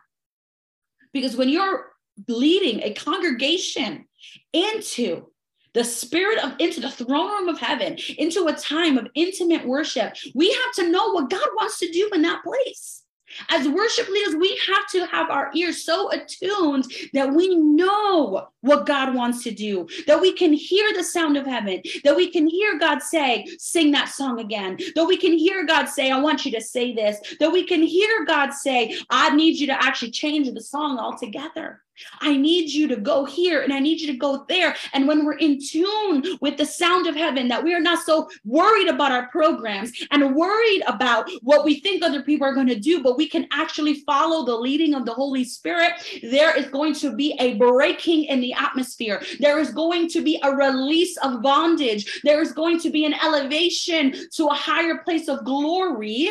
Because 1.14 1.36
when 1.36 1.50
you're 1.50 1.92
leading 2.28 2.82
a 2.84 2.94
congregation 2.94 4.06
into 4.52 5.28
the 5.74 5.84
spirit 5.84 6.44
of 6.44 6.54
into 6.60 6.82
the 6.82 6.92
throne 6.92 7.32
room 7.32 7.50
of 7.50 7.60
heaven, 7.60 7.98
into 8.18 8.48
a 8.48 8.54
time 8.54 8.98
of 8.98 9.08
intimate 9.16 9.66
worship, 9.66 10.16
we 10.36 10.52
have 10.52 10.74
to 10.76 10.90
know 10.90 11.12
what 11.12 11.30
God 11.30 11.48
wants 11.56 11.80
to 11.80 11.92
do 11.92 12.10
in 12.14 12.22
that 12.24 12.44
place. 12.44 13.04
As 13.50 13.68
worship 13.68 14.08
leaders, 14.10 14.36
we 14.36 14.60
have 14.68 14.88
to 14.92 15.06
have 15.08 15.30
our 15.30 15.52
ears 15.56 15.84
so 15.84 16.12
attuned 16.12 16.86
that 17.14 17.34
we 17.34 17.56
know 17.56 18.48
what 18.62 18.86
God 18.86 19.16
wants 19.16 19.44
to 19.44 19.52
do, 19.52 19.88
that 20.08 20.22
we 20.22 20.34
can 20.34 20.54
hear 20.54 20.94
the 20.94 21.04
sound 21.04 21.38
of 21.38 21.46
heaven, 21.46 21.82
that 22.04 22.16
we 22.16 22.30
can 22.30 22.48
hear 22.48 22.78
God 22.78 23.02
say, 23.02 23.46
Sing 23.58 23.92
that 23.92 24.10
song 24.10 24.40
again, 24.40 24.78
that 24.96 25.06
we 25.06 25.18
can 25.18 25.34
hear 25.34 25.66
God 25.66 25.88
say, 25.88 26.12
I 26.12 26.20
want 26.20 26.46
you 26.46 26.52
to 26.52 26.62
say 26.62 26.94
this, 26.94 27.36
that 27.40 27.52
we 27.52 27.66
can 27.66 27.82
hear 27.82 28.26
God 28.26 28.54
say, 28.54 28.98
I 29.10 29.36
need 29.36 29.60
you 29.60 29.68
to 29.68 29.84
actually 29.84 30.12
change 30.12 30.52
the 30.52 30.62
song 30.62 31.00
altogether. 31.00 31.82
I 32.22 32.36
need 32.36 32.72
you 32.72 32.88
to 32.88 32.96
go 32.96 33.26
here 33.26 33.62
and 33.62 33.74
I 33.74 33.80
need 33.80 34.00
you 34.00 34.08
to 34.08 34.18
go 34.18 34.46
there. 34.50 34.76
And 34.94 35.08
when 35.08 35.26
we're 35.26 35.38
in 35.38 35.60
tune 35.64 36.24
with 36.42 36.58
the 36.58 36.66
sound 36.66 37.08
of 37.08 37.16
heaven, 37.16 37.48
that 37.48 37.64
we 37.64 37.74
are 37.74 37.80
not 37.80 38.04
so 38.04 38.30
worried 38.46 38.88
about 38.88 39.12
our 39.12 39.28
programs 39.28 39.92
and 40.12 40.36
worried 40.36 40.84
about 40.88 41.30
what 41.42 41.66
we 41.66 41.80
think 41.80 42.04
other 42.04 42.24
people 42.24 42.48
are 42.48 42.54
going 42.54 42.68
to 42.68 42.80
do, 42.80 43.04
but 43.04 43.18
we 43.18 43.28
can 43.28 43.48
actually 43.52 44.02
follow 44.06 44.46
the 44.46 44.56
leading 44.56 44.94
of 44.94 45.06
the 45.06 45.14
Holy 45.14 45.44
Spirit, 45.44 45.94
there 46.24 46.56
is 46.58 46.68
going 46.68 46.94
to 46.96 47.16
be 47.16 47.36
a 47.40 47.56
breaking 47.56 48.26
in 48.26 48.42
the 48.42 48.54
atmosphere. 48.54 49.22
There 49.40 49.60
is 49.60 49.72
going 49.72 50.10
to 50.10 50.22
be 50.22 50.40
a 50.44 50.52
release 50.52 51.18
of 51.18 51.42
bondage. 51.42 52.22
There 52.24 52.42
is 52.42 52.52
going 52.52 52.80
to 52.82 52.90
be 52.90 53.06
an 53.06 53.14
elevation 53.14 54.14
to 54.34 54.48
a 54.48 54.54
higher 54.54 55.00
place 55.00 55.28
of 55.28 55.46
glory 55.46 56.30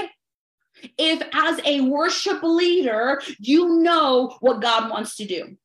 if 0.98 1.22
as 1.32 1.60
a 1.64 1.80
worship 1.82 2.42
leader, 2.42 3.20
you 3.38 3.80
know 3.82 4.36
what 4.40 4.62
God 4.62 4.90
wants 4.90 5.16
to 5.16 5.26
do. 5.26 5.56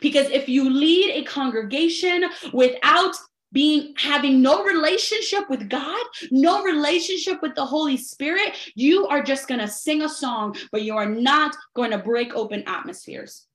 Because 0.00 0.28
if 0.30 0.48
you 0.48 0.68
lead 0.68 1.10
a 1.10 1.24
congregation 1.24 2.24
without 2.52 3.14
being 3.52 3.94
having 3.96 4.42
no 4.42 4.64
relationship 4.64 5.48
with 5.48 5.68
God, 5.68 6.04
no 6.30 6.62
relationship 6.62 7.40
with 7.42 7.54
the 7.54 7.64
Holy 7.64 7.96
Spirit, 7.96 8.54
you 8.74 9.06
are 9.06 9.22
just 9.22 9.48
going 9.48 9.60
to 9.60 9.68
sing 9.68 10.02
a 10.02 10.08
song, 10.08 10.56
but 10.72 10.82
you 10.82 10.96
are 10.96 11.08
not 11.08 11.56
going 11.74 11.90
to 11.92 11.98
break 11.98 12.34
open 12.34 12.64
atmospheres. 12.66 13.46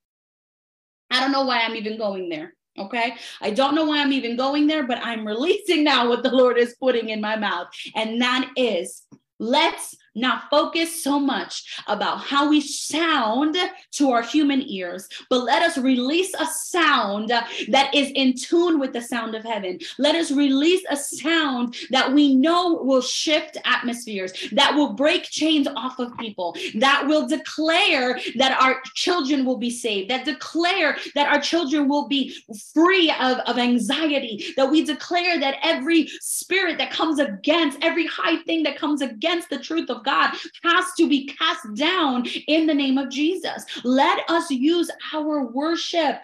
I 1.11 1.19
don't 1.19 1.31
know 1.31 1.43
why 1.43 1.61
I'm 1.61 1.75
even 1.75 1.97
going 1.97 2.29
there. 2.29 2.55
Okay. 2.77 3.15
I 3.41 3.51
don't 3.51 3.75
know 3.75 3.85
why 3.85 4.01
I'm 4.01 4.13
even 4.13 4.37
going 4.37 4.65
there, 4.65 4.87
but 4.87 4.99
I'm 5.03 5.27
releasing 5.27 5.83
now 5.83 6.07
what 6.07 6.23
the 6.23 6.31
Lord 6.31 6.57
is 6.57 6.75
putting 6.79 7.09
in 7.09 7.19
my 7.19 7.35
mouth. 7.35 7.67
And 7.95 8.21
that 8.21 8.49
is 8.55 9.03
let's 9.39 9.95
not 10.15 10.49
focus 10.49 11.03
so 11.03 11.19
much 11.19 11.81
about 11.87 12.19
how 12.19 12.49
we 12.49 12.61
sound 12.61 13.55
to 13.91 14.11
our 14.11 14.21
human 14.21 14.61
ears, 14.61 15.07
but 15.29 15.43
let 15.43 15.61
us 15.61 15.77
release 15.77 16.33
a 16.39 16.45
sound 16.45 17.29
that 17.29 17.91
is 17.93 18.11
in 18.15 18.33
tune 18.35 18.79
with 18.79 18.93
the 18.93 19.01
sound 19.01 19.35
of 19.35 19.43
heaven. 19.43 19.79
Let 19.97 20.15
us 20.15 20.31
release 20.31 20.83
a 20.89 20.95
sound 20.95 21.75
that 21.91 22.11
we 22.11 22.35
know 22.35 22.81
will 22.83 23.01
shift 23.01 23.57
atmospheres, 23.65 24.33
that 24.51 24.75
will 24.75 24.93
break 24.93 25.23
chains 25.23 25.67
off 25.75 25.99
of 25.99 26.17
people, 26.17 26.55
that 26.75 27.05
will 27.07 27.27
declare 27.27 28.19
that 28.35 28.59
our 28.61 28.81
children 28.95 29.45
will 29.45 29.57
be 29.57 29.69
saved, 29.69 30.09
that 30.09 30.25
declare 30.25 30.97
that 31.15 31.27
our 31.27 31.39
children 31.39 31.87
will 31.87 32.07
be 32.07 32.35
free 32.73 33.11
of, 33.19 33.37
of 33.39 33.57
anxiety, 33.57 34.53
that 34.57 34.69
we 34.69 34.83
declare 34.83 35.39
that 35.39 35.57
every 35.63 36.07
spirit 36.19 36.77
that 36.77 36.91
comes 36.91 37.19
against, 37.19 37.77
every 37.81 38.07
high 38.07 38.37
thing 38.43 38.63
that 38.63 38.77
comes 38.77 39.01
against 39.01 39.49
the 39.49 39.59
truth 39.59 39.89
of 39.89 40.00
God 40.03 40.33
has 40.63 40.85
to 40.97 41.07
be 41.07 41.27
cast 41.27 41.73
down 41.75 42.25
in 42.47 42.67
the 42.67 42.73
name 42.73 42.97
of 42.97 43.09
Jesus. 43.09 43.65
Let 43.83 44.29
us 44.29 44.49
use 44.51 44.89
our 45.13 45.45
worship 45.45 46.23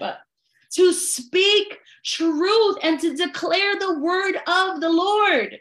to 0.72 0.94
speak 0.94 1.78
truth 2.04 2.78
and 2.84 3.00
to 3.00 3.16
declare 3.16 3.76
the 3.80 4.00
word 4.00 4.36
of 4.48 4.82
the 4.82 4.90
Lord. 4.90 5.58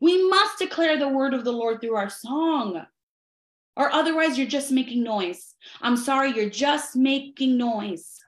We 0.00 0.28
must 0.28 0.58
declare 0.58 0.98
the 0.98 1.08
word 1.08 1.34
of 1.34 1.44
the 1.44 1.52
Lord 1.52 1.80
through 1.80 1.96
our 1.96 2.10
song, 2.10 2.84
or 3.76 3.90
otherwise, 3.92 4.38
you're 4.38 4.46
just 4.46 4.72
making 4.72 5.02
noise. 5.02 5.54
I'm 5.82 5.96
sorry, 5.96 6.32
you're 6.32 6.50
just 6.50 6.96
making 6.96 7.56
noise. 7.56 8.18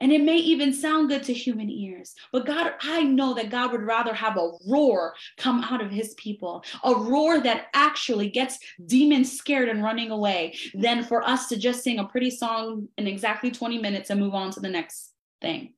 And 0.00 0.12
it 0.12 0.22
may 0.22 0.36
even 0.36 0.72
sound 0.72 1.08
good 1.08 1.24
to 1.24 1.32
human 1.32 1.68
ears, 1.68 2.14
but 2.32 2.46
God, 2.46 2.74
I 2.82 3.02
know 3.02 3.34
that 3.34 3.50
God 3.50 3.72
would 3.72 3.82
rather 3.82 4.14
have 4.14 4.36
a 4.36 4.52
roar 4.68 5.14
come 5.36 5.64
out 5.64 5.82
of 5.82 5.90
his 5.90 6.14
people, 6.14 6.64
a 6.84 6.94
roar 6.94 7.40
that 7.40 7.66
actually 7.74 8.30
gets 8.30 8.58
demons 8.86 9.36
scared 9.36 9.68
and 9.68 9.82
running 9.82 10.10
away, 10.10 10.56
than 10.74 11.02
for 11.02 11.22
us 11.22 11.48
to 11.48 11.56
just 11.56 11.82
sing 11.82 11.98
a 11.98 12.04
pretty 12.04 12.30
song 12.30 12.88
in 12.96 13.08
exactly 13.08 13.50
20 13.50 13.78
minutes 13.78 14.10
and 14.10 14.20
move 14.20 14.34
on 14.34 14.52
to 14.52 14.60
the 14.60 14.68
next 14.68 15.12
thing. 15.40 15.74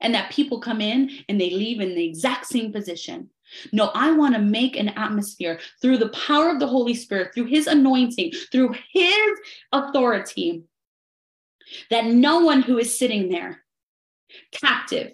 And 0.00 0.14
that 0.14 0.32
people 0.32 0.60
come 0.60 0.80
in 0.80 1.10
and 1.28 1.40
they 1.40 1.50
leave 1.50 1.80
in 1.80 1.94
the 1.94 2.04
exact 2.04 2.46
same 2.46 2.72
position. 2.72 3.30
No, 3.72 3.92
I 3.94 4.10
want 4.10 4.34
to 4.34 4.40
make 4.40 4.76
an 4.76 4.88
atmosphere 4.90 5.60
through 5.80 5.98
the 5.98 6.08
power 6.08 6.48
of 6.48 6.58
the 6.58 6.66
Holy 6.66 6.94
Spirit, 6.94 7.32
through 7.34 7.44
his 7.44 7.68
anointing, 7.68 8.32
through 8.50 8.74
his 8.92 9.38
authority 9.70 10.64
that 11.90 12.06
no 12.06 12.40
one 12.40 12.62
who 12.62 12.78
is 12.78 12.98
sitting 12.98 13.28
there 13.28 13.62
captive 14.50 15.12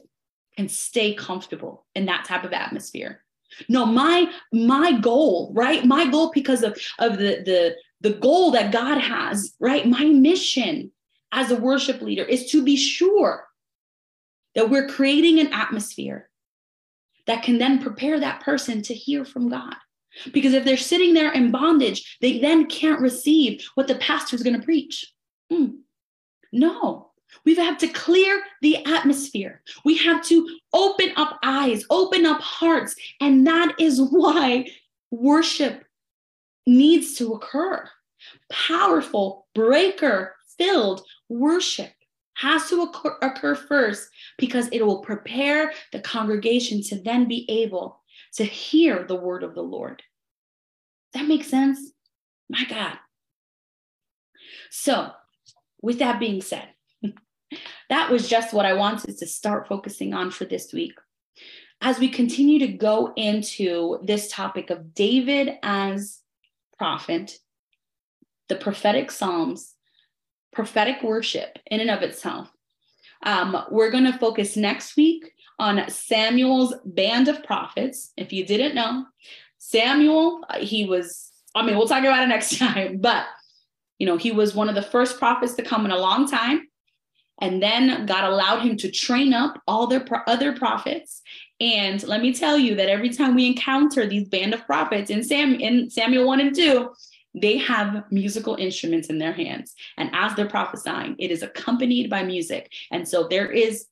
can 0.57 0.69
stay 0.69 1.15
comfortable 1.15 1.87
in 1.95 2.07
that 2.07 2.25
type 2.25 2.45
of 2.45 2.53
atmosphere. 2.53 3.25
No 3.69 3.87
my 3.87 4.31
my 4.53 4.99
goal 4.99 5.53
right? 5.55 5.85
My 5.85 6.11
goal 6.11 6.31
because 6.35 6.63
of 6.63 6.79
of 6.99 7.19
the 7.19 7.43
the 7.45 7.77
the 8.01 8.15
goal 8.15 8.51
that 8.53 8.73
god 8.73 8.99
has 8.99 9.55
right? 9.61 9.87
My 9.87 10.05
mission 10.05 10.93
as 11.33 11.51
a 11.51 11.57
worship 11.57 12.03
leader 12.03 12.25
is 12.25 12.51
to 12.51 12.63
be 12.63 12.77
sure 12.77 13.47
that 14.55 14.71
we're 14.71 14.89
creating 14.89 15.39
an 15.39 15.53
atmosphere 15.53 16.29
that 17.27 17.43
can 17.43 17.59
then 17.59 17.81
prepare 17.81 18.19
that 18.19 18.41
person 18.41 18.83
to 18.83 18.95
hear 18.95 19.25
from 19.25 19.49
god. 19.49 19.77
Because 20.33 20.55
if 20.55 20.65
they're 20.65 20.77
sitting 20.77 21.15
there 21.15 21.33
in 21.33 21.51
bondage 21.51 22.19
they 22.21 22.39
then 22.39 22.67
can't 22.67 23.01
receive 23.01 23.65
what 23.75 23.89
the 23.89 23.95
pastor 23.97 24.37
is 24.37 24.43
going 24.43 24.59
to 24.59 24.65
preach. 24.65 25.13
Hmm. 25.51 25.69
No, 26.53 27.11
we've 27.45 27.59
to 27.79 27.89
clear 27.89 28.43
the 28.63 28.85
atmosphere. 28.85 29.63
We 29.85 29.97
have 29.99 30.25
to 30.25 30.49
open 30.73 31.13
up 31.17 31.39
eyes, 31.43 31.85
open 31.91 32.27
up 32.27 32.41
hearts. 32.41 32.97
And 33.21 33.47
that 33.47 33.75
is 33.79 34.01
why 34.01 34.67
worship 35.11 35.85
needs 36.67 37.15
to 37.17 37.35
occur. 37.35 37.89
Powerful, 38.51 39.47
breaker 39.55 40.37
filled 40.57 41.03
worship 41.29 41.93
has 42.35 42.69
to 42.69 42.83
occur, 42.83 43.17
occur, 43.23 43.55
first 43.55 44.09
because 44.39 44.69
it 44.71 44.85
will 44.85 45.01
prepare 45.01 45.73
the 45.93 46.01
congregation 46.01 46.83
to 46.83 47.01
then 47.03 47.27
be 47.27 47.45
able 47.49 48.01
to 48.35 48.45
hear 48.45 49.05
the 49.05 49.17
word 49.17 49.43
of 49.43 49.55
the 49.55 49.63
Lord. 49.63 50.03
That 51.15 51.27
makes 51.27 51.49
sense? 51.49 51.81
My 52.49 52.65
God. 52.65 52.97
So, 54.71 55.11
with 55.81 55.99
that 55.99 56.21
being 56.21 56.41
said, 56.41 56.69
that 57.91 58.11
was 58.11 58.29
just 58.29 58.53
what 58.53 58.67
I 58.67 58.75
wanted 58.75 59.19
to 59.19 59.27
start 59.27 59.69
focusing 59.69 60.15
on 60.15 60.31
for 60.31 60.45
this 60.45 60.73
week. 60.73 60.95
As 61.81 61.99
we 61.99 62.09
continue 62.09 62.59
to 62.61 62.69
go 62.69 63.13
into 63.17 64.01
this 64.03 64.31
topic 64.31 64.71
of 64.71 64.95
David 64.95 65.59
as 65.63 66.21
prophet, 66.77 67.39
the 68.49 68.57
prophetic 68.57 69.11
Psalms, 69.11 69.75
prophetic 70.53 71.03
worship 71.03 71.59
in 71.67 71.81
and 71.81 71.91
of 71.91 72.03
itself, 72.03 72.51
um, 73.23 73.65
we're 73.71 73.91
going 73.91 74.05
to 74.05 74.19
focus 74.19 74.57
next 74.57 74.97
week 74.97 75.33
on 75.59 75.89
Samuel's 75.89 76.75
band 76.85 77.29
of 77.29 77.43
prophets. 77.45 78.13
If 78.17 78.33
you 78.33 78.47
didn't 78.47 78.75
know, 78.75 79.07
Samuel, 79.59 80.45
uh, 80.49 80.59
he 80.59 80.85
was, 80.85 81.31
I 81.55 81.65
mean, 81.65 81.77
we'll 81.77 81.89
talk 81.89 82.05
about 82.05 82.23
it 82.23 82.29
next 82.29 82.59
time, 82.59 82.99
but 82.99 83.27
you 83.99 84.07
know, 84.07 84.17
he 84.17 84.33
was 84.33 84.55
one 84.55 84.69
of 84.69 84.75
the 84.75 84.83
first 84.83 85.19
prophets 85.19 85.55
to 85.55 85.63
come 85.63 85.85
in 85.85 85.91
a 85.91 85.99
long 85.99 86.29
time. 86.29 86.69
And 87.41 87.63
then 87.63 88.07
God 88.07 88.25
allowed 88.25 88.63
him 88.63 88.77
to 88.79 88.91
train 88.91 89.33
up 89.33 89.61
all 89.69 89.87
their 89.87 90.01
pro- 90.01 90.23
other 90.27 90.57
prophets. 90.57 91.23
And 91.61 92.03
let 92.07 92.21
me 92.21 92.33
tell 92.33 92.59
you 92.59 92.75
that 92.77 92.89
every 92.89 93.11
time 93.11 93.35
we 93.35 93.47
encounter 93.47 94.07
these 94.07 94.29
band 94.29 94.55
of 94.55 94.67
prophets 94.67 95.11
in 95.11 95.23
Sam 95.23 95.55
in 95.55 95.91
Samuel 95.91 96.27
1 96.27 96.41
and 96.41 96.55
2, 96.55 96.91
they 97.35 97.59
have 97.59 98.05
musical 98.11 98.57
instruments 98.57 99.09
in 99.09 99.19
their 99.19 99.33
hands. 99.33 99.75
And 99.97 100.11
as 100.13 100.35
they're 100.35 100.49
prophesying, 100.49 101.17
it 101.19 101.31
is 101.31 101.43
accompanied 101.43 102.11
by 102.11 102.23
music. 102.23 102.73
And 102.91 103.07
so 103.07 103.29
there 103.29 103.51
is 103.51 103.87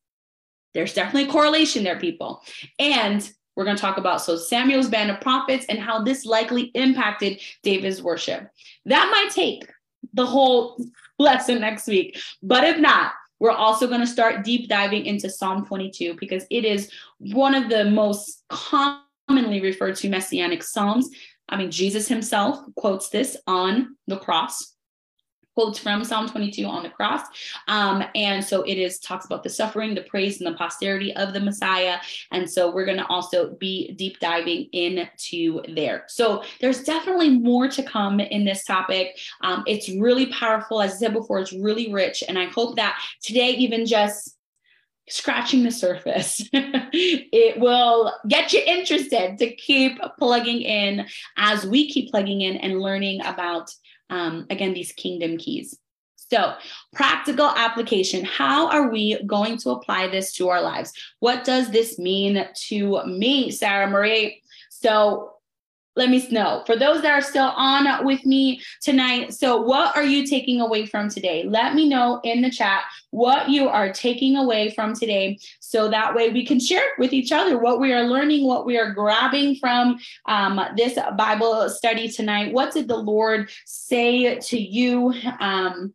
there's 0.75 0.93
definitely 0.93 1.29
a 1.29 1.33
correlation 1.33 1.85
there, 1.85 1.99
people. 1.99 2.43
And 2.79 3.29
we're 3.57 3.65
going 3.65 3.77
to 3.77 3.81
talk 3.81 3.97
about 3.97 4.21
so 4.21 4.37
Samuel's 4.37 4.91
band 4.91 5.11
of 5.11 5.23
prophets 5.23 5.65
and 5.71 5.79
how 5.79 6.03
this 6.03 6.27
likely 6.27 6.65
impacted 6.75 7.41
David's 7.63 8.03
worship. 8.03 8.51
That 8.85 9.09
might 9.11 9.35
take 9.35 9.67
the 10.15 10.27
whole 10.27 10.79
lesson 11.19 11.61
next 11.61 11.87
week. 11.87 12.19
But 12.43 12.65
if 12.65 12.79
not, 12.79 13.13
we're 13.39 13.51
also 13.51 13.87
going 13.87 14.01
to 14.01 14.07
start 14.07 14.45
deep 14.45 14.69
diving 14.69 15.05
into 15.07 15.29
Psalm 15.29 15.67
22 15.67 16.17
because 16.19 16.47
it 16.51 16.65
is 16.65 16.91
one 17.19 17.55
of 17.55 17.69
the 17.69 17.85
most 17.85 18.45
commonly 18.49 19.61
referred 19.61 19.97
to 19.97 20.09
messianic 20.09 20.63
psalms. 20.63 21.11
I 21.49 21.57
mean, 21.57 21.71
Jesus 21.71 22.09
himself 22.09 22.59
quotes 22.77 23.11
this 23.11 23.37
on 23.47 23.97
the 24.07 24.19
cross 24.19 24.76
quotes 25.57 25.79
from 25.79 26.05
Psalm 26.05 26.29
22 26.29 26.67
on 26.67 26.83
the 26.83 26.91
cross. 26.91 27.23
Um, 27.67 28.05
and 28.15 28.45
so 28.45 28.63
it 28.63 28.77
is 28.77 28.99
talks 28.99 29.25
about 29.25 29.43
the 29.43 29.49
suffering, 29.49 29.95
the 29.95 30.03
praise, 30.03 30.39
and 30.41 30.53
the 30.53 30.57
posterity 30.57 31.17
of 31.17 31.33
the 31.33 31.41
Messiah. 31.41 31.97
And 32.31 32.49
so 32.49 32.71
we're 32.71 32.85
going 32.85 32.99
to 32.99 33.07
also 33.07 33.55
be 33.55 33.93
deep 33.93 34.21
diving 34.21 34.69
into 34.73 35.63
there. 35.75 36.05
So 36.09 36.45
there's 36.61 36.85
definitely 36.85 37.31
more 37.31 37.69
to 37.69 37.83
come 37.83 38.21
in 38.21 38.45
this 38.45 38.65
topic. 38.65 39.19
Um, 39.41 39.65
it's 39.67 39.89
really 39.89 40.27
powerful. 40.27 40.83
As 40.83 40.93
I 40.93 40.97
said 40.97 41.15
before, 41.15 41.41
it's 41.41 41.55
really 41.55 41.91
rich. 41.91 42.23
And 42.29 42.39
I 42.39 42.47
hope 42.47 42.77
that 42.77 43.01
today, 43.23 43.53
even 43.53 43.87
just 43.87 44.37
scratching 45.09 45.63
the 45.63 45.71
surface. 45.71 46.47
it 46.53 47.59
will 47.61 48.13
get 48.29 48.53
you 48.53 48.61
interested 48.67 49.39
to 49.39 49.55
keep 49.55 49.99
plugging 50.19 50.63
in 50.63 51.07
as 51.37 51.65
we 51.65 51.89
keep 51.89 52.11
plugging 52.11 52.41
in 52.41 52.57
and 52.57 52.81
learning 52.81 53.21
about 53.25 53.71
um, 54.11 54.47
again, 54.51 54.75
these 54.75 54.93
kingdom 54.93 55.39
keys. 55.39 55.79
So, 56.17 56.55
practical 56.93 57.47
application. 57.47 58.25
How 58.25 58.69
are 58.69 58.91
we 58.91 59.23
going 59.25 59.59
to 59.59 59.71
apply 59.71 60.09
this 60.09 60.33
to 60.35 60.49
our 60.49 60.61
lives? 60.61 60.93
What 61.21 61.45
does 61.45 61.71
this 61.71 61.99
mean 61.99 62.45
to 62.69 63.05
me, 63.07 63.51
Sarah 63.53 63.89
Marie? 63.89 64.43
So, 64.71 65.36
let 65.97 66.11
me 66.11 66.27
know. 66.31 66.63
For 66.67 66.77
those 66.77 67.03
that 67.03 67.13
are 67.13 67.23
still 67.23 67.53
on 67.57 68.05
with 68.05 68.25
me 68.25 68.61
tonight, 68.83 69.33
so 69.33 69.61
what 69.61 69.97
are 69.97 70.05
you 70.05 70.27
taking 70.27 70.61
away 70.61 70.87
from 70.87 71.09
today? 71.09 71.45
Let 71.45 71.75
me 71.75 71.89
know 71.89 72.21
in 72.23 72.43
the 72.43 72.51
chat 72.51 72.83
what 73.11 73.49
you 73.49 73.69
are 73.69 73.93
taking 73.93 74.37
away 74.37 74.71
from 74.71 74.95
today 74.95 75.39
so 75.61 75.89
that 75.89 76.15
way 76.15 76.31
we 76.31 76.45
can 76.45 76.61
share 76.61 76.85
with 76.99 77.13
each 77.13 77.33
other 77.33 77.59
what 77.59 77.81
we 77.81 77.93
are 77.93 78.05
learning, 78.05 78.47
what 78.47 78.67
we 78.67 78.79
are 78.79 78.93
grabbing 78.93 79.57
from 79.57 79.99
um, 80.27 80.61
this 80.77 80.99
Bible 81.17 81.71
study 81.71 82.09
tonight. 82.09 82.53
What 82.53 82.75
did 82.75 82.89
the 82.89 82.97
Lord 82.97 83.51
say 83.65 84.39
to 84.39 84.59
you? 84.59 85.15
Um, 85.41 85.95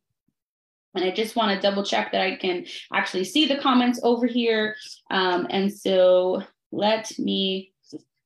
and 0.93 1.05
I 1.05 1.11
just 1.11 1.35
want 1.35 1.55
to 1.55 1.61
double 1.61 1.83
check 1.83 2.11
that 2.11 2.21
I 2.21 2.35
can 2.35 2.65
actually 2.91 3.23
see 3.23 3.45
the 3.45 3.57
comments 3.57 3.99
over 4.03 4.25
here. 4.25 4.75
Um, 5.09 5.47
and 5.49 5.71
so 5.71 6.43
let 6.71 7.17
me 7.19 7.70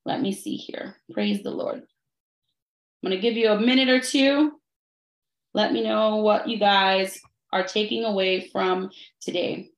let 0.06 0.22
me 0.22 0.32
see 0.32 0.56
here. 0.56 0.98
Praise 1.12 1.42
the 1.44 1.52
Lord. 1.52 1.78
I'm 1.78 3.10
going 3.10 3.20
to 3.20 3.22
give 3.22 3.36
you 3.36 3.50
a 3.50 3.60
minute 3.60 3.90
or 3.90 4.00
two. 4.00 4.54
Let 5.54 5.74
me 5.74 5.84
know 5.84 6.18
what 6.18 6.48
you 6.48 6.58
guys 6.60 7.20
are 7.52 7.64
taking 7.64 8.04
away 8.04 8.50
from 8.50 8.92
today. 9.22 9.70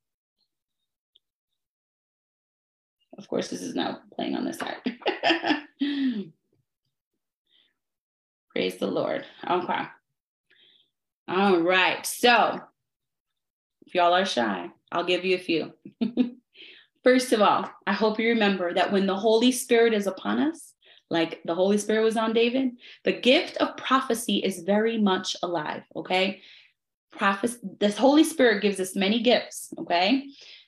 Of 3.18 3.28
course, 3.28 3.50
this 3.50 3.62
is 3.62 3.74
now 3.76 4.00
playing 4.16 4.36
on 4.36 4.46
this 4.46 4.60
side. 4.60 4.78
Praise 8.52 8.78
the 8.78 8.88
Lord. 8.88 9.26
Okay. 9.50 9.84
All 11.28 11.60
right. 11.62 12.06
So, 12.06 12.60
if 13.86 13.96
y'all 13.96 14.14
are 14.14 14.26
shy, 14.26 14.70
I'll 14.92 15.04
give 15.04 15.26
you 15.26 15.36
a 15.36 15.40
few. 15.40 15.74
First 17.08 17.32
of 17.32 17.42
all, 17.42 17.72
I 17.88 17.94
hope 17.94 18.20
you 18.20 18.28
remember 18.28 18.74
that 18.74 18.92
when 18.92 19.06
the 19.06 19.16
Holy 19.16 19.54
Spirit 19.54 19.94
is 19.94 20.08
upon 20.08 20.40
us, 20.40 20.74
like 21.10 21.40
the 21.46 21.56
Holy 21.56 21.78
Spirit 21.78 22.04
was 22.04 22.18
on 22.18 22.34
David, 22.34 22.72
the 23.06 23.14
gift 23.14 23.56
of 23.60 23.78
prophecy 23.78 24.40
is 24.40 24.64
very 24.64 24.98
much 24.98 25.34
alive, 25.42 25.84
okay? 25.96 26.42
Prophecy, 27.14 27.60
the 27.80 27.92
Holy 27.92 28.26
Spirit 28.26 28.62
gives 28.62 28.82
us 28.82 28.94
many 28.94 29.22
gifts, 29.22 29.70
okay? 29.78 30.26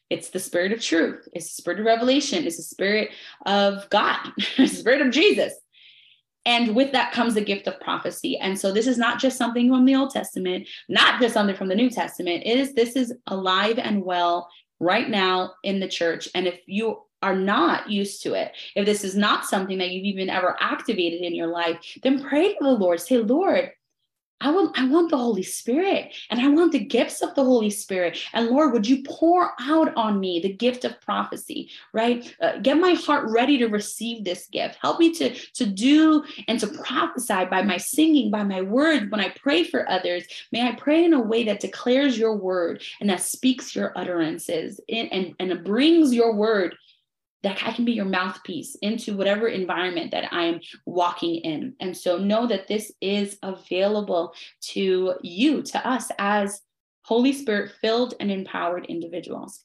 It's 0.10 0.30
the 0.30 0.40
spirit 0.40 0.72
of 0.72 0.80
truth, 0.80 1.28
it's 1.34 1.48
the 1.54 1.62
spirit 1.62 1.82
of 1.82 1.86
revelation, 1.86 2.46
it's 2.46 2.56
the 2.56 2.64
spirit 2.64 3.10
of 3.46 3.90
God, 3.90 4.20
the 4.58 4.68
spirit 4.68 5.02
of 5.02 5.12
Jesus. 5.12 5.54
And 6.46 6.74
with 6.74 6.94
that 6.94 7.12
comes 7.12 7.34
the 7.34 7.42
gift 7.42 7.68
of 7.68 7.82
prophecy. 7.82 8.38
And 8.38 8.58
so 8.58 8.72
this 8.72 8.88
is 8.88 8.98
not 8.98 9.20
just 9.20 9.38
something 9.38 9.70
from 9.70 9.84
the 9.84 9.96
Old 9.96 10.12
Testament, 10.12 10.70
not 10.88 11.20
just 11.20 11.34
something 11.34 11.58
from 11.58 11.68
the 11.68 11.76
New 11.76 11.90
Testament. 11.90 12.44
It 12.46 12.58
is 12.58 12.74
this 12.76 12.96
is 12.96 13.14
alive 13.28 13.78
and 13.78 14.06
well 14.06 14.48
right 14.80 15.09
now 15.09 15.53
in 15.63 15.80
the 15.80 15.88
church. 15.88 16.30
And 16.34 16.47
if 16.47 16.59
you 16.65 17.01
are 17.21 17.36
not 17.36 17.89
used 17.89 18.23
to 18.23 18.34
it, 18.34 18.53
if 18.75 18.86
this 18.86 19.03
is 19.03 19.15
not 19.15 19.45
something 19.45 19.77
that 19.80 19.91
you've 19.91 20.05
even 20.05 20.30
ever 20.30 20.55
activated 20.59 21.21
in 21.21 21.36
your 21.36 21.47
life, 21.47 21.77
then 22.03 22.23
pray 22.23 22.53
to 22.53 22.59
the 22.61 22.69
Lord. 22.69 23.01
Say, 23.01 23.17
Lord, 23.17 23.71
I 24.42 24.52
want, 24.52 24.80
I 24.80 24.88
want 24.88 25.12
the 25.12 25.18
Holy 25.18 25.44
Spirit 25.44 26.14
and 26.30 26.40
I 26.40 26.48
want 26.48 26.72
the 26.72 26.80
gifts 26.80 27.22
of 27.22 27.36
the 27.36 27.44
Holy 27.44 27.70
Spirit. 27.70 28.18
And 28.34 28.48
Lord, 28.48 28.72
would 28.74 28.88
you 28.88 29.04
pour 29.04 29.52
out 29.60 29.94
on 29.96 30.20
me 30.20 30.40
the 30.40 30.54
gift 30.54 30.86
of 30.86 31.00
prophecy, 31.02 31.70
right? 31.94 32.36
Uh, 32.42 32.58
get 32.60 32.78
my 32.78 32.94
heart 32.94 33.30
ready 33.30 33.58
to 33.58 33.68
receive 33.68 34.24
this 34.24 34.48
gift. 34.48 34.78
Help 34.82 35.00
me 35.00 35.14
to, 35.16 35.34
to 35.34 35.66
do 35.66 36.24
and 36.48 36.60
to 36.60 36.68
prophesy 36.68 37.46
by 37.46 37.62
my 37.62 37.78
singing, 37.78 38.32
by 38.32 38.44
my 38.44 38.62
words. 38.62 39.10
When 39.10 39.20
I 39.20 39.30
pray 39.30 39.64
for 39.64 39.90
others, 39.90 40.24
may 40.52 40.68
I 40.68 40.76
pray 40.76 41.04
in 41.04 41.14
a 41.14 41.20
way 41.20 41.44
that 41.46 41.60
declares 41.60 42.18
your 42.18 42.36
word 42.36 42.82
and 43.02 43.10
that 43.10 43.22
speaks 43.22 43.76
your 43.76 43.92
utterances 43.98 44.80
and, 44.88 45.12
and, 45.12 45.36
and 45.40 45.64
brings 45.66 46.14
your 46.14 46.34
word 46.34 46.76
that 47.44 47.62
I 47.66 47.72
can 47.72 47.86
be 47.86 47.94
your 47.94 48.06
mouthpiece 48.06 48.76
into 48.82 49.16
whatever 49.16 49.48
environment 49.48 50.12
that 50.12 50.34
I'm 50.34 50.60
walking 50.86 51.36
in. 51.36 51.74
And 51.80 51.96
so 51.96 52.18
know 52.18 52.48
that 52.48 52.68
this 52.68 52.92
is 53.02 53.38
available 53.42 54.34
to 54.72 55.16
you, 55.22 55.62
to 55.64 55.88
us 55.88 56.12
as 56.20 56.62
Holy 57.04 57.34
Spirit 57.34 57.72
filled 57.82 58.14
and 58.20 58.30
empowered 58.30 58.86
individuals. 58.88 59.64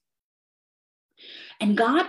And 1.60 1.76
God 1.76 2.06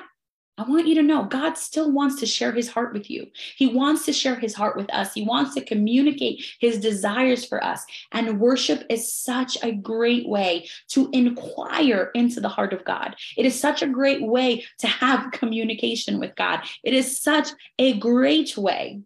I 0.58 0.64
want 0.64 0.88
you 0.88 0.96
to 0.96 1.04
know 1.04 1.26
God 1.26 1.58
still 1.58 1.92
wants 1.92 2.20
to 2.22 2.26
share 2.26 2.54
his 2.54 2.70
heart 2.70 2.94
with 2.94 3.10
you. 3.10 3.28
He 3.58 3.68
wants 3.68 4.06
to 4.06 4.14
share 4.14 4.36
his 4.36 4.54
heart 4.54 4.78
with 4.78 4.92
us. 4.94 5.14
He 5.14 5.24
wants 5.24 5.54
to 5.56 5.66
communicate 5.66 6.46
his 6.60 6.80
desires 6.80 7.44
for 7.46 7.62
us. 7.62 7.86
And 8.14 8.40
worship 8.40 8.84
is 8.90 9.12
such 9.12 9.58
a 9.64 9.74
great 9.74 10.30
way 10.30 10.70
to 10.90 11.10
inquire 11.12 12.10
into 12.16 12.40
the 12.40 12.48
heart 12.48 12.72
of 12.72 12.86
God. 12.86 13.16
It 13.36 13.46
is 13.46 13.60
such 13.60 13.82
a 13.82 13.88
great 13.88 14.22
way 14.22 14.66
to 14.80 14.88
have 14.88 15.32
communication 15.34 16.20
with 16.20 16.36
God. 16.36 16.62
It 16.84 16.94
is 16.94 17.22
such 17.22 17.50
a 17.78 17.98
great 18.00 18.58
way 18.58 19.02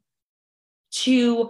to 0.92 1.50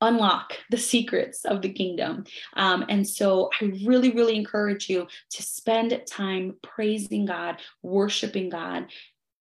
unlock 0.00 0.54
the 0.70 0.76
secrets 0.76 1.44
of 1.44 1.62
the 1.62 1.72
kingdom. 1.72 2.24
Um, 2.54 2.84
and 2.88 3.06
so 3.06 3.50
I 3.60 3.72
really, 3.84 4.10
really 4.10 4.36
encourage 4.36 4.90
you 4.90 5.06
to 5.30 5.42
spend 5.42 5.98
time 6.06 6.56
praising 6.62 7.24
God, 7.24 7.56
worshiping 7.82 8.50
God, 8.50 8.86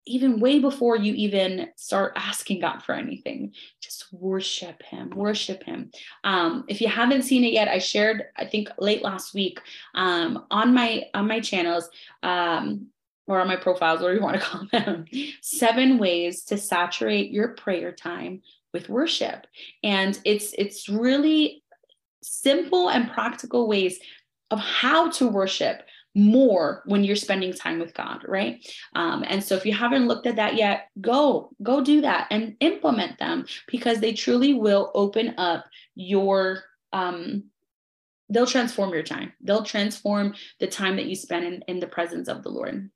even 0.08 0.40
way 0.40 0.58
before 0.58 0.96
you 0.96 1.14
even 1.14 1.68
start 1.76 2.12
asking 2.16 2.60
God 2.60 2.82
for 2.82 2.94
anything, 2.94 3.52
just 3.80 4.12
worship 4.12 4.82
Him, 4.82 5.10
worship 5.10 5.62
Him. 5.62 5.90
Um, 6.24 6.64
if 6.68 6.80
you 6.80 6.88
haven't 6.88 7.22
seen 7.22 7.44
it 7.44 7.52
yet, 7.52 7.68
I 7.68 7.78
shared, 7.78 8.24
I 8.36 8.44
think 8.46 8.68
late 8.78 9.02
last 9.02 9.34
week 9.34 9.60
um, 9.94 10.46
on 10.50 10.74
my 10.74 11.04
on 11.14 11.28
my 11.28 11.40
channels 11.40 11.88
um, 12.22 12.88
or 13.26 13.40
on 13.40 13.48
my 13.48 13.56
profiles, 13.56 14.00
whatever 14.00 14.18
you 14.18 14.24
want 14.24 14.40
to 14.40 14.46
call 14.46 14.66
them, 14.72 15.04
seven 15.42 15.98
ways 15.98 16.44
to 16.44 16.58
saturate 16.58 17.30
your 17.30 17.48
prayer 17.48 17.92
time 17.92 18.42
with 18.72 18.88
worship, 18.88 19.46
and 19.82 20.18
it's 20.24 20.54
it's 20.58 20.88
really 20.88 21.62
simple 22.22 22.88
and 22.90 23.10
practical 23.10 23.68
ways 23.68 23.98
of 24.50 24.58
how 24.58 25.10
to 25.10 25.28
worship 25.28 25.82
more 26.18 26.82
when 26.84 27.04
you're 27.04 27.16
spending 27.16 27.52
time 27.52 27.78
with 27.78 27.94
God, 27.94 28.24
right? 28.26 28.66
Um, 28.94 29.24
and 29.26 29.42
so 29.42 29.54
if 29.54 29.64
you 29.64 29.72
haven't 29.72 30.08
looked 30.08 30.26
at 30.26 30.36
that 30.36 30.56
yet, 30.56 30.88
go, 31.00 31.50
go 31.62 31.82
do 31.82 32.00
that 32.00 32.26
and 32.30 32.56
implement 32.60 33.18
them 33.18 33.46
because 33.68 34.00
they 34.00 34.12
truly 34.12 34.54
will 34.54 34.90
open 34.94 35.34
up 35.38 35.64
your 35.94 36.64
um 36.92 37.44
they'll 38.30 38.46
transform 38.46 38.92
your 38.92 39.02
time. 39.02 39.32
They'll 39.40 39.64
transform 39.64 40.34
the 40.60 40.66
time 40.66 40.96
that 40.96 41.06
you 41.06 41.16
spend 41.16 41.46
in, 41.46 41.62
in 41.66 41.80
the 41.80 41.86
presence 41.86 42.28
of 42.28 42.42
the 42.42 42.50
Lord. 42.50 42.90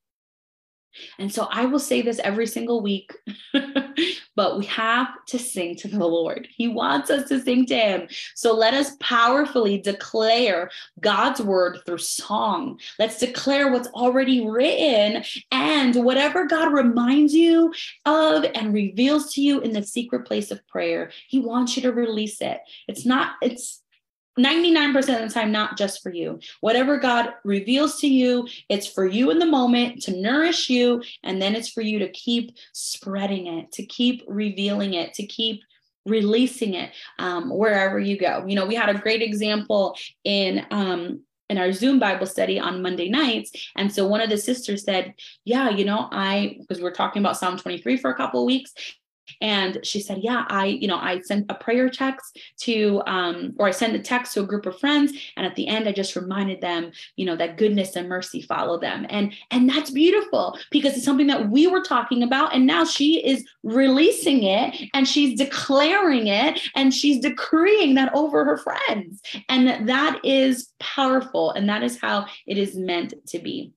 And 1.19 1.33
so 1.33 1.49
I 1.51 1.65
will 1.65 1.79
say 1.79 2.03
this 2.03 2.19
every 2.19 2.47
single 2.47 2.83
week, 2.83 3.17
but 4.37 4.59
we 4.59 4.65
have 4.67 5.09
to 5.27 5.39
sing 5.39 5.77
to 5.77 5.89
the 5.89 6.07
Lord. 6.07 6.49
He 6.51 6.69
wants 6.69 7.11
us 7.11 7.29
to 7.29 7.41
sing 7.41 7.67
to 7.67 7.75
Him. 7.75 8.09
So 8.35 8.55
let 8.55 8.75
us 8.75 8.97
powerfully 9.01 9.79
declare 9.79 10.71
God's 11.01 11.41
word 11.41 11.81
through 11.85 11.99
song. 11.99 12.81
Let's 12.99 13.19
declare 13.19 13.71
what's 13.71 13.89
already 13.89 14.47
written 14.47 15.25
and 15.51 16.05
whatever 16.05 16.47
God 16.47 16.73
reminds 16.73 17.35
you 17.35 17.73
of 18.07 18.45
and 18.55 18.75
reveals 18.75 19.33
to 19.35 19.43
you 19.43 19.61
in 19.61 19.73
the 19.73 19.83
secret 19.83 20.27
place 20.27 20.51
of 20.51 20.67
prayer. 20.67 21.11
He 21.29 21.39
wants 21.39 21.77
you 21.77 21.83
to 21.83 21.93
release 21.93 22.41
it. 22.41 22.59
It's 22.89 23.05
not, 23.05 23.35
it's, 23.43 23.83
99% 24.39 24.97
of 24.97 25.29
the 25.29 25.35
time, 25.35 25.53
not 25.53 25.77
just 25.77 26.03
for 26.03 26.13
you. 26.13 26.41
Whatever 26.61 26.99
God 26.99 27.35
reveals 27.45 28.01
to 28.01 28.09
you, 28.09 28.49
it's 28.69 28.87
for 28.87 29.07
you 29.07 29.31
in 29.31 29.39
the 29.39 29.47
moment 29.47 30.03
to 30.03 30.17
nourish 30.21 30.71
you. 30.71 31.03
And 31.23 31.41
then 31.41 31.55
it's 31.55 31.69
for 31.69 31.83
you 31.83 31.99
to 32.01 32.09
keep 32.11 32.57
spreading 32.73 33.47
it, 33.47 33.73
to 33.73 33.85
keep 33.85 34.25
revealing 34.27 34.95
it, 34.95 35.15
to 35.15 35.27
keep 35.27 35.63
releasing 36.07 36.75
it 36.75 36.91
um, 37.19 37.51
wherever 37.51 37.99
you 37.99 38.19
go. 38.19 38.45
You 38.47 38.57
know, 38.57 38.67
we 38.67 38.75
had 38.75 38.89
a 38.89 38.99
great 38.99 39.23
example 39.23 39.97
in 40.25 40.67
um, 40.71 41.23
in 41.53 41.59
our 41.59 41.71
Zoom 41.71 41.99
Bible 41.99 42.27
study 42.27 42.59
on 42.59 42.81
Monday 42.81 43.11
nights. 43.11 43.53
And 43.77 43.93
so 43.93 44.09
one 44.09 44.23
of 44.23 44.31
the 44.31 44.39
sisters 44.39 44.85
said, 44.85 45.15
Yeah, 45.45 45.69
you 45.69 45.85
know, 45.85 46.09
I, 46.11 46.57
because 46.59 46.83
we're 46.83 46.95
talking 46.95 47.21
about 47.21 47.37
Psalm 47.37 47.59
23 47.59 47.99
for 47.99 48.11
a 48.11 48.17
couple 48.17 48.41
of 48.41 48.47
weeks. 48.47 48.73
And 49.41 49.79
she 49.85 50.01
said, 50.01 50.19
Yeah, 50.23 50.45
I, 50.49 50.67
you 50.67 50.89
know, 50.89 50.99
I 50.99 51.21
sent 51.21 51.51
a 51.51 51.55
prayer 51.55 51.89
text 51.89 52.39
to, 52.59 53.03
um, 53.07 53.55
or 53.59 53.67
I 53.67 53.71
sent 53.71 53.97
a 53.97 53.99
text 53.99 54.35
to 54.35 54.41
a 54.41 54.47
group 54.47 54.67
of 54.67 54.79
friends. 54.79 55.13
And 55.37 55.47
at 55.47 55.55
the 55.57 55.69
end, 55.69 55.89
I 55.89 55.93
just 55.93 56.17
reminded 56.17 56.61
them, 56.61 56.93
you 57.17 57.27
know, 57.27 57.37
that 57.37 57.59
goodness 57.59 57.97
and 57.97 58.09
mercy 58.09 58.43
follow 58.43 58.79
them. 58.79 59.07
And 59.09 59.35
and 59.51 59.69
that's 59.69 59.91
beautiful 59.91 60.59
because 60.71 60.95
it's 60.95 61.05
something 61.05 61.27
that 61.29 61.51
we 61.51 61.67
were 61.67 61.83
talking 61.83 62.23
about. 62.23 62.55
And 62.55 62.67
now 62.67 62.85
she 62.85 63.25
is 63.25 63.45
releasing 63.63 64.43
it 64.43 64.89
and 64.95 65.07
she's 65.07 65.39
declaring 65.39 66.27
it 66.27 66.61
and 66.75 66.93
she's 66.93 67.21
decreeing 67.21 67.95
that 67.95 68.15
over 68.15 68.45
her 68.45 68.59
friends. 68.59 69.21
And 69.49 69.89
that 69.89 70.21
is 70.25 70.73
powerful. 70.81 71.51
And 71.53 71.69
that 71.69 71.83
is 71.83 72.01
how 72.01 72.27
it 72.47 72.59
is 72.59 72.77
meant 72.77 73.15
to 73.29 73.39
be. 73.39 73.73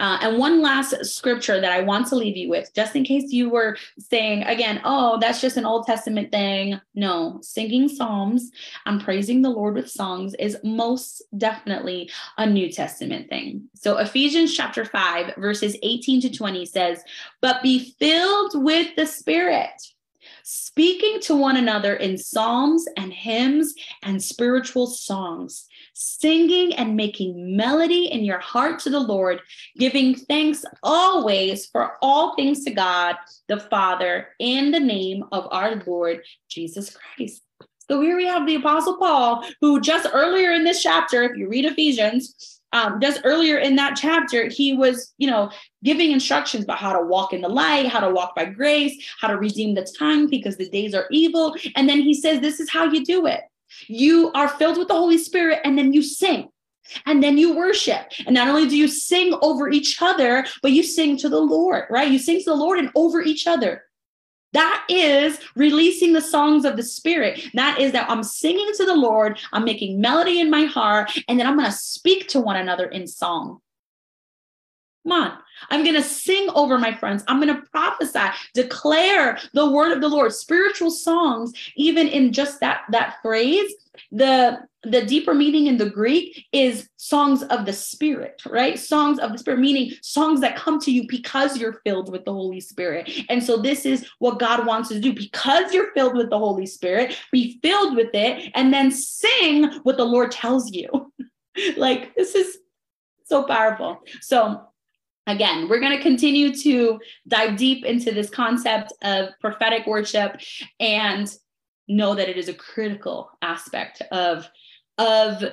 Uh, 0.00 0.18
and 0.20 0.38
one 0.38 0.62
last 0.62 1.04
scripture 1.04 1.60
that 1.60 1.72
I 1.72 1.82
want 1.82 2.06
to 2.08 2.16
leave 2.16 2.36
you 2.36 2.48
with, 2.48 2.72
just 2.74 2.96
in 2.96 3.04
case 3.04 3.32
you 3.32 3.48
were 3.48 3.76
saying 3.98 4.42
again, 4.44 4.80
oh, 4.84 5.18
that's 5.20 5.40
just 5.40 5.56
an 5.56 5.64
Old 5.64 5.86
Testament 5.86 6.30
thing. 6.30 6.80
No, 6.94 7.38
singing 7.42 7.88
psalms 7.88 8.50
and 8.84 9.02
praising 9.02 9.42
the 9.42 9.50
Lord 9.50 9.74
with 9.74 9.90
songs 9.90 10.34
is 10.34 10.58
most 10.62 11.22
definitely 11.36 12.10
a 12.38 12.46
New 12.46 12.70
Testament 12.70 13.28
thing. 13.28 13.68
So 13.74 13.98
Ephesians 13.98 14.54
chapter 14.54 14.84
5, 14.84 15.34
verses 15.36 15.76
18 15.82 16.20
to 16.22 16.30
20 16.30 16.66
says, 16.66 17.02
But 17.40 17.62
be 17.62 17.94
filled 17.98 18.62
with 18.62 18.94
the 18.96 19.06
Spirit 19.06 19.70
speaking 20.48 21.18
to 21.20 21.34
one 21.34 21.56
another 21.56 21.94
in 21.94 22.16
psalms 22.16 22.86
and 22.96 23.12
hymns 23.12 23.74
and 24.04 24.22
spiritual 24.22 24.86
songs, 24.86 25.66
singing 25.98 26.74
and 26.74 26.94
making 26.94 27.56
melody 27.56 28.04
in 28.12 28.22
your 28.22 28.38
heart 28.38 28.78
to 28.78 28.90
the 28.90 29.00
Lord, 29.00 29.40
giving 29.78 30.14
thanks 30.14 30.62
always 30.82 31.66
for 31.66 31.94
all 32.02 32.36
things 32.36 32.64
to 32.64 32.70
God 32.70 33.16
the 33.48 33.58
Father 33.58 34.28
in 34.38 34.70
the 34.70 34.80
name 34.80 35.24
of 35.32 35.48
our 35.50 35.82
Lord 35.86 36.20
Jesus 36.50 36.94
Christ. 36.94 37.42
So 37.88 38.02
here 38.02 38.16
we 38.16 38.26
have 38.26 38.46
the 38.46 38.56
Apostle 38.56 38.98
Paul, 38.98 39.42
who 39.62 39.80
just 39.80 40.06
earlier 40.12 40.52
in 40.52 40.64
this 40.64 40.82
chapter, 40.82 41.22
if 41.22 41.36
you 41.36 41.48
read 41.48 41.64
Ephesians, 41.64 42.60
um, 42.72 43.00
just 43.00 43.22
earlier 43.24 43.56
in 43.56 43.76
that 43.76 43.96
chapter, 43.96 44.48
he 44.48 44.74
was, 44.74 45.14
you 45.16 45.30
know, 45.30 45.50
giving 45.82 46.12
instructions 46.12 46.64
about 46.64 46.78
how 46.78 46.92
to 46.92 47.06
walk 47.06 47.32
in 47.32 47.40
the 47.40 47.48
light, 47.48 47.86
how 47.86 48.00
to 48.00 48.10
walk 48.10 48.36
by 48.36 48.44
grace, 48.44 48.92
how 49.18 49.28
to 49.28 49.38
redeem 49.38 49.74
the 49.74 49.88
time 49.98 50.26
because 50.26 50.58
the 50.58 50.68
days 50.68 50.94
are 50.94 51.06
evil. 51.10 51.56
And 51.74 51.88
then 51.88 52.02
he 52.02 52.12
says, 52.12 52.40
This 52.40 52.60
is 52.60 52.68
how 52.68 52.84
you 52.84 53.02
do 53.02 53.26
it. 53.26 53.40
You 53.86 54.32
are 54.32 54.48
filled 54.48 54.78
with 54.78 54.88
the 54.88 54.94
Holy 54.94 55.18
Spirit 55.18 55.60
and 55.64 55.76
then 55.76 55.92
you 55.92 56.02
sing 56.02 56.48
and 57.04 57.22
then 57.22 57.38
you 57.38 57.56
worship. 57.56 58.12
And 58.26 58.34
not 58.34 58.48
only 58.48 58.68
do 58.68 58.76
you 58.76 58.88
sing 58.88 59.34
over 59.42 59.68
each 59.68 60.00
other, 60.00 60.46
but 60.62 60.72
you 60.72 60.82
sing 60.82 61.16
to 61.18 61.28
the 61.28 61.40
Lord, 61.40 61.84
right? 61.90 62.10
You 62.10 62.18
sing 62.18 62.38
to 62.38 62.50
the 62.50 62.54
Lord 62.54 62.78
and 62.78 62.90
over 62.94 63.22
each 63.22 63.46
other. 63.46 63.82
That 64.52 64.86
is 64.88 65.38
releasing 65.54 66.12
the 66.12 66.20
songs 66.20 66.64
of 66.64 66.76
the 66.76 66.82
Spirit. 66.82 67.46
That 67.54 67.78
is 67.78 67.92
that 67.92 68.08
I'm 68.08 68.22
singing 68.22 68.70
to 68.76 68.86
the 68.86 68.94
Lord, 68.94 69.38
I'm 69.52 69.64
making 69.64 70.00
melody 70.00 70.40
in 70.40 70.50
my 70.50 70.64
heart, 70.64 71.12
and 71.28 71.38
then 71.38 71.46
I'm 71.46 71.58
going 71.58 71.70
to 71.70 71.76
speak 71.76 72.28
to 72.28 72.40
one 72.40 72.56
another 72.56 72.86
in 72.86 73.06
song. 73.06 73.60
I'm 75.70 75.84
going 75.84 75.94
to 75.94 76.02
sing 76.02 76.48
over 76.54 76.78
my 76.78 76.92
friends. 76.94 77.24
I'm 77.28 77.40
going 77.40 77.54
to 77.54 77.62
prophesy, 77.70 78.20
declare 78.54 79.38
the 79.54 79.70
word 79.70 79.92
of 79.92 80.00
the 80.00 80.08
Lord, 80.08 80.32
spiritual 80.32 80.90
songs, 80.90 81.52
even 81.76 82.08
in 82.08 82.32
just 82.32 82.60
that, 82.60 82.82
that 82.90 83.16
phrase. 83.22 83.72
The, 84.12 84.58
the 84.82 85.06
deeper 85.06 85.32
meaning 85.32 85.68
in 85.68 85.78
the 85.78 85.88
Greek 85.88 86.46
is 86.52 86.88
songs 86.96 87.42
of 87.44 87.64
the 87.64 87.72
Spirit, 87.72 88.42
right? 88.46 88.78
Songs 88.78 89.18
of 89.18 89.32
the 89.32 89.38
Spirit, 89.38 89.60
meaning 89.60 89.92
songs 90.02 90.40
that 90.42 90.56
come 90.56 90.78
to 90.80 90.92
you 90.92 91.06
because 91.08 91.56
you're 91.56 91.80
filled 91.84 92.12
with 92.12 92.24
the 92.24 92.32
Holy 92.32 92.60
Spirit. 92.60 93.10
And 93.30 93.42
so, 93.42 93.56
this 93.56 93.86
is 93.86 94.06
what 94.18 94.38
God 94.38 94.66
wants 94.66 94.90
to 94.90 95.00
do 95.00 95.14
because 95.14 95.72
you're 95.72 95.92
filled 95.92 96.16
with 96.16 96.28
the 96.28 96.38
Holy 96.38 96.66
Spirit, 96.66 97.16
be 97.32 97.58
filled 97.62 97.96
with 97.96 98.10
it, 98.14 98.52
and 98.54 98.72
then 98.72 98.90
sing 98.90 99.72
what 99.82 99.96
the 99.96 100.04
Lord 100.04 100.30
tells 100.30 100.70
you. 100.72 101.12
like, 101.76 102.14
this 102.14 102.34
is 102.34 102.58
so 103.24 103.44
powerful. 103.44 104.00
So, 104.20 104.60
again, 105.26 105.68
we're 105.68 105.80
going 105.80 105.96
to 105.96 106.02
continue 106.02 106.54
to 106.56 106.98
dive 107.28 107.56
deep 107.56 107.84
into 107.84 108.12
this 108.12 108.30
concept 108.30 108.92
of 109.02 109.30
prophetic 109.40 109.86
worship 109.86 110.40
and 110.80 111.32
know 111.88 112.14
that 112.14 112.28
it 112.28 112.36
is 112.36 112.48
a 112.48 112.54
critical 112.54 113.30
aspect 113.42 114.02
of 114.12 114.48
of 114.98 115.44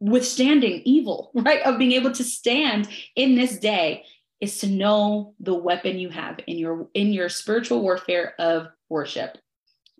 withstanding 0.00 0.82
evil, 0.84 1.30
right? 1.34 1.62
Of 1.62 1.78
being 1.78 1.92
able 1.92 2.12
to 2.12 2.24
stand 2.24 2.88
in 3.16 3.34
this 3.34 3.58
day 3.58 4.04
is 4.40 4.58
to 4.58 4.68
know 4.68 5.34
the 5.40 5.54
weapon 5.54 5.98
you 5.98 6.10
have 6.10 6.38
in 6.46 6.58
your 6.58 6.88
in 6.94 7.12
your 7.12 7.28
spiritual 7.28 7.82
warfare 7.82 8.34
of 8.38 8.68
worship. 8.88 9.38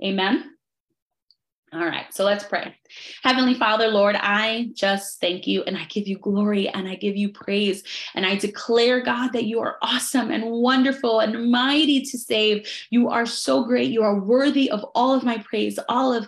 Amen. 0.04 0.57
All 1.70 1.84
right, 1.84 2.06
so 2.14 2.24
let's 2.24 2.44
pray. 2.44 2.74
Heavenly 3.22 3.52
Father, 3.52 3.88
Lord, 3.88 4.16
I 4.18 4.70
just 4.72 5.20
thank 5.20 5.46
you 5.46 5.62
and 5.64 5.76
I 5.76 5.84
give 5.84 6.08
you 6.08 6.16
glory 6.16 6.66
and 6.68 6.88
I 6.88 6.94
give 6.94 7.14
you 7.14 7.28
praise. 7.28 7.82
And 8.14 8.24
I 8.24 8.36
declare, 8.36 9.02
God, 9.02 9.34
that 9.34 9.44
you 9.44 9.60
are 9.60 9.76
awesome 9.82 10.30
and 10.30 10.50
wonderful 10.50 11.20
and 11.20 11.50
mighty 11.50 12.00
to 12.00 12.18
save. 12.18 12.66
You 12.88 13.10
are 13.10 13.26
so 13.26 13.64
great. 13.64 13.90
You 13.90 14.02
are 14.02 14.18
worthy 14.18 14.70
of 14.70 14.82
all 14.94 15.14
of 15.14 15.24
my 15.24 15.38
praise, 15.38 15.78
all 15.90 16.14
of 16.14 16.26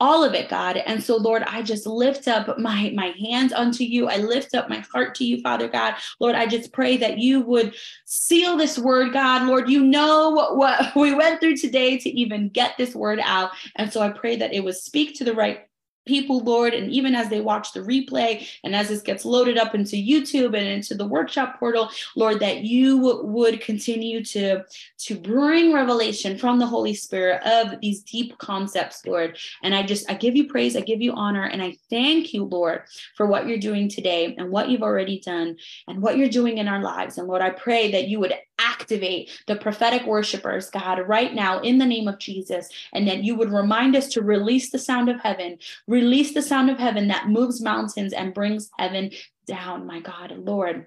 all 0.00 0.24
of 0.24 0.34
it 0.34 0.48
god. 0.48 0.78
And 0.78 1.02
so 1.02 1.16
lord 1.16 1.42
i 1.46 1.62
just 1.62 1.86
lift 1.86 2.26
up 2.26 2.58
my 2.58 2.92
my 2.94 3.14
hands 3.20 3.52
unto 3.52 3.84
you. 3.84 4.08
I 4.08 4.16
lift 4.16 4.54
up 4.54 4.68
my 4.68 4.84
heart 4.92 5.14
to 5.16 5.24
you 5.24 5.40
father 5.42 5.68
god. 5.68 5.94
Lord 6.18 6.34
i 6.34 6.46
just 6.46 6.72
pray 6.72 6.96
that 6.96 7.18
you 7.18 7.40
would 7.42 7.74
seal 8.06 8.56
this 8.56 8.78
word 8.78 9.12
god. 9.12 9.46
Lord 9.46 9.68
you 9.68 9.84
know 9.84 10.30
what, 10.30 10.56
what 10.56 10.96
we 10.96 11.14
went 11.14 11.40
through 11.40 11.56
today 11.56 11.98
to 11.98 12.10
even 12.10 12.48
get 12.48 12.76
this 12.76 12.94
word 12.94 13.20
out. 13.22 13.50
And 13.76 13.92
so 13.92 14.00
i 14.00 14.08
pray 14.08 14.36
that 14.36 14.52
it 14.52 14.64
would 14.64 14.76
speak 14.76 15.16
to 15.16 15.24
the 15.24 15.34
right 15.34 15.69
people, 16.10 16.40
Lord, 16.40 16.74
and 16.74 16.90
even 16.90 17.14
as 17.14 17.28
they 17.28 17.40
watch 17.40 17.72
the 17.72 17.82
replay 17.82 18.44
and 18.64 18.74
as 18.74 18.88
this 18.88 19.00
gets 19.00 19.24
loaded 19.24 19.56
up 19.56 19.76
into 19.76 19.94
YouTube 19.94 20.58
and 20.58 20.66
into 20.66 20.96
the 20.96 21.06
workshop 21.06 21.60
portal, 21.60 21.88
Lord, 22.16 22.40
that 22.40 22.64
you 22.64 22.96
would 23.22 23.60
continue 23.60 24.24
to, 24.24 24.64
to 24.98 25.14
bring 25.14 25.72
revelation 25.72 26.36
from 26.36 26.58
the 26.58 26.66
Holy 26.66 26.94
Spirit 26.94 27.44
of 27.46 27.80
these 27.80 28.02
deep 28.02 28.36
concepts, 28.38 29.06
Lord. 29.06 29.38
And 29.62 29.72
I 29.72 29.84
just, 29.84 30.10
I 30.10 30.14
give 30.14 30.34
you 30.34 30.48
praise, 30.48 30.74
I 30.74 30.80
give 30.80 31.00
you 31.00 31.12
honor, 31.12 31.44
and 31.44 31.62
I 31.62 31.76
thank 31.90 32.34
you, 32.34 32.42
Lord, 32.42 32.82
for 33.16 33.26
what 33.26 33.46
you're 33.46 33.58
doing 33.58 33.88
today 33.88 34.34
and 34.36 34.50
what 34.50 34.68
you've 34.68 34.82
already 34.82 35.20
done 35.20 35.58
and 35.86 36.02
what 36.02 36.16
you're 36.16 36.28
doing 36.28 36.58
in 36.58 36.66
our 36.66 36.82
lives. 36.82 37.18
And 37.18 37.28
Lord, 37.28 37.40
I 37.40 37.50
pray 37.50 37.92
that 37.92 38.08
you 38.08 38.18
would 38.18 38.34
activate 38.80 39.42
the 39.46 39.56
prophetic 39.56 40.06
worshipers, 40.06 40.70
God, 40.70 41.06
right 41.06 41.34
now 41.34 41.60
in 41.60 41.78
the 41.78 41.86
name 41.86 42.08
of 42.08 42.18
Jesus, 42.18 42.68
and 42.92 43.06
that 43.08 43.22
you 43.22 43.36
would 43.36 43.52
remind 43.52 43.94
us 43.94 44.08
to 44.08 44.22
release 44.22 44.70
the 44.70 44.78
sound 44.78 45.08
of 45.08 45.20
heaven, 45.20 45.58
release 45.86 46.34
the 46.34 46.42
sound 46.42 46.70
of 46.70 46.78
heaven 46.78 47.08
that 47.08 47.28
moves 47.28 47.60
mountains 47.60 48.12
and 48.12 48.34
brings 48.34 48.70
heaven 48.78 49.10
down, 49.46 49.86
my 49.86 50.00
God, 50.00 50.32
Lord. 50.36 50.86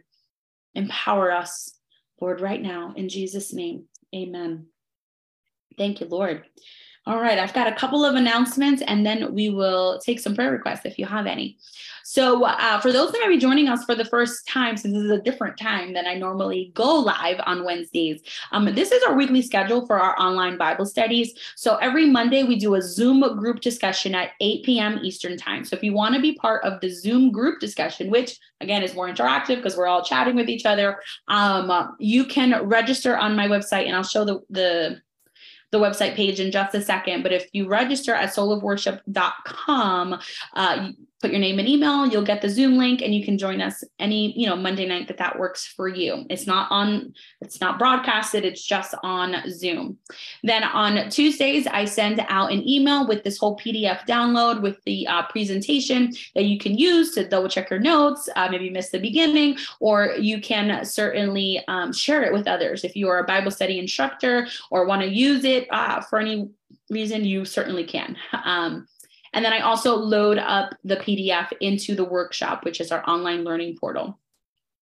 Empower 0.76 1.32
us, 1.32 1.76
Lord, 2.20 2.42
right 2.42 2.62
now 2.62 2.94
in 2.96 3.10
Jesus' 3.10 3.54
name. 3.54 3.86
Amen. 4.16 4.68
Thank 5.78 6.02
you, 6.02 6.08
Lord. 6.08 6.44
All 7.06 7.20
right, 7.20 7.38
I've 7.38 7.54
got 7.54 7.68
a 7.68 7.76
couple 7.76 8.06
of 8.06 8.16
announcements 8.16 8.82
and 8.82 9.06
then 9.06 9.34
we 9.34 9.50
will 9.50 10.00
take 10.00 10.22
some 10.22 10.36
prayer 10.36 10.52
requests 10.52 10.86
if 10.86 10.98
you 10.98 11.06
have 11.06 11.26
any. 11.26 11.58
So, 12.06 12.46
uh, 12.46 12.80
for 12.80 12.94
those 12.94 13.12
that 13.12 13.20
might 13.20 13.30
be 13.30 13.38
joining 13.38 13.68
us 13.68 13.84
for 13.84 13.94
the 13.96 14.06
first 14.06 14.48
time, 14.48 14.78
since 14.78 14.94
this 14.94 15.04
is 15.04 15.12
a 15.12 15.22
different 15.22 15.58
time 15.58 15.94
than 15.94 16.06
I 16.06 16.16
normally 16.16 16.72
go 16.76 17.00
live 17.00 17.42
on 17.46 17.66
Wednesdays, 17.66 18.22
um, 18.52 18.66
this 18.74 18.92
is 18.92 19.04
our 19.04 19.16
weekly 19.16 19.42
schedule 19.42 19.86
for 19.86 20.00
our 20.00 20.18
online 20.20 20.58
Bible 20.58 20.86
studies. 20.86 21.34
So, 21.56 21.76
every 21.78 22.06
Monday, 22.06 22.44
we 22.44 22.58
do 22.58 22.76
a 22.76 22.82
Zoom 22.82 23.22
group 23.38 23.62
discussion 23.62 24.16
at 24.16 24.32
8 24.42 24.64
p.m. 24.64 25.00
Eastern 25.02 25.38
Time. 25.38 25.64
So, 25.66 25.76
if 25.78 25.84
you 25.84 25.94
want 25.94 26.16
to 26.16 26.22
be 26.22 26.36
part 26.36 26.64
of 26.64 26.80
the 26.82 26.90
Zoom 26.90 27.32
group 27.32 27.60
discussion, 27.60 28.12
which 28.12 28.38
again 28.62 28.84
is 28.84 28.96
more 28.96 29.10
interactive 29.10 29.56
because 29.58 29.76
we're 29.78 29.88
all 29.88 30.04
chatting 30.04 30.36
with 30.36 30.50
each 30.50 30.66
other, 30.66 31.00
um, 31.30 31.96
you 32.00 32.26
can 32.26 32.66
register 32.66 33.18
on 33.18 33.36
my 33.36 33.48
website 33.48 33.88
and 33.88 33.96
I'll 33.96 34.04
show 34.04 34.26
the, 34.26 34.42
the 34.50 35.02
the 35.74 35.80
website 35.80 36.16
page 36.16 36.40
in 36.40 36.52
just 36.52 36.74
a 36.76 36.82
second. 36.82 37.24
But 37.24 37.34
if 37.34 37.50
you 37.52 37.68
register 37.68 38.14
at 38.14 38.30
soulofworship.com, 38.30 40.20
uh, 40.54 40.90
put 41.24 41.32
your 41.32 41.40
name 41.40 41.58
and 41.58 41.70
email 41.70 42.06
you'll 42.06 42.22
get 42.22 42.42
the 42.42 42.50
zoom 42.50 42.78
link 42.78 43.02
and 43.02 43.16
you 43.16 43.24
can 43.24 43.38
join 43.38 43.62
us 43.62 43.82
any 43.98 44.38
you 44.38 44.46
know 44.46 44.58
monday 44.58 44.86
night 44.86 45.08
that 45.08 45.18
that 45.18 45.40
works 45.40 45.66
for 45.66 45.88
you. 45.88 46.26
It's 46.30 46.46
not 46.46 46.70
on 46.70 47.14
it's 47.40 47.62
not 47.62 47.80
broadcasted 47.80 48.44
it's 48.44 48.62
just 48.62 48.94
on 49.04 49.50
zoom. 49.50 49.98
Then 50.44 50.66
on 50.66 51.10
tuesdays 51.10 51.66
i 51.68 51.86
send 51.86 52.20
out 52.28 52.52
an 52.52 52.68
email 52.68 53.08
with 53.08 53.24
this 53.24 53.38
whole 53.38 53.56
pdf 53.58 54.06
download 54.06 54.62
with 54.62 54.84
the 54.84 55.08
uh, 55.08 55.24
presentation 55.28 56.12
that 56.36 56.44
you 56.44 56.58
can 56.60 56.78
use 56.78 57.16
to 57.16 57.26
double 57.26 57.48
check 57.48 57.70
your 57.70 57.80
notes 57.80 58.28
uh, 58.36 58.50
maybe 58.52 58.70
miss 58.70 58.90
the 58.90 59.00
beginning 59.00 59.58
or 59.80 60.16
you 60.20 60.42
can 60.42 60.84
certainly 60.84 61.64
um, 61.70 61.94
share 61.94 62.24
it 62.24 62.34
with 62.34 62.48
others. 62.48 62.84
If 62.84 62.98
you 62.98 63.08
are 63.08 63.20
a 63.20 63.24
bible 63.24 63.52
study 63.52 63.80
instructor 63.80 64.48
or 64.72 64.86
want 64.86 65.04
to 65.04 65.08
use 65.08 65.46
it 65.46 65.68
uh, 65.72 66.02
for 66.02 66.20
any 66.20 66.50
reason 66.90 67.24
you 67.24 67.46
certainly 67.46 67.86
can. 67.86 68.18
Um, 68.44 68.88
and 69.34 69.44
then 69.44 69.54
I 69.54 69.60
also 69.60 69.96
load 69.96 70.38
up 70.38 70.76
the 70.84 70.98
PDF 70.98 71.52
into 71.60 71.96
the 71.96 72.06
workshop, 72.06 72.64
which 72.64 72.80
is 72.80 72.92
our 72.92 73.08
online 73.10 73.44
learning 73.44 73.78
portal. 73.78 74.20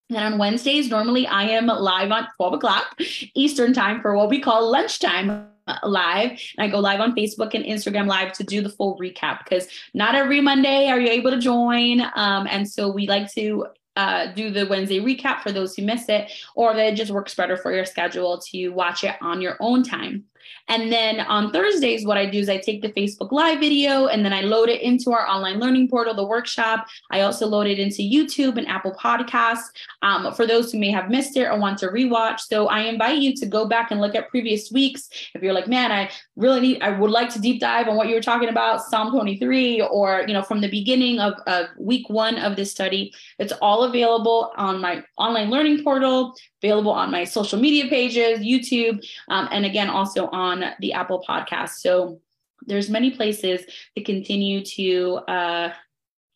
And 0.10 0.18
on 0.34 0.38
Wednesdays, 0.38 0.90
normally 0.90 1.26
I 1.26 1.44
am 1.44 1.68
live 1.68 2.12
on 2.12 2.28
12 2.36 2.54
o'clock 2.56 3.00
Eastern 3.34 3.74
time 3.74 4.02
for 4.02 4.16
what 4.16 4.30
we 4.30 4.42
call 4.42 4.70
lunchtime 4.70 5.48
live. 5.84 6.32
And 6.32 6.40
I 6.60 6.68
go 6.68 6.80
live 6.80 7.00
on 7.00 7.16
Facebook 7.16 7.54
and 7.54 7.64
Instagram 7.64 8.08
live 8.08 8.34
to 8.34 8.44
do 8.44 8.62
the 8.62 8.70
full 8.70 8.98
recap 9.00 9.40
because 9.44 9.68
not 9.94 10.16
every 10.16 10.42
Monday 10.42 10.90
are 10.90 11.00
you 11.00 11.10
able 11.10 11.32
to 11.32 11.40
join. 11.40 12.02
Um, 12.16 12.48
and 12.50 12.70
so 12.70 12.92
we 12.92 13.08
like 13.08 13.32
to 13.36 13.68
uh, 13.96 14.28
do 14.34 14.52
the 14.52 14.66
Wednesday 14.68 15.00
recap 15.00 15.42
for 15.42 15.52
those 15.52 15.76
who 15.76 15.84
miss 15.84 16.08
it, 16.10 16.32
or 16.56 16.74
that 16.74 16.94
it 16.94 16.96
just 16.96 17.12
works 17.12 17.36
better 17.36 17.58
for 17.58 17.74
your 17.74 17.86
schedule 17.86 18.40
to 18.52 18.70
watch 18.70 19.04
it 19.04 19.16
on 19.22 19.42
your 19.42 19.58
own 19.60 19.84
time. 19.84 20.26
And 20.68 20.92
then 20.92 21.20
on 21.20 21.52
Thursdays, 21.52 22.06
what 22.06 22.18
I 22.18 22.26
do 22.26 22.40
is 22.40 22.50
I 22.50 22.58
take 22.58 22.82
the 22.82 22.94
Facebook 22.94 23.32
Live 23.32 23.60
video 23.60 24.08
and 24.08 24.24
then 24.24 24.34
I 24.34 24.42
load 24.42 24.70
it 24.70 24.82
into 24.82 25.12
our 25.12 25.28
online 25.28 25.60
learning 25.60 25.90
portal, 25.90 26.14
the 26.14 26.26
workshop. 26.26 26.88
I 27.12 27.22
also 27.22 27.48
load 27.48 27.68
it 27.68 27.80
into 27.80 28.02
YouTube 28.02 28.58
and 28.58 28.68
Apple 28.68 28.94
Podcasts 28.94 29.70
um, 30.02 30.34
for 30.34 30.48
those 30.48 30.72
who 30.72 30.80
may 30.80 30.92
have 30.92 31.10
missed 31.10 31.36
it 31.36 31.46
or 31.46 31.60
want 31.60 31.78
to 31.80 31.88
rewatch. 31.88 32.42
So 32.42 32.68
I 32.68 32.82
invite 32.82 33.20
you 33.20 33.36
to 33.36 33.46
go 33.46 33.68
back 33.68 33.92
and 33.92 34.00
look 34.00 34.16
at 34.16 34.30
previous 34.30 34.72
weeks. 34.72 35.10
If 35.36 35.42
you're 35.42 35.54
like, 35.54 35.68
man, 35.68 35.92
I 35.92 36.10
really 36.36 36.62
need, 36.62 36.82
I 36.82 36.98
would 36.98 37.12
like 37.12 37.30
to 37.34 37.42
deep 37.42 37.60
dive 37.60 37.88
on 37.88 37.96
what 37.96 38.08
you 38.08 38.16
were 38.16 38.22
talking 38.22 38.50
about, 38.50 38.82
Psalm 38.84 39.12
23, 39.12 39.82
or, 39.82 40.24
you 40.28 40.34
know, 40.34 40.42
from 40.42 40.62
the 40.62 40.70
beginning 40.70 41.20
of, 41.20 41.34
of 41.48 41.68
week 41.78 42.10
one 42.10 42.38
of 42.38 42.56
this 42.56 42.72
study, 42.72 43.14
it's 43.40 43.54
all 43.62 43.84
available 43.84 44.54
on 44.56 44.80
my 44.80 45.04
online 45.18 45.50
learning 45.50 45.84
portal 45.84 46.34
available 46.62 46.92
on 46.92 47.12
my 47.12 47.24
social 47.24 47.60
media 47.60 47.88
pages, 47.90 48.40
YouTube, 48.40 49.04
um, 49.30 49.48
and 49.52 49.66
again, 49.66 49.90
also 49.90 50.28
on 50.28 50.64
the 50.80 50.94
Apple 50.94 51.24
podcast. 51.28 51.76
So 51.80 52.20
there's 52.68 52.90
many 52.90 53.12
places 53.12 53.62
to 53.98 54.04
continue 54.04 54.64
to 54.66 55.16
uh, 55.28 55.74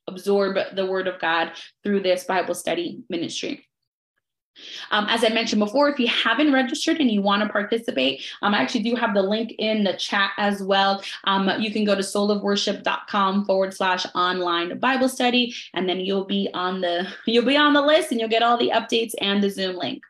absorb 0.07 0.57
the 0.75 0.85
word 0.85 1.07
of 1.07 1.19
God 1.19 1.51
through 1.83 2.01
this 2.01 2.23
Bible 2.23 2.55
study 2.55 3.03
ministry. 3.09 3.67
Um, 4.91 5.05
as 5.09 5.23
I 5.23 5.29
mentioned 5.29 5.59
before, 5.59 5.89
if 5.89 5.99
you 5.99 6.07
haven't 6.07 6.53
registered 6.53 7.01
and 7.01 7.11
you 7.11 7.21
want 7.21 7.43
to 7.43 7.49
participate, 7.49 8.23
um, 8.41 8.53
I 8.53 8.61
actually 8.61 8.83
do 8.83 8.95
have 8.95 9.13
the 9.13 9.21
link 9.21 9.53
in 9.59 9.83
the 9.83 9.93
chat 9.93 10.31
as 10.37 10.63
well. 10.63 11.03
Um, 11.25 11.51
you 11.59 11.71
can 11.71 11.83
go 11.83 11.93
to 11.93 12.01
soulofworship.com 12.01 13.45
forward 13.45 13.73
slash 13.73 14.05
online 14.15 14.79
Bible 14.79 15.09
study, 15.09 15.53
and 15.73 15.89
then 15.89 15.99
you'll 15.99 16.25
be 16.25 16.49
on 16.53 16.81
the 16.81 17.07
you'll 17.25 17.45
be 17.45 17.57
on 17.57 17.73
the 17.73 17.81
list 17.81 18.11
and 18.11 18.19
you'll 18.19 18.29
get 18.29 18.43
all 18.43 18.57
the 18.57 18.71
updates 18.73 19.13
and 19.19 19.43
the 19.43 19.49
Zoom 19.49 19.75
link. 19.75 20.03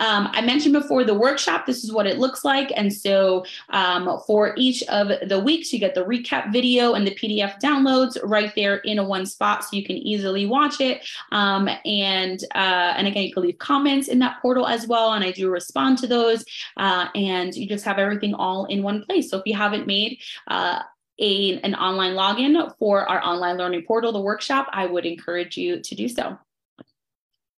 Um, 0.00 0.28
I 0.32 0.40
mentioned 0.40 0.72
before 0.72 1.04
the 1.04 1.14
workshop, 1.14 1.66
this 1.66 1.84
is 1.84 1.92
what 1.92 2.06
it 2.06 2.18
looks 2.18 2.44
like. 2.44 2.72
And 2.74 2.92
so 2.92 3.44
um, 3.68 4.20
for 4.26 4.54
each 4.56 4.82
of 4.84 5.12
the 5.28 5.38
weeks, 5.38 5.72
you 5.72 5.78
get 5.78 5.94
the 5.94 6.04
recap 6.04 6.52
video 6.52 6.94
and 6.94 7.06
the 7.06 7.14
PDF 7.14 7.60
downloads 7.60 8.16
right 8.24 8.52
there 8.56 8.78
in 8.78 8.98
a 8.98 9.04
one 9.04 9.26
spot 9.26 9.64
so 9.64 9.76
you 9.76 9.84
can 9.84 9.96
easily 9.96 10.46
watch 10.46 10.80
it. 10.80 11.06
Um, 11.32 11.68
and, 11.84 12.42
uh, 12.54 12.94
and 12.96 13.06
again, 13.06 13.24
you 13.24 13.32
can 13.32 13.42
leave 13.42 13.58
comments 13.58 14.08
in 14.08 14.18
that 14.20 14.40
portal 14.40 14.66
as 14.66 14.86
well. 14.86 15.12
And 15.12 15.22
I 15.22 15.30
do 15.30 15.50
respond 15.50 15.98
to 15.98 16.06
those. 16.06 16.44
Uh, 16.76 17.08
and 17.14 17.54
you 17.54 17.68
just 17.68 17.84
have 17.84 17.98
everything 17.98 18.34
all 18.34 18.64
in 18.66 18.82
one 18.82 19.04
place. 19.04 19.30
So 19.30 19.38
if 19.38 19.42
you 19.46 19.54
haven't 19.54 19.86
made, 19.86 20.18
uh, 20.48 20.80
a, 21.20 21.60
an 21.60 21.74
online 21.74 22.14
login 22.14 22.74
for 22.78 23.08
our 23.08 23.22
online 23.22 23.58
learning 23.58 23.84
portal, 23.86 24.10
the 24.10 24.20
workshop, 24.20 24.68
I 24.72 24.86
would 24.86 25.04
encourage 25.04 25.56
you 25.56 25.80
to 25.80 25.94
do 25.94 26.08
so. 26.08 26.38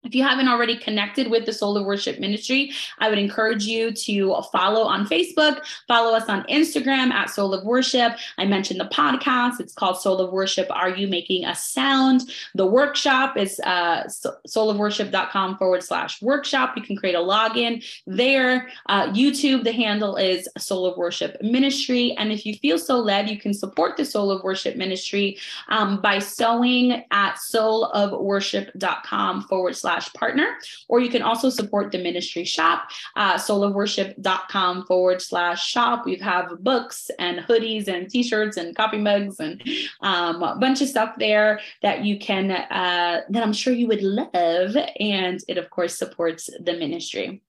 If 0.05 0.17
you 0.17 0.25
haven't 0.25 0.49
already 0.49 0.77
connected 0.77 1.31
with 1.31 1.47
the 1.47 1.53
Soul 1.53 1.77
of 1.77 1.87
Worship 1.87 2.19
Ministry, 2.19 2.73
I 2.99 3.09
would 3.09 3.19
encourage 3.19 3.67
you 3.67 3.93
to 3.93 4.35
follow 4.51 4.83
on 4.83 5.07
Facebook, 5.07 5.61
follow 5.87 6.17
us 6.17 6.29
on 6.29 6.43
Instagram 6.45 7.13
at 7.13 7.31
Soul 7.31 7.55
of 7.55 7.65
Worship. 7.65 8.15
I 8.37 8.45
mentioned 8.45 8.81
the 8.81 8.87
podcast. 8.87 9.61
It's 9.61 9.75
called 9.75 10.01
Soul 10.01 10.21
of 10.21 10.33
Worship. 10.33 10.67
Are 10.71 10.89
you 10.89 11.07
making 11.07 11.45
a 11.45 11.55
sound? 11.55 12.33
The 12.57 12.67
workshop 12.67 13.37
is 13.37 13.61
uh, 13.61 14.09
soulofworship.com 14.49 15.59
forward 15.59 15.85
slash 15.85 16.21
workshop. 16.21 16.77
You 16.77 16.83
can 16.83 16.97
create 16.97 17.15
a 17.15 17.19
login 17.19 17.85
there. 18.05 18.71
Uh, 18.87 19.07
YouTube, 19.13 19.63
the 19.63 19.73
handle 19.73 20.17
is 20.17 20.49
Soul 20.59 20.87
of 20.87 20.97
Worship 20.97 21.41
Ministry. 21.43 22.17
And 22.19 22.33
if 22.33 22.45
you 22.45 22.57
feel 22.57 22.79
so 22.79 22.99
led, 22.99 23.31
you 23.31 23.39
can 23.39 23.55
support 23.55 23.97
the 23.97 24.05
Soul 24.05 24.33
of 24.33 24.43
Worship 24.43 24.77
Ministry 24.77 25.39
um, 25.69 26.01
by 26.01 26.19
sowing 26.19 27.05
at 27.13 27.37
soulofworship.com 27.37 29.43
forward 29.43 29.77
slash 29.77 29.91
slash 29.93 30.12
partner, 30.14 30.57
or 30.88 31.01
you 31.01 31.11
can 31.11 31.22
also 31.22 31.51
support 31.51 31.93
the 31.93 31.99
ministry 31.99 32.45
shop, 32.45 32.88
uh, 33.16 33.34
soulofworship.com 33.34 34.86
forward 34.86 35.20
slash 35.20 35.66
shop. 35.66 36.05
We 36.07 36.16
have 36.16 36.59
books 36.61 37.11
and 37.18 37.40
hoodies 37.40 37.88
and 37.88 38.09
t-shirts 38.09 38.57
and 38.57 38.74
coffee 38.74 38.99
mugs 38.99 39.38
and 39.40 39.62
um, 40.01 40.43
a 40.43 40.57
bunch 40.57 40.80
of 40.80 40.88
stuff 40.88 41.14
there 41.18 41.61
that 41.82 42.05
you 42.05 42.18
can, 42.18 42.51
uh, 42.51 43.20
that 43.28 43.43
I'm 43.43 43.53
sure 43.53 43.72
you 43.72 43.88
would 43.88 44.03
love. 44.03 44.76
And 44.99 45.40
it, 45.49 45.59
of 45.59 45.70
course, 45.70 45.99
supports 45.99 46.49
the 46.61 46.72
ministry. 46.72 47.43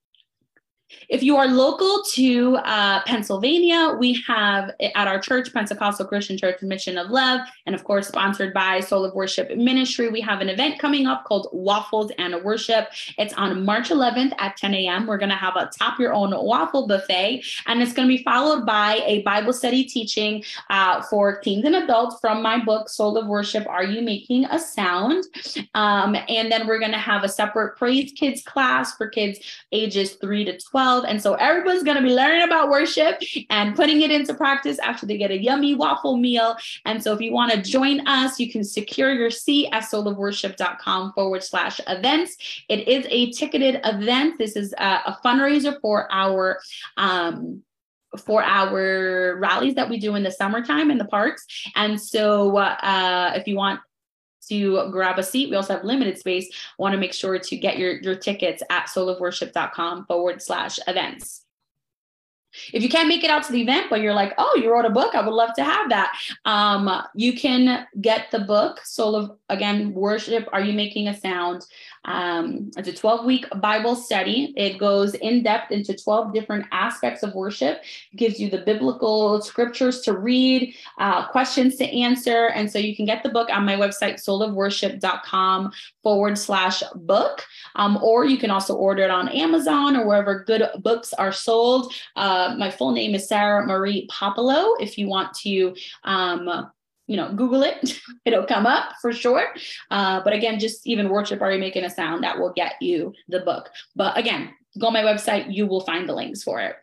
If 1.10 1.24
you 1.24 1.38
are 1.38 1.48
local 1.48 2.04
to 2.14 2.58
uh, 2.58 3.04
Pennsylvania, 3.04 3.96
we 3.98 4.22
have 4.28 4.72
at 4.80 5.08
our 5.08 5.20
church, 5.20 5.54
Pentecostal 5.54 6.06
Christian 6.06 6.38
Church 6.38 6.62
Mission 6.62 6.98
of 6.98 7.10
Love, 7.10 7.42
and 7.66 7.76
of 7.76 7.84
course, 7.84 8.08
sponsored 8.08 8.54
by 8.54 8.80
Soul 8.80 9.06
of 9.06 9.14
Worship 9.14 9.56
Ministry, 9.58 10.10
we 10.10 10.22
have 10.22 10.42
an 10.42 10.50
event 10.50 10.80
coming 10.80 11.08
up 11.08 11.26
called 11.26 11.48
Waffles 11.52 12.12
and 12.18 12.42
Worship. 12.44 12.88
It's 13.18 13.34
on 13.34 13.66
March 13.66 13.90
11th 13.90 14.34
at 14.38 14.58
10 14.58 14.74
a.m. 14.74 15.08
We're 15.08 15.18
going 15.18 15.30
to 15.30 15.36
have 15.36 15.56
a 15.56 15.70
top 15.78 16.00
your 16.00 16.14
own 16.14 16.32
waffle 16.32 16.88
buffet, 16.88 17.44
and 17.68 17.82
it's 17.82 17.94
going 17.94 18.08
to 18.08 18.18
be 18.18 18.24
followed 18.24 18.66
by 18.66 19.02
a 19.06 19.22
Bible 19.24 19.54
study 19.54 19.84
teaching 19.84 20.44
uh, 20.70 21.02
for 21.04 21.40
teens 21.40 21.66
and 21.66 21.76
adults 21.76 22.18
from 22.20 22.42
my 22.42 22.64
book, 22.64 22.90
Soul 22.90 23.18
of 23.18 23.28
Worship 23.28 23.68
Are 23.68 23.84
You 23.84 24.02
Making 24.02 24.46
a 24.46 24.60
Sound? 24.60 25.24
Um, 25.74 26.16
and 26.28 26.52
then 26.52 26.68
we're 26.68 26.80
going 26.80 26.92
to 26.92 26.98
have 26.98 27.24
a 27.24 27.30
separate 27.30 27.78
Praise 27.78 28.12
Kids 28.12 28.44
class 28.44 28.96
for 28.96 29.08
kids 29.08 29.40
ages 29.72 30.14
3 30.14 30.46
to 30.46 30.58
12 30.60 30.83
12. 30.84 31.06
And 31.08 31.22
so 31.22 31.36
everyone's 31.36 31.84
going 31.84 31.98
to 31.98 32.04
be 32.04 32.14
learning 32.14 32.44
about 32.44 32.70
worship 32.70 33.22
and 33.50 33.76
putting 33.76 34.02
it 34.02 34.12
into 34.12 34.34
practice 34.34 34.80
after 34.80 35.06
they 35.06 35.18
get 35.18 35.32
a 35.32 35.38
yummy 35.38 35.76
waffle 35.76 36.18
meal. 36.18 36.58
And 36.86 37.02
so 37.02 37.14
if 37.14 37.22
you 37.22 37.32
want 37.32 37.52
to 37.52 37.62
join 37.62 38.06
us, 38.08 38.40
you 38.40 38.52
can 38.52 38.64
secure 38.64 39.14
your 39.14 39.32
seat 39.32 39.70
at 39.72 39.84
soulofworship.com 39.84 41.14
forward 41.14 41.44
slash 41.44 41.80
events. 41.88 42.38
It 42.68 42.88
is 42.88 43.06
a 43.10 43.32
ticketed 43.32 43.80
event. 43.86 44.38
This 44.38 44.56
is 44.56 44.74
a, 44.78 45.00
a 45.06 45.20
fundraiser 45.24 45.80
for 45.82 46.12
our 46.12 46.60
um, 46.98 47.64
for 48.28 48.44
our 48.44 49.38
rallies 49.40 49.74
that 49.74 49.90
we 49.90 49.98
do 49.98 50.14
in 50.14 50.22
the 50.22 50.30
summertime 50.30 50.92
in 50.92 51.00
the 51.00 51.06
parks. 51.06 51.48
And 51.76 52.00
so 52.00 52.56
uh, 52.58 53.32
if 53.36 53.48
you 53.48 53.56
want 53.56 53.80
to 54.48 54.90
grab 54.92 55.20
a 55.20 55.24
seat. 55.24 55.50
We 55.50 55.56
also 55.56 55.74
have 55.74 55.84
limited 55.84 56.18
space. 56.18 56.50
Want 56.78 56.94
to 56.94 57.00
make 57.00 57.14
sure 57.14 57.38
to 57.38 57.58
get 57.58 57.78
your, 57.78 58.00
your 58.02 58.16
tickets 58.16 58.64
at 58.70 58.88
soulofworship.com 58.88 60.06
forward 60.06 60.42
slash 60.42 60.80
events. 60.88 61.44
If 62.72 62.84
you 62.84 62.90
can't 62.90 63.08
make 63.08 63.24
it 63.24 63.32
out 63.32 63.44
to 63.46 63.52
the 63.52 63.62
event, 63.62 63.88
but 63.90 64.02
you're 64.02 64.14
like, 64.14 64.34
oh, 64.38 64.60
you 64.62 64.72
wrote 64.72 64.86
a 64.86 64.90
book, 64.90 65.16
I 65.16 65.22
would 65.22 65.34
love 65.34 65.54
to 65.56 65.64
have 65.64 65.90
that. 65.90 66.16
Um, 66.46 67.02
you 67.16 67.34
can 67.34 67.88
get 68.00 68.30
the 68.32 68.42
book, 68.42 68.80
Soul 68.84 69.16
of, 69.16 69.32
again, 69.50 69.94
Worship, 69.94 70.48
Are 70.54 70.62
You 70.62 70.74
Making 70.74 71.08
a 71.08 71.18
Sound? 71.18 71.66
Um, 72.06 72.72
it's 72.78 72.88
a 72.88 72.94
12 72.94 73.26
week 73.26 73.46
Bible 73.58 73.96
study. 73.96 74.54
It 74.58 74.78
goes 74.78 75.14
in 75.16 75.44
depth 75.44 75.72
into 75.72 75.96
12 75.96 76.34
different 76.34 76.66
aspects 76.72 77.24
of 77.24 77.34
worship, 77.34 77.82
it 78.12 78.18
gives 78.18 78.40
you 78.40 78.50
the 78.50 78.60
biblical 78.60 79.42
scriptures 79.42 80.02
to 80.02 80.18
read, 80.18 80.76
uh, 80.98 81.28
questions 81.28 81.76
to 81.78 81.86
answer. 81.86 82.48
And 82.48 82.72
so 82.72 82.80
you 82.80 82.96
can 82.96 83.06
get 83.06 83.24
the 83.24 83.30
book 83.30 83.50
on 83.52 83.66
my 83.66 83.76
website, 83.76 84.16
soulofworship.com 84.16 85.72
forward 86.02 86.38
slash 86.38 86.84
book. 86.96 87.46
Um, 87.76 87.98
or 88.04 88.26
you 88.26 88.38
can 88.38 88.52
also 88.52 88.76
order 88.76 89.04
it 89.04 89.12
on 89.12 89.30
Amazon 89.30 89.96
or 89.96 90.08
wherever 90.08 90.44
good 90.44 90.68
books 90.80 91.14
are 91.14 91.32
sold. 91.32 91.94
Uh, 92.16 92.56
my 92.58 92.70
full 92.70 92.92
name 92.92 93.16
is 93.16 93.28
Sarah 93.28 93.66
Marie 93.66 94.08
Popolo. 94.10 94.74
If 94.80 94.98
you 94.98 95.08
want 95.08 95.34
to, 95.36 95.76
um, 96.04 96.72
you 97.08 97.18
know, 97.18 97.34
Google 97.34 97.64
it, 97.64 98.00
it'll 98.26 98.46
come 98.46 98.66
up 98.66 98.94
for 99.02 99.12
sure. 99.14 99.48
Uh, 99.92 100.22
but 100.24 100.34
again, 100.34 100.60
just 100.60 100.86
even 100.88 101.10
worship, 101.10 101.42
are 101.42 101.52
you 101.52 101.60
making 101.60 101.84
a 101.84 101.90
sound 101.90 102.24
that 102.24 102.40
will 102.40 102.54
get 102.54 102.82
you 102.82 103.14
the 103.28 103.42
book? 103.42 103.70
But 103.96 104.18
again, 104.18 104.54
go 104.80 104.88
on 104.88 104.94
my 104.94 105.04
website, 105.04 105.54
you 105.54 105.68
will 105.68 105.82
find 105.82 106.08
the 106.08 106.14
links 106.14 106.44
for 106.44 106.60
it. 106.60 106.76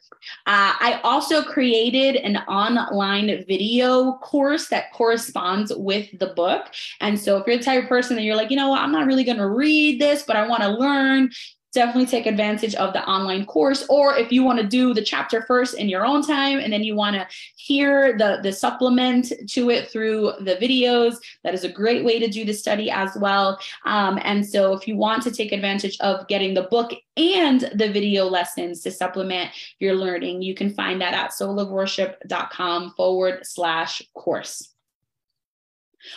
Uh, 0.46 0.74
I 0.78 1.00
also 1.02 1.42
created 1.42 2.16
an 2.16 2.36
online 2.48 3.44
video 3.48 4.12
course 4.18 4.68
that 4.68 4.92
corresponds 4.92 5.72
with 5.74 6.06
the 6.18 6.28
book. 6.28 6.66
And 7.00 7.18
so 7.18 7.38
if 7.38 7.46
you're 7.46 7.56
the 7.56 7.64
type 7.64 7.84
of 7.84 7.88
person 7.88 8.16
that 8.16 8.22
you're 8.22 8.36
like, 8.36 8.50
you 8.50 8.56
know 8.56 8.68
what, 8.68 8.80
I'm 8.80 8.92
not 8.92 9.06
really 9.06 9.24
going 9.24 9.38
to 9.38 9.48
read 9.48 10.00
this, 10.00 10.22
but 10.22 10.36
I 10.36 10.46
want 10.46 10.62
to 10.62 10.68
learn, 10.68 11.30
definitely 11.72 12.06
take 12.06 12.26
advantage 12.26 12.74
of 12.74 12.92
the 12.92 13.04
online 13.08 13.44
course 13.46 13.84
or 13.88 14.16
if 14.16 14.32
you 14.32 14.42
want 14.42 14.58
to 14.58 14.66
do 14.66 14.92
the 14.92 15.02
chapter 15.02 15.42
first 15.42 15.74
in 15.74 15.88
your 15.88 16.04
own 16.04 16.22
time 16.22 16.58
and 16.58 16.72
then 16.72 16.82
you 16.82 16.94
want 16.94 17.14
to 17.14 17.26
hear 17.56 18.16
the 18.18 18.40
the 18.42 18.52
supplement 18.52 19.32
to 19.48 19.70
it 19.70 19.90
through 19.90 20.32
the 20.40 20.56
videos 20.56 21.16
that 21.44 21.54
is 21.54 21.64
a 21.64 21.68
great 21.68 22.04
way 22.04 22.18
to 22.18 22.28
do 22.28 22.44
the 22.44 22.52
study 22.52 22.90
as 22.90 23.16
well. 23.16 23.58
Um, 23.84 24.18
and 24.22 24.46
so 24.46 24.72
if 24.72 24.88
you 24.88 24.96
want 24.96 25.22
to 25.24 25.30
take 25.30 25.52
advantage 25.52 25.96
of 26.00 26.26
getting 26.28 26.54
the 26.54 26.62
book 26.62 26.92
and 27.16 27.60
the 27.74 27.90
video 27.90 28.24
lessons 28.26 28.82
to 28.82 28.90
supplement 28.90 29.50
your 29.78 29.94
learning 29.94 30.42
you 30.42 30.54
can 30.54 30.70
find 30.70 31.00
that 31.00 31.14
at 31.14 31.30
soulofworship.com 31.30 32.94
forward 32.96 33.40
slash 33.44 34.02
course 34.14 34.69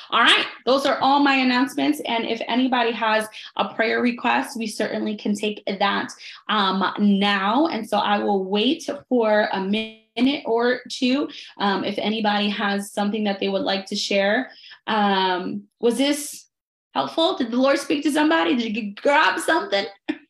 all 0.09 0.21
right, 0.21 0.45
those 0.65 0.86
are 0.86 0.97
all 0.99 1.19
my 1.19 1.36
announcements. 1.36 2.01
And 2.05 2.25
if 2.25 2.41
anybody 2.47 2.91
has 2.91 3.27
a 3.57 3.73
prayer 3.73 4.01
request, 4.01 4.57
we 4.57 4.67
certainly 4.67 5.15
can 5.15 5.36
take 5.36 5.63
that 5.67 6.11
um, 6.49 6.84
now. 6.99 7.67
And 7.67 7.88
so 7.88 7.97
I 7.97 8.19
will 8.19 8.43
wait 8.45 8.89
for 9.09 9.49
a 9.51 9.59
minute 9.59 10.43
or 10.45 10.81
two 10.89 11.29
um, 11.57 11.84
if 11.84 11.97
anybody 11.97 12.49
has 12.49 12.91
something 12.91 13.23
that 13.23 13.39
they 13.39 13.49
would 13.49 13.63
like 13.63 13.86
to 13.88 13.95
share. 13.95 14.51
Um, 14.88 15.63
was 15.79 15.97
this 15.97 16.45
helpful? 16.93 17.38
Did 17.38 17.51
the 17.51 17.57
Lord 17.57 17.79
speak 17.79 18.03
to 18.03 18.11
somebody? 18.11 18.55
Did 18.55 18.75
you 18.75 18.93
grab 18.95 19.39
something? 19.39 19.86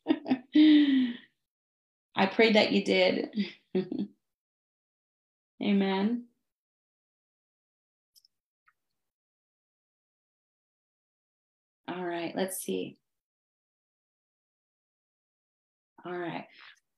I 2.16 2.26
pray 2.26 2.52
that 2.52 2.72
you 2.72 2.84
did. 2.84 3.30
Amen. 5.62 6.24
All 11.88 12.04
right, 12.04 12.32
let's 12.34 12.62
see. 12.62 12.98
All 16.04 16.16
right. 16.16 16.46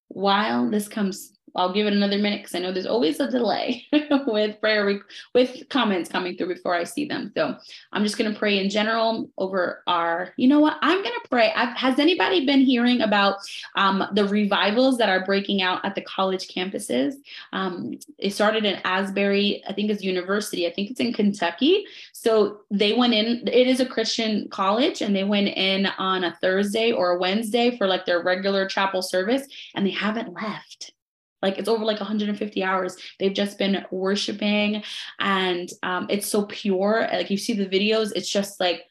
While 0.09 0.71
this 0.71 0.89
comes 0.89 1.36
I'll 1.57 1.73
give 1.73 1.87
it 1.87 1.93
another 1.93 2.19
minute 2.19 2.41
because 2.41 2.55
I 2.55 2.59
know 2.59 2.73
there's 2.73 2.87
always 2.87 3.19
a 3.21 3.31
delay 3.31 3.87
with 4.27 4.61
prayer 4.61 5.01
with 5.35 5.69
comments 5.69 6.11
coming 6.11 6.37
through 6.37 6.55
before 6.55 6.75
I 6.75 6.85
see 6.85 7.07
them. 7.07 7.33
So 7.35 7.57
I'm 7.93 8.03
just 8.03 8.17
to 8.33 8.39
pray 8.39 8.59
in 8.59 8.71
general 8.71 9.31
over 9.39 9.83
our. 9.87 10.33
You 10.37 10.49
know 10.49 10.61
what? 10.61 10.79
I'm 10.83 11.03
to 11.21 11.29
pray. 11.29 11.53
I've, 11.55 11.77
has 11.77 11.99
anybody 11.99 12.47
been 12.47 12.61
hearing 12.61 13.01
about 13.01 13.37
um, 13.75 14.05
the 14.13 14.27
revivals 14.27 14.99
that 14.99 15.09
are 15.09 15.25
breaking 15.25 15.63
out 15.63 15.85
at 15.85 15.95
the 15.95 16.03
college 16.03 16.49
campuses? 16.49 17.15
Um, 17.53 17.99
it 18.19 18.33
started 18.33 18.65
in 18.65 18.81
Asbury, 18.85 19.63
I 19.69 19.73
think 19.73 19.91
it's 19.91 20.03
university. 20.03 20.67
I 20.67 20.73
think 20.73 20.91
it's 20.91 21.01
in 21.01 21.13
Kentucky. 21.13 21.85
So 22.13 22.61
they 22.71 22.93
went 22.93 23.15
in. 23.15 23.47
It 23.49 23.67
is 23.67 23.81
a 23.81 23.87
Christian 23.87 24.49
college, 24.49 25.03
and 25.03 25.15
they 25.15 25.25
went 25.25 25.49
in 25.49 25.87
on 25.87 26.25
a 26.25 26.37
Thursday 26.41 26.93
or 26.93 27.13
a 27.13 27.19
Wednesday 27.19 27.77
for 27.77 27.87
like 27.87 28.07
their 28.07 28.23
regular 28.23 28.67
chapel 28.67 29.03
service, 29.03 29.47
and 29.75 29.87
they 29.87 29.91
haven't 29.91 30.33
left 30.33 30.93
like 31.43 31.59
it's 31.59 31.69
over 31.69 31.85
like 31.85 32.01
150 32.01 32.63
hours. 32.63 32.97
They've 33.19 33.35
just 33.35 33.59
been 33.59 33.85
worshiping 33.91 34.83
and 35.21 35.69
um, 35.83 36.07
it's 36.11 36.29
so 36.29 36.45
pure. 36.47 37.09
Like 37.13 37.31
you 37.31 37.37
see 37.37 37.53
the 37.53 37.67
videos 37.67 38.13
it's 38.15 38.31
just 38.31 38.61
like 38.61 38.85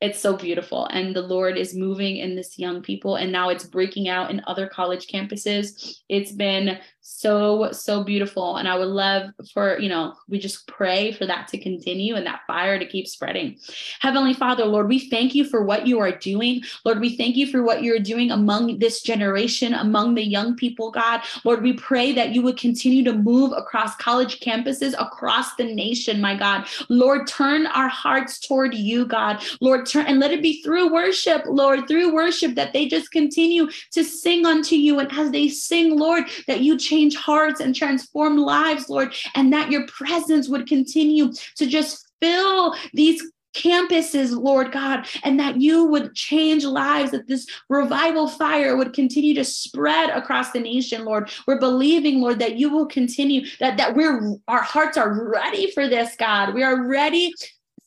it's 0.00 0.18
so 0.18 0.36
beautiful. 0.36 0.86
And 0.86 1.14
the 1.14 1.22
lord 1.22 1.56
is 1.56 1.74
moving 1.74 2.16
in 2.16 2.36
this 2.36 2.58
young 2.58 2.82
people 2.82 3.16
and 3.16 3.32
now 3.32 3.48
it's 3.48 3.64
breaking 3.64 4.08
out 4.08 4.30
in 4.30 4.42
other 4.46 4.66
college 4.66 5.06
campuses. 5.06 5.96
It's 6.08 6.32
been 6.32 6.78
so 7.06 7.70
so 7.70 8.02
beautiful. 8.02 8.56
And 8.56 8.66
i 8.66 8.76
would 8.76 8.88
love 8.88 9.30
for 9.52 9.78
you 9.78 9.90
know 9.90 10.14
we 10.26 10.38
just 10.38 10.66
pray 10.66 11.12
for 11.12 11.26
that 11.26 11.48
to 11.48 11.58
continue 11.58 12.14
and 12.14 12.26
that 12.26 12.40
fire 12.46 12.78
to 12.78 12.86
keep 12.86 13.06
spreading. 13.06 13.58
Heavenly 14.00 14.32
father 14.32 14.64
lord 14.64 14.88
we 14.88 15.10
thank 15.10 15.34
you 15.34 15.44
for 15.44 15.62
what 15.64 15.86
you 15.86 16.00
are 16.00 16.12
doing. 16.12 16.62
Lord 16.84 17.00
we 17.00 17.14
thank 17.14 17.36
you 17.36 17.46
for 17.46 17.62
what 17.62 17.82
you're 17.82 17.98
doing 17.98 18.30
among 18.30 18.78
this 18.78 19.02
generation 19.02 19.74
among 19.74 20.14
the 20.14 20.24
young 20.24 20.56
people 20.56 20.90
god. 20.90 21.20
Lord 21.44 21.62
we 21.62 21.74
pray 21.74 22.12
that 22.12 22.34
you 22.34 22.40
would 22.40 22.56
continue 22.56 23.04
to 23.04 23.12
move 23.12 23.52
across 23.52 23.94
college 23.96 24.40
campuses 24.40 24.94
across 24.98 25.54
the 25.56 25.74
nation 25.74 26.22
my 26.22 26.34
god. 26.34 26.66
Lord 26.88 27.26
turn 27.26 27.66
our 27.66 27.88
hearts 27.88 28.38
toward 28.38 28.72
you 28.72 29.04
god. 29.04 29.44
Lord 29.60 29.84
turn 29.84 30.06
and 30.06 30.20
let 30.20 30.32
it 30.32 30.40
be 30.40 30.62
through 30.62 30.90
worship 30.90 31.42
lord 31.44 31.86
through 31.86 32.14
worship 32.14 32.54
that 32.54 32.72
they 32.72 32.88
just 32.88 33.10
continue 33.10 33.68
to 33.90 34.02
sing 34.02 34.46
unto 34.46 34.74
you. 34.74 34.98
And 35.00 35.12
as 35.12 35.30
they 35.32 35.48
sing 35.48 35.98
lord 35.98 36.24
that 36.46 36.60
you 36.60 36.78
change 36.78 36.93
change 36.94 37.16
hearts 37.16 37.60
and 37.60 37.74
transform 37.74 38.36
lives, 38.38 38.88
Lord, 38.88 39.12
and 39.34 39.52
that 39.52 39.70
your 39.70 39.84
presence 39.88 40.48
would 40.48 40.68
continue 40.68 41.32
to 41.56 41.66
just 41.66 42.06
fill 42.20 42.74
these 42.92 43.20
campuses, 43.54 44.36
Lord 44.36 44.72
God, 44.72 45.06
and 45.22 45.38
that 45.40 45.60
you 45.60 45.84
would 45.84 46.14
change 46.14 46.64
lives, 46.64 47.10
that 47.12 47.26
this 47.26 47.46
revival 47.68 48.28
fire 48.28 48.76
would 48.76 48.92
continue 48.92 49.34
to 49.34 49.44
spread 49.44 50.10
across 50.10 50.52
the 50.52 50.60
nation, 50.60 51.04
Lord. 51.04 51.30
We're 51.46 51.60
believing, 51.60 52.20
Lord, 52.20 52.38
that 52.40 52.56
you 52.56 52.70
will 52.70 52.86
continue, 52.86 53.46
that, 53.60 53.76
that 53.76 53.94
we're 53.94 54.36
our 54.48 54.62
hearts 54.62 54.96
are 54.96 55.30
ready 55.30 55.70
for 55.70 55.88
this, 55.88 56.14
God. 56.16 56.54
We 56.54 56.62
are 56.62 56.86
ready 56.86 57.32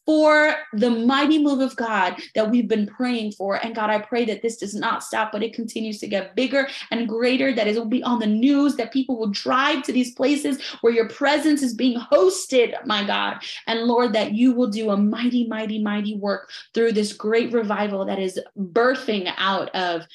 for 0.08 0.56
the 0.72 0.90
mighty 0.90 1.38
move 1.38 1.60
of 1.60 1.76
God 1.76 2.16
that 2.34 2.50
we've 2.50 2.70
been 2.70 2.88
praying 2.88 3.34
for. 3.34 3.56
And 3.64 3.76
God, 3.76 3.90
I 3.90 4.00
pray 4.00 4.24
that 4.26 4.42
this 4.42 4.56
does 4.56 4.74
not 4.74 5.04
stop, 5.04 5.34
but 5.34 5.44
it 5.44 5.54
continues 5.54 6.00
to 6.00 6.08
get 6.08 6.34
bigger 6.34 6.70
and 6.92 7.10
greater, 7.10 7.54
that 7.54 7.68
it 7.68 7.76
will 7.76 7.86
be 7.86 8.02
on 8.04 8.18
the 8.18 8.26
news, 8.26 8.78
that 8.78 8.94
people 8.94 9.20
will 9.20 9.32
drive 9.32 9.84
to 9.84 9.92
these 9.92 10.16
places 10.16 10.62
where 10.80 10.94
your 10.94 11.10
presence 11.10 11.62
is 11.62 11.74
being 11.74 12.00
hosted, 12.00 12.74
my 12.86 13.06
God. 13.06 13.44
And 13.68 13.82
Lord, 13.82 14.14
that 14.14 14.32
you 14.32 14.54
will 14.54 14.70
do 14.70 14.92
a 14.92 14.98
mighty, 14.98 15.46
mighty, 15.46 15.84
mighty 15.84 16.16
work 16.16 16.52
through 16.74 16.94
this 16.94 17.12
great 17.12 17.52
revival 17.52 18.06
that 18.06 18.18
is 18.18 18.40
birthing 18.58 19.30
out 19.36 19.76
of 19.76 20.08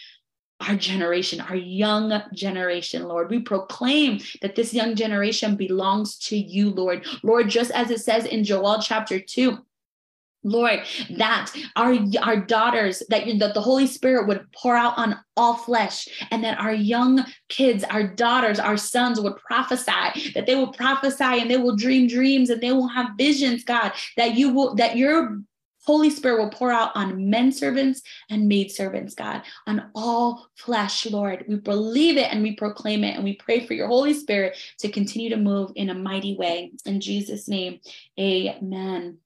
our 0.67 0.77
generation, 0.77 1.41
our 1.41 1.57
young 1.57 2.23
generation, 2.33 3.03
Lord. 3.05 3.29
We 3.29 3.41
proclaim 3.41 4.21
that 4.41 4.55
this 4.55 4.73
young 4.73 4.95
generation 4.95 5.57
belongs 5.57 6.17
to 6.21 6.37
you, 6.37 6.71
Lord. 6.71 7.05
Lord, 7.23 7.51
just 7.51 7.73
as 7.73 7.91
it 7.91 8.01
says 8.01 8.25
in 8.25 8.45
Joel 8.45 8.81
chapter 8.81 9.21
2, 9.21 9.59
Lord, 10.45 10.81
that 11.19 11.53
our 11.77 11.97
our 12.21 12.37
daughters, 12.37 13.03
that, 13.09 13.25
that 13.39 13.55
the 13.55 13.61
Holy 13.61 13.87
Spirit 13.87 14.27
would 14.27 14.47
pour 14.53 14.77
out 14.77 14.99
on 14.99 15.19
all 15.37 15.55
flesh, 15.55 16.09
and 16.31 16.43
that 16.45 16.59
our 16.59 16.75
young 16.75 17.25
kids, 17.49 17.85
our 17.85 18.03
daughters, 18.03 18.59
our 18.59 18.77
sons 18.77 19.21
would 19.21 19.37
prophesy, 19.37 20.33
that 20.35 20.47
they 20.47 20.55
will 20.55 20.73
prophesy 20.73 21.25
and 21.25 21.51
they 21.51 21.57
will 21.57 21.77
dream 21.77 22.07
dreams 22.07 22.51
and 22.51 22.61
they 22.61 22.73
will 22.73 22.89
have 22.89 23.11
visions, 23.17 23.65
God, 23.65 23.93
that 24.17 24.35
you 24.35 24.53
will, 24.53 24.75
that 24.75 24.97
your 24.97 25.39
Holy 25.85 26.11
Spirit 26.11 26.39
will 26.39 26.51
pour 26.51 26.71
out 26.71 26.93
on 26.95 27.29
men 27.29 27.51
servants 27.51 28.03
and 28.31 28.49
maid 28.49 28.71
servants, 28.71 29.15
God, 29.15 29.43
on 29.67 29.91
all 29.95 30.49
flesh, 30.57 31.07
Lord. 31.07 31.45
We 31.49 31.57
believe 31.57 32.17
it 32.17 32.33
and 32.33 32.43
we 32.43 32.55
proclaim 32.55 33.05
it 33.05 33.17
and 33.17 33.25
we 33.25 33.35
pray 33.35 33.67
for 33.67 33.75
your 33.75 33.89
Holy 33.89 34.15
Spirit 34.15 34.57
to 34.79 34.91
continue 34.91 35.31
to 35.31 35.37
move 35.37 35.73
in 35.75 35.91
a 35.91 35.95
mighty 35.95 36.37
way. 36.37 36.73
In 36.85 37.01
Jesus' 37.01 37.49
name, 37.49 37.81
amen. 38.19 39.19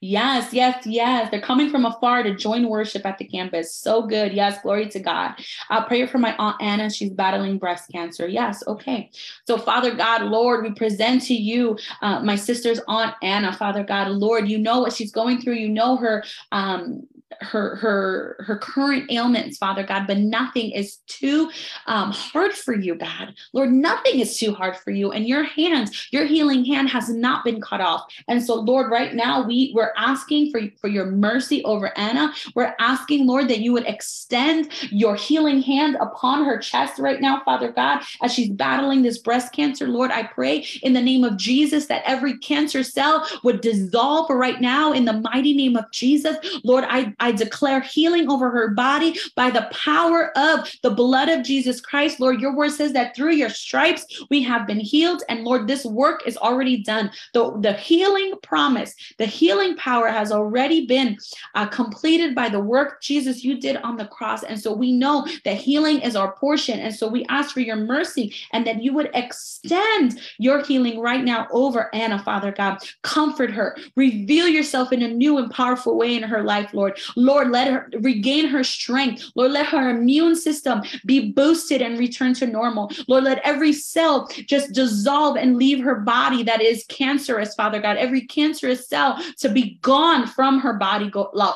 Yes, 0.00 0.52
yes, 0.52 0.86
yes. 0.86 1.30
They're 1.30 1.40
coming 1.40 1.70
from 1.70 1.86
afar 1.86 2.22
to 2.22 2.34
join 2.34 2.68
worship 2.68 3.06
at 3.06 3.18
the 3.18 3.24
campus. 3.24 3.74
So 3.74 4.02
good. 4.06 4.32
Yes, 4.32 4.60
glory 4.62 4.88
to 4.90 5.00
God. 5.00 5.34
I'll 5.70 5.84
pray 5.84 6.06
for 6.06 6.18
my 6.18 6.34
Aunt 6.36 6.56
Anna. 6.60 6.90
She's 6.90 7.10
battling 7.10 7.58
breast 7.58 7.90
cancer. 7.90 8.28
Yes, 8.28 8.62
okay. 8.66 9.10
So, 9.46 9.56
Father 9.56 9.94
God, 9.94 10.22
Lord, 10.22 10.64
we 10.64 10.72
present 10.72 11.22
to 11.22 11.34
you 11.34 11.78
uh, 12.02 12.20
my 12.20 12.36
sister's 12.36 12.80
Aunt 12.86 13.14
Anna, 13.22 13.52
Father 13.52 13.84
God, 13.84 14.08
Lord. 14.08 14.48
You 14.48 14.58
know 14.58 14.80
what 14.80 14.92
she's 14.92 15.12
going 15.12 15.40
through. 15.40 15.54
You 15.54 15.68
know 15.68 15.96
her 15.96 16.24
um, 16.52 17.06
her 17.40 17.76
her 17.76 18.36
her 18.40 18.58
current 18.58 19.10
ailments 19.10 19.58
father 19.58 19.82
god 19.82 20.06
but 20.06 20.18
nothing 20.18 20.70
is 20.70 20.98
too 21.06 21.50
um, 21.86 22.10
hard 22.10 22.52
for 22.52 22.74
you 22.74 22.94
god. 22.94 23.34
Lord 23.52 23.70
nothing 23.70 24.20
is 24.20 24.38
too 24.38 24.52
hard 24.52 24.76
for 24.76 24.90
you 24.90 25.12
and 25.12 25.26
your 25.26 25.44
hands 25.44 26.08
your 26.10 26.24
healing 26.24 26.64
hand 26.64 26.88
has 26.90 27.08
not 27.08 27.44
been 27.44 27.60
cut 27.60 27.80
off. 27.80 28.02
And 28.28 28.42
so 28.42 28.54
lord 28.54 28.90
right 28.90 29.14
now 29.14 29.46
we 29.46 29.72
we're 29.74 29.92
asking 29.96 30.50
for 30.50 30.60
for 30.80 30.88
your 30.88 31.06
mercy 31.06 31.62
over 31.64 31.96
anna. 31.98 32.32
We're 32.54 32.74
asking 32.78 33.26
lord 33.26 33.48
that 33.48 33.60
you 33.60 33.72
would 33.72 33.86
extend 33.86 34.72
your 34.90 35.14
healing 35.16 35.62
hand 35.62 35.96
upon 36.00 36.44
her 36.44 36.58
chest 36.58 36.98
right 36.98 37.20
now 37.20 37.42
father 37.44 37.72
god 37.72 38.02
as 38.22 38.32
she's 38.32 38.50
battling 38.50 39.02
this 39.02 39.18
breast 39.18 39.52
cancer. 39.52 39.88
Lord 39.88 40.10
i 40.10 40.22
pray 40.22 40.66
in 40.82 40.92
the 40.92 41.02
name 41.02 41.24
of 41.24 41.36
jesus 41.36 41.86
that 41.86 42.02
every 42.06 42.38
cancer 42.38 42.82
cell 42.82 43.26
would 43.42 43.60
dissolve 43.60 44.30
right 44.30 44.60
now 44.60 44.92
in 44.92 45.04
the 45.04 45.12
mighty 45.12 45.54
name 45.54 45.76
of 45.76 45.90
jesus. 45.90 46.36
Lord 46.64 46.84
i 46.88 47.14
I 47.24 47.32
declare 47.32 47.80
healing 47.80 48.30
over 48.30 48.50
her 48.50 48.68
body 48.68 49.18
by 49.34 49.48
the 49.48 49.66
power 49.72 50.30
of 50.36 50.70
the 50.82 50.90
blood 50.90 51.30
of 51.30 51.42
Jesus 51.42 51.80
Christ. 51.80 52.20
Lord, 52.20 52.38
your 52.38 52.54
word 52.54 52.72
says 52.72 52.92
that 52.92 53.16
through 53.16 53.32
your 53.32 53.48
stripes 53.48 54.04
we 54.28 54.42
have 54.42 54.66
been 54.66 54.78
healed. 54.78 55.22
And 55.30 55.42
Lord, 55.42 55.66
this 55.66 55.86
work 55.86 56.20
is 56.26 56.36
already 56.36 56.82
done. 56.82 57.10
The, 57.32 57.58
the 57.60 57.72
healing 57.72 58.34
promise, 58.42 58.94
the 59.16 59.24
healing 59.24 59.74
power 59.76 60.08
has 60.08 60.32
already 60.32 60.84
been 60.84 61.16
uh, 61.54 61.66
completed 61.66 62.34
by 62.34 62.50
the 62.50 62.60
work, 62.60 63.00
Jesus, 63.00 63.42
you 63.42 63.58
did 63.58 63.78
on 63.78 63.96
the 63.96 64.04
cross. 64.04 64.42
And 64.42 64.60
so 64.60 64.74
we 64.74 64.92
know 64.92 65.26
that 65.46 65.56
healing 65.56 66.02
is 66.02 66.16
our 66.16 66.32
portion. 66.32 66.78
And 66.78 66.94
so 66.94 67.08
we 67.08 67.24
ask 67.30 67.54
for 67.54 67.60
your 67.60 67.76
mercy 67.76 68.34
and 68.52 68.66
that 68.66 68.82
you 68.82 68.92
would 68.92 69.08
extend 69.14 70.20
your 70.36 70.62
healing 70.62 71.00
right 71.00 71.24
now 71.24 71.48
over 71.52 71.88
Anna, 71.94 72.18
Father 72.18 72.52
God. 72.52 72.82
Comfort 73.00 73.50
her, 73.50 73.78
reveal 73.96 74.46
yourself 74.46 74.92
in 74.92 75.00
a 75.00 75.08
new 75.08 75.38
and 75.38 75.50
powerful 75.50 75.96
way 75.96 76.14
in 76.14 76.22
her 76.22 76.42
life, 76.42 76.74
Lord. 76.74 76.98
Lord, 77.16 77.50
let 77.50 77.68
her 77.68 77.90
regain 78.00 78.46
her 78.48 78.64
strength. 78.64 79.24
Lord, 79.34 79.52
let 79.52 79.66
her 79.66 79.90
immune 79.90 80.36
system 80.36 80.82
be 81.04 81.32
boosted 81.32 81.82
and 81.82 81.98
return 81.98 82.34
to 82.34 82.46
normal. 82.46 82.90
Lord, 83.08 83.24
let 83.24 83.40
every 83.44 83.72
cell 83.72 84.28
just 84.46 84.72
dissolve 84.72 85.36
and 85.36 85.56
leave 85.56 85.82
her 85.82 85.96
body 85.96 86.42
that 86.44 86.60
is 86.60 86.84
cancerous, 86.88 87.54
Father 87.54 87.80
God. 87.80 87.96
Every 87.96 88.22
cancerous 88.22 88.88
cell 88.88 89.22
to 89.38 89.48
be 89.48 89.78
gone 89.82 90.26
from 90.26 90.60
her 90.60 90.74
body, 90.74 91.10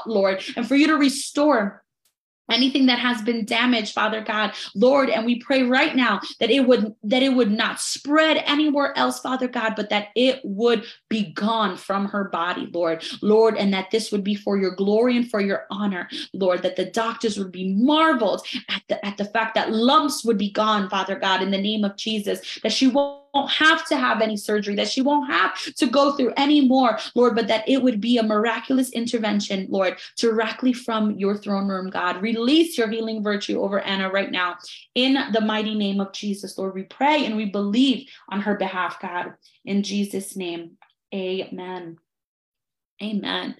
Lord, 0.06 0.42
and 0.56 0.66
for 0.66 0.76
you 0.76 0.86
to 0.88 0.96
restore 0.96 1.82
anything 2.50 2.86
that 2.86 2.98
has 2.98 3.22
been 3.22 3.44
damaged 3.44 3.94
father 3.94 4.20
god 4.20 4.52
lord 4.74 5.10
and 5.10 5.24
we 5.24 5.38
pray 5.40 5.62
right 5.62 5.96
now 5.96 6.20
that 6.40 6.50
it 6.50 6.66
would 6.66 6.94
that 7.02 7.22
it 7.22 7.30
would 7.30 7.50
not 7.50 7.80
spread 7.80 8.38
anywhere 8.46 8.96
else 8.96 9.20
father 9.20 9.48
god 9.48 9.74
but 9.76 9.90
that 9.90 10.08
it 10.14 10.40
would 10.44 10.84
be 11.08 11.32
gone 11.32 11.76
from 11.76 12.06
her 12.06 12.24
body 12.24 12.68
lord. 12.72 13.02
Lord 13.22 13.56
and 13.56 13.72
that 13.72 13.90
this 13.90 14.10
would 14.12 14.24
be 14.24 14.34
for 14.34 14.58
your 14.58 14.74
glory 14.74 15.16
and 15.16 15.28
for 15.30 15.40
your 15.40 15.66
honor 15.70 16.08
lord 16.32 16.62
that 16.62 16.76
the 16.76 16.86
doctors 16.86 17.38
would 17.38 17.52
be 17.52 17.74
marveled 17.74 18.46
at 18.68 18.82
the 18.88 19.04
at 19.04 19.16
the 19.16 19.24
fact 19.24 19.54
that 19.54 19.72
lumps 19.72 20.24
would 20.24 20.38
be 20.38 20.50
gone 20.50 20.88
father 20.88 21.18
god 21.18 21.42
in 21.42 21.50
the 21.50 21.60
name 21.60 21.84
of 21.84 21.96
jesus 21.96 22.58
that 22.62 22.72
she 22.72 22.86
won't 22.86 23.27
have 23.46 23.86
to 23.86 23.96
have 23.96 24.20
any 24.20 24.36
surgery, 24.36 24.74
that 24.74 24.88
she 24.88 25.00
won't 25.00 25.30
have 25.30 25.56
to 25.74 25.86
go 25.86 26.12
through 26.12 26.32
any 26.36 26.66
more, 26.66 26.98
Lord, 27.14 27.34
but 27.34 27.48
that 27.48 27.68
it 27.68 27.82
would 27.82 28.00
be 28.00 28.18
a 28.18 28.22
miraculous 28.22 28.90
intervention, 28.90 29.66
Lord, 29.70 29.98
directly 30.16 30.72
from 30.72 31.12
your 31.12 31.36
throne 31.36 31.68
room, 31.68 31.90
God. 31.90 32.20
Release 32.22 32.76
your 32.76 32.88
healing 32.88 33.22
virtue 33.22 33.60
over 33.60 33.80
Anna 33.80 34.10
right 34.10 34.30
now 34.30 34.56
in 34.94 35.18
the 35.32 35.40
mighty 35.40 35.74
name 35.74 36.00
of 36.00 36.12
Jesus, 36.12 36.58
Lord. 36.58 36.74
We 36.74 36.84
pray 36.84 37.24
and 37.24 37.36
we 37.36 37.46
believe 37.46 38.08
on 38.28 38.40
her 38.40 38.56
behalf, 38.56 39.00
God. 39.00 39.34
In 39.64 39.82
Jesus' 39.82 40.36
name, 40.36 40.78
amen. 41.14 41.98
Amen. 43.02 43.54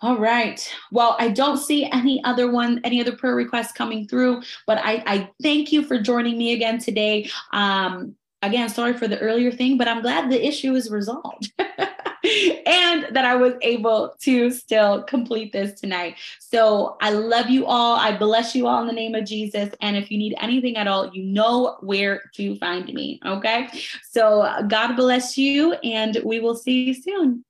All 0.00 0.18
right. 0.18 0.70
Well, 0.92 1.16
I 1.18 1.28
don't 1.30 1.56
see 1.56 1.86
any 1.90 2.22
other 2.24 2.50
one, 2.50 2.80
any 2.84 3.00
other 3.00 3.16
prayer 3.16 3.34
requests 3.34 3.72
coming 3.72 4.06
through, 4.06 4.42
but 4.66 4.78
I, 4.78 5.02
I 5.06 5.30
thank 5.42 5.72
you 5.72 5.82
for 5.82 5.98
joining 5.98 6.36
me 6.36 6.52
again 6.52 6.78
today. 6.78 7.30
Um, 7.52 8.14
again, 8.46 8.68
sorry 8.68 8.94
for 8.94 9.08
the 9.08 9.18
earlier 9.18 9.50
thing, 9.50 9.78
but 9.78 9.88
I'm 9.88 10.02
glad 10.02 10.30
the 10.30 10.46
issue 10.46 10.74
is 10.74 10.90
resolved. 10.90 11.52
and 11.58 13.06
that 13.14 13.24
I 13.24 13.36
was 13.36 13.54
able 13.60 14.14
to 14.22 14.50
still 14.50 15.02
complete 15.02 15.52
this 15.52 15.78
tonight. 15.78 16.16
So 16.40 16.96
I 17.00 17.10
love 17.10 17.50
you 17.50 17.66
all. 17.66 17.96
I 17.96 18.16
bless 18.16 18.54
you 18.54 18.66
all 18.66 18.80
in 18.80 18.86
the 18.86 18.92
name 18.92 19.14
of 19.14 19.24
Jesus. 19.24 19.70
And 19.80 19.96
if 19.96 20.10
you 20.10 20.18
need 20.18 20.34
anything 20.40 20.76
at 20.76 20.88
all, 20.88 21.10
you 21.12 21.22
know 21.22 21.76
where 21.80 22.22
to 22.34 22.56
find 22.56 22.86
me. 22.92 23.20
Okay. 23.26 23.68
So 24.10 24.50
God 24.68 24.94
bless 24.96 25.36
you, 25.36 25.74
and 25.74 26.18
we 26.24 26.40
will 26.40 26.54
see 26.54 26.84
you 26.84 26.94
soon. 26.94 27.44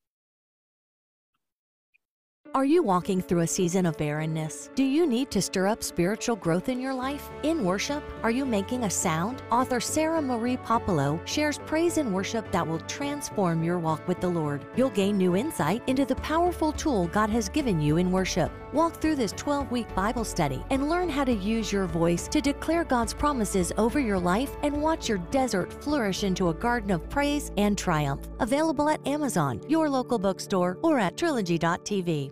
Are 2.56 2.64
you 2.64 2.84
walking 2.84 3.20
through 3.20 3.40
a 3.40 3.48
season 3.48 3.84
of 3.84 3.98
barrenness? 3.98 4.70
Do 4.76 4.84
you 4.84 5.08
need 5.08 5.28
to 5.32 5.42
stir 5.42 5.66
up 5.66 5.82
spiritual 5.82 6.36
growth 6.36 6.68
in 6.68 6.78
your 6.78 6.94
life? 6.94 7.28
In 7.42 7.64
worship, 7.64 8.04
are 8.22 8.30
you 8.30 8.46
making 8.46 8.84
a 8.84 8.90
sound? 8.90 9.42
Author 9.50 9.80
Sarah 9.80 10.22
Marie 10.22 10.58
Popolo 10.58 11.20
shares 11.24 11.58
praise 11.66 11.98
and 11.98 12.14
worship 12.14 12.48
that 12.52 12.64
will 12.64 12.78
transform 12.82 13.64
your 13.64 13.80
walk 13.80 14.06
with 14.06 14.20
the 14.20 14.28
Lord. 14.28 14.64
You'll 14.76 14.90
gain 14.90 15.18
new 15.18 15.34
insight 15.34 15.82
into 15.88 16.04
the 16.04 16.14
powerful 16.14 16.70
tool 16.70 17.08
God 17.08 17.28
has 17.28 17.48
given 17.48 17.80
you 17.80 17.96
in 17.96 18.12
worship. 18.12 18.52
Walk 18.72 19.00
through 19.00 19.16
this 19.16 19.32
12 19.32 19.72
week 19.72 19.92
Bible 19.96 20.24
study 20.24 20.62
and 20.70 20.88
learn 20.88 21.08
how 21.08 21.24
to 21.24 21.32
use 21.32 21.72
your 21.72 21.86
voice 21.86 22.28
to 22.28 22.40
declare 22.40 22.84
God's 22.84 23.14
promises 23.14 23.72
over 23.78 23.98
your 23.98 24.18
life 24.18 24.52
and 24.62 24.80
watch 24.80 25.08
your 25.08 25.18
desert 25.32 25.72
flourish 25.82 26.22
into 26.22 26.50
a 26.50 26.54
garden 26.54 26.92
of 26.92 27.10
praise 27.10 27.50
and 27.56 27.76
triumph. 27.76 28.28
Available 28.38 28.88
at 28.88 29.04
Amazon, 29.08 29.60
your 29.68 29.90
local 29.90 30.20
bookstore, 30.20 30.78
or 30.82 31.00
at 31.00 31.16
trilogy.tv. 31.16 32.30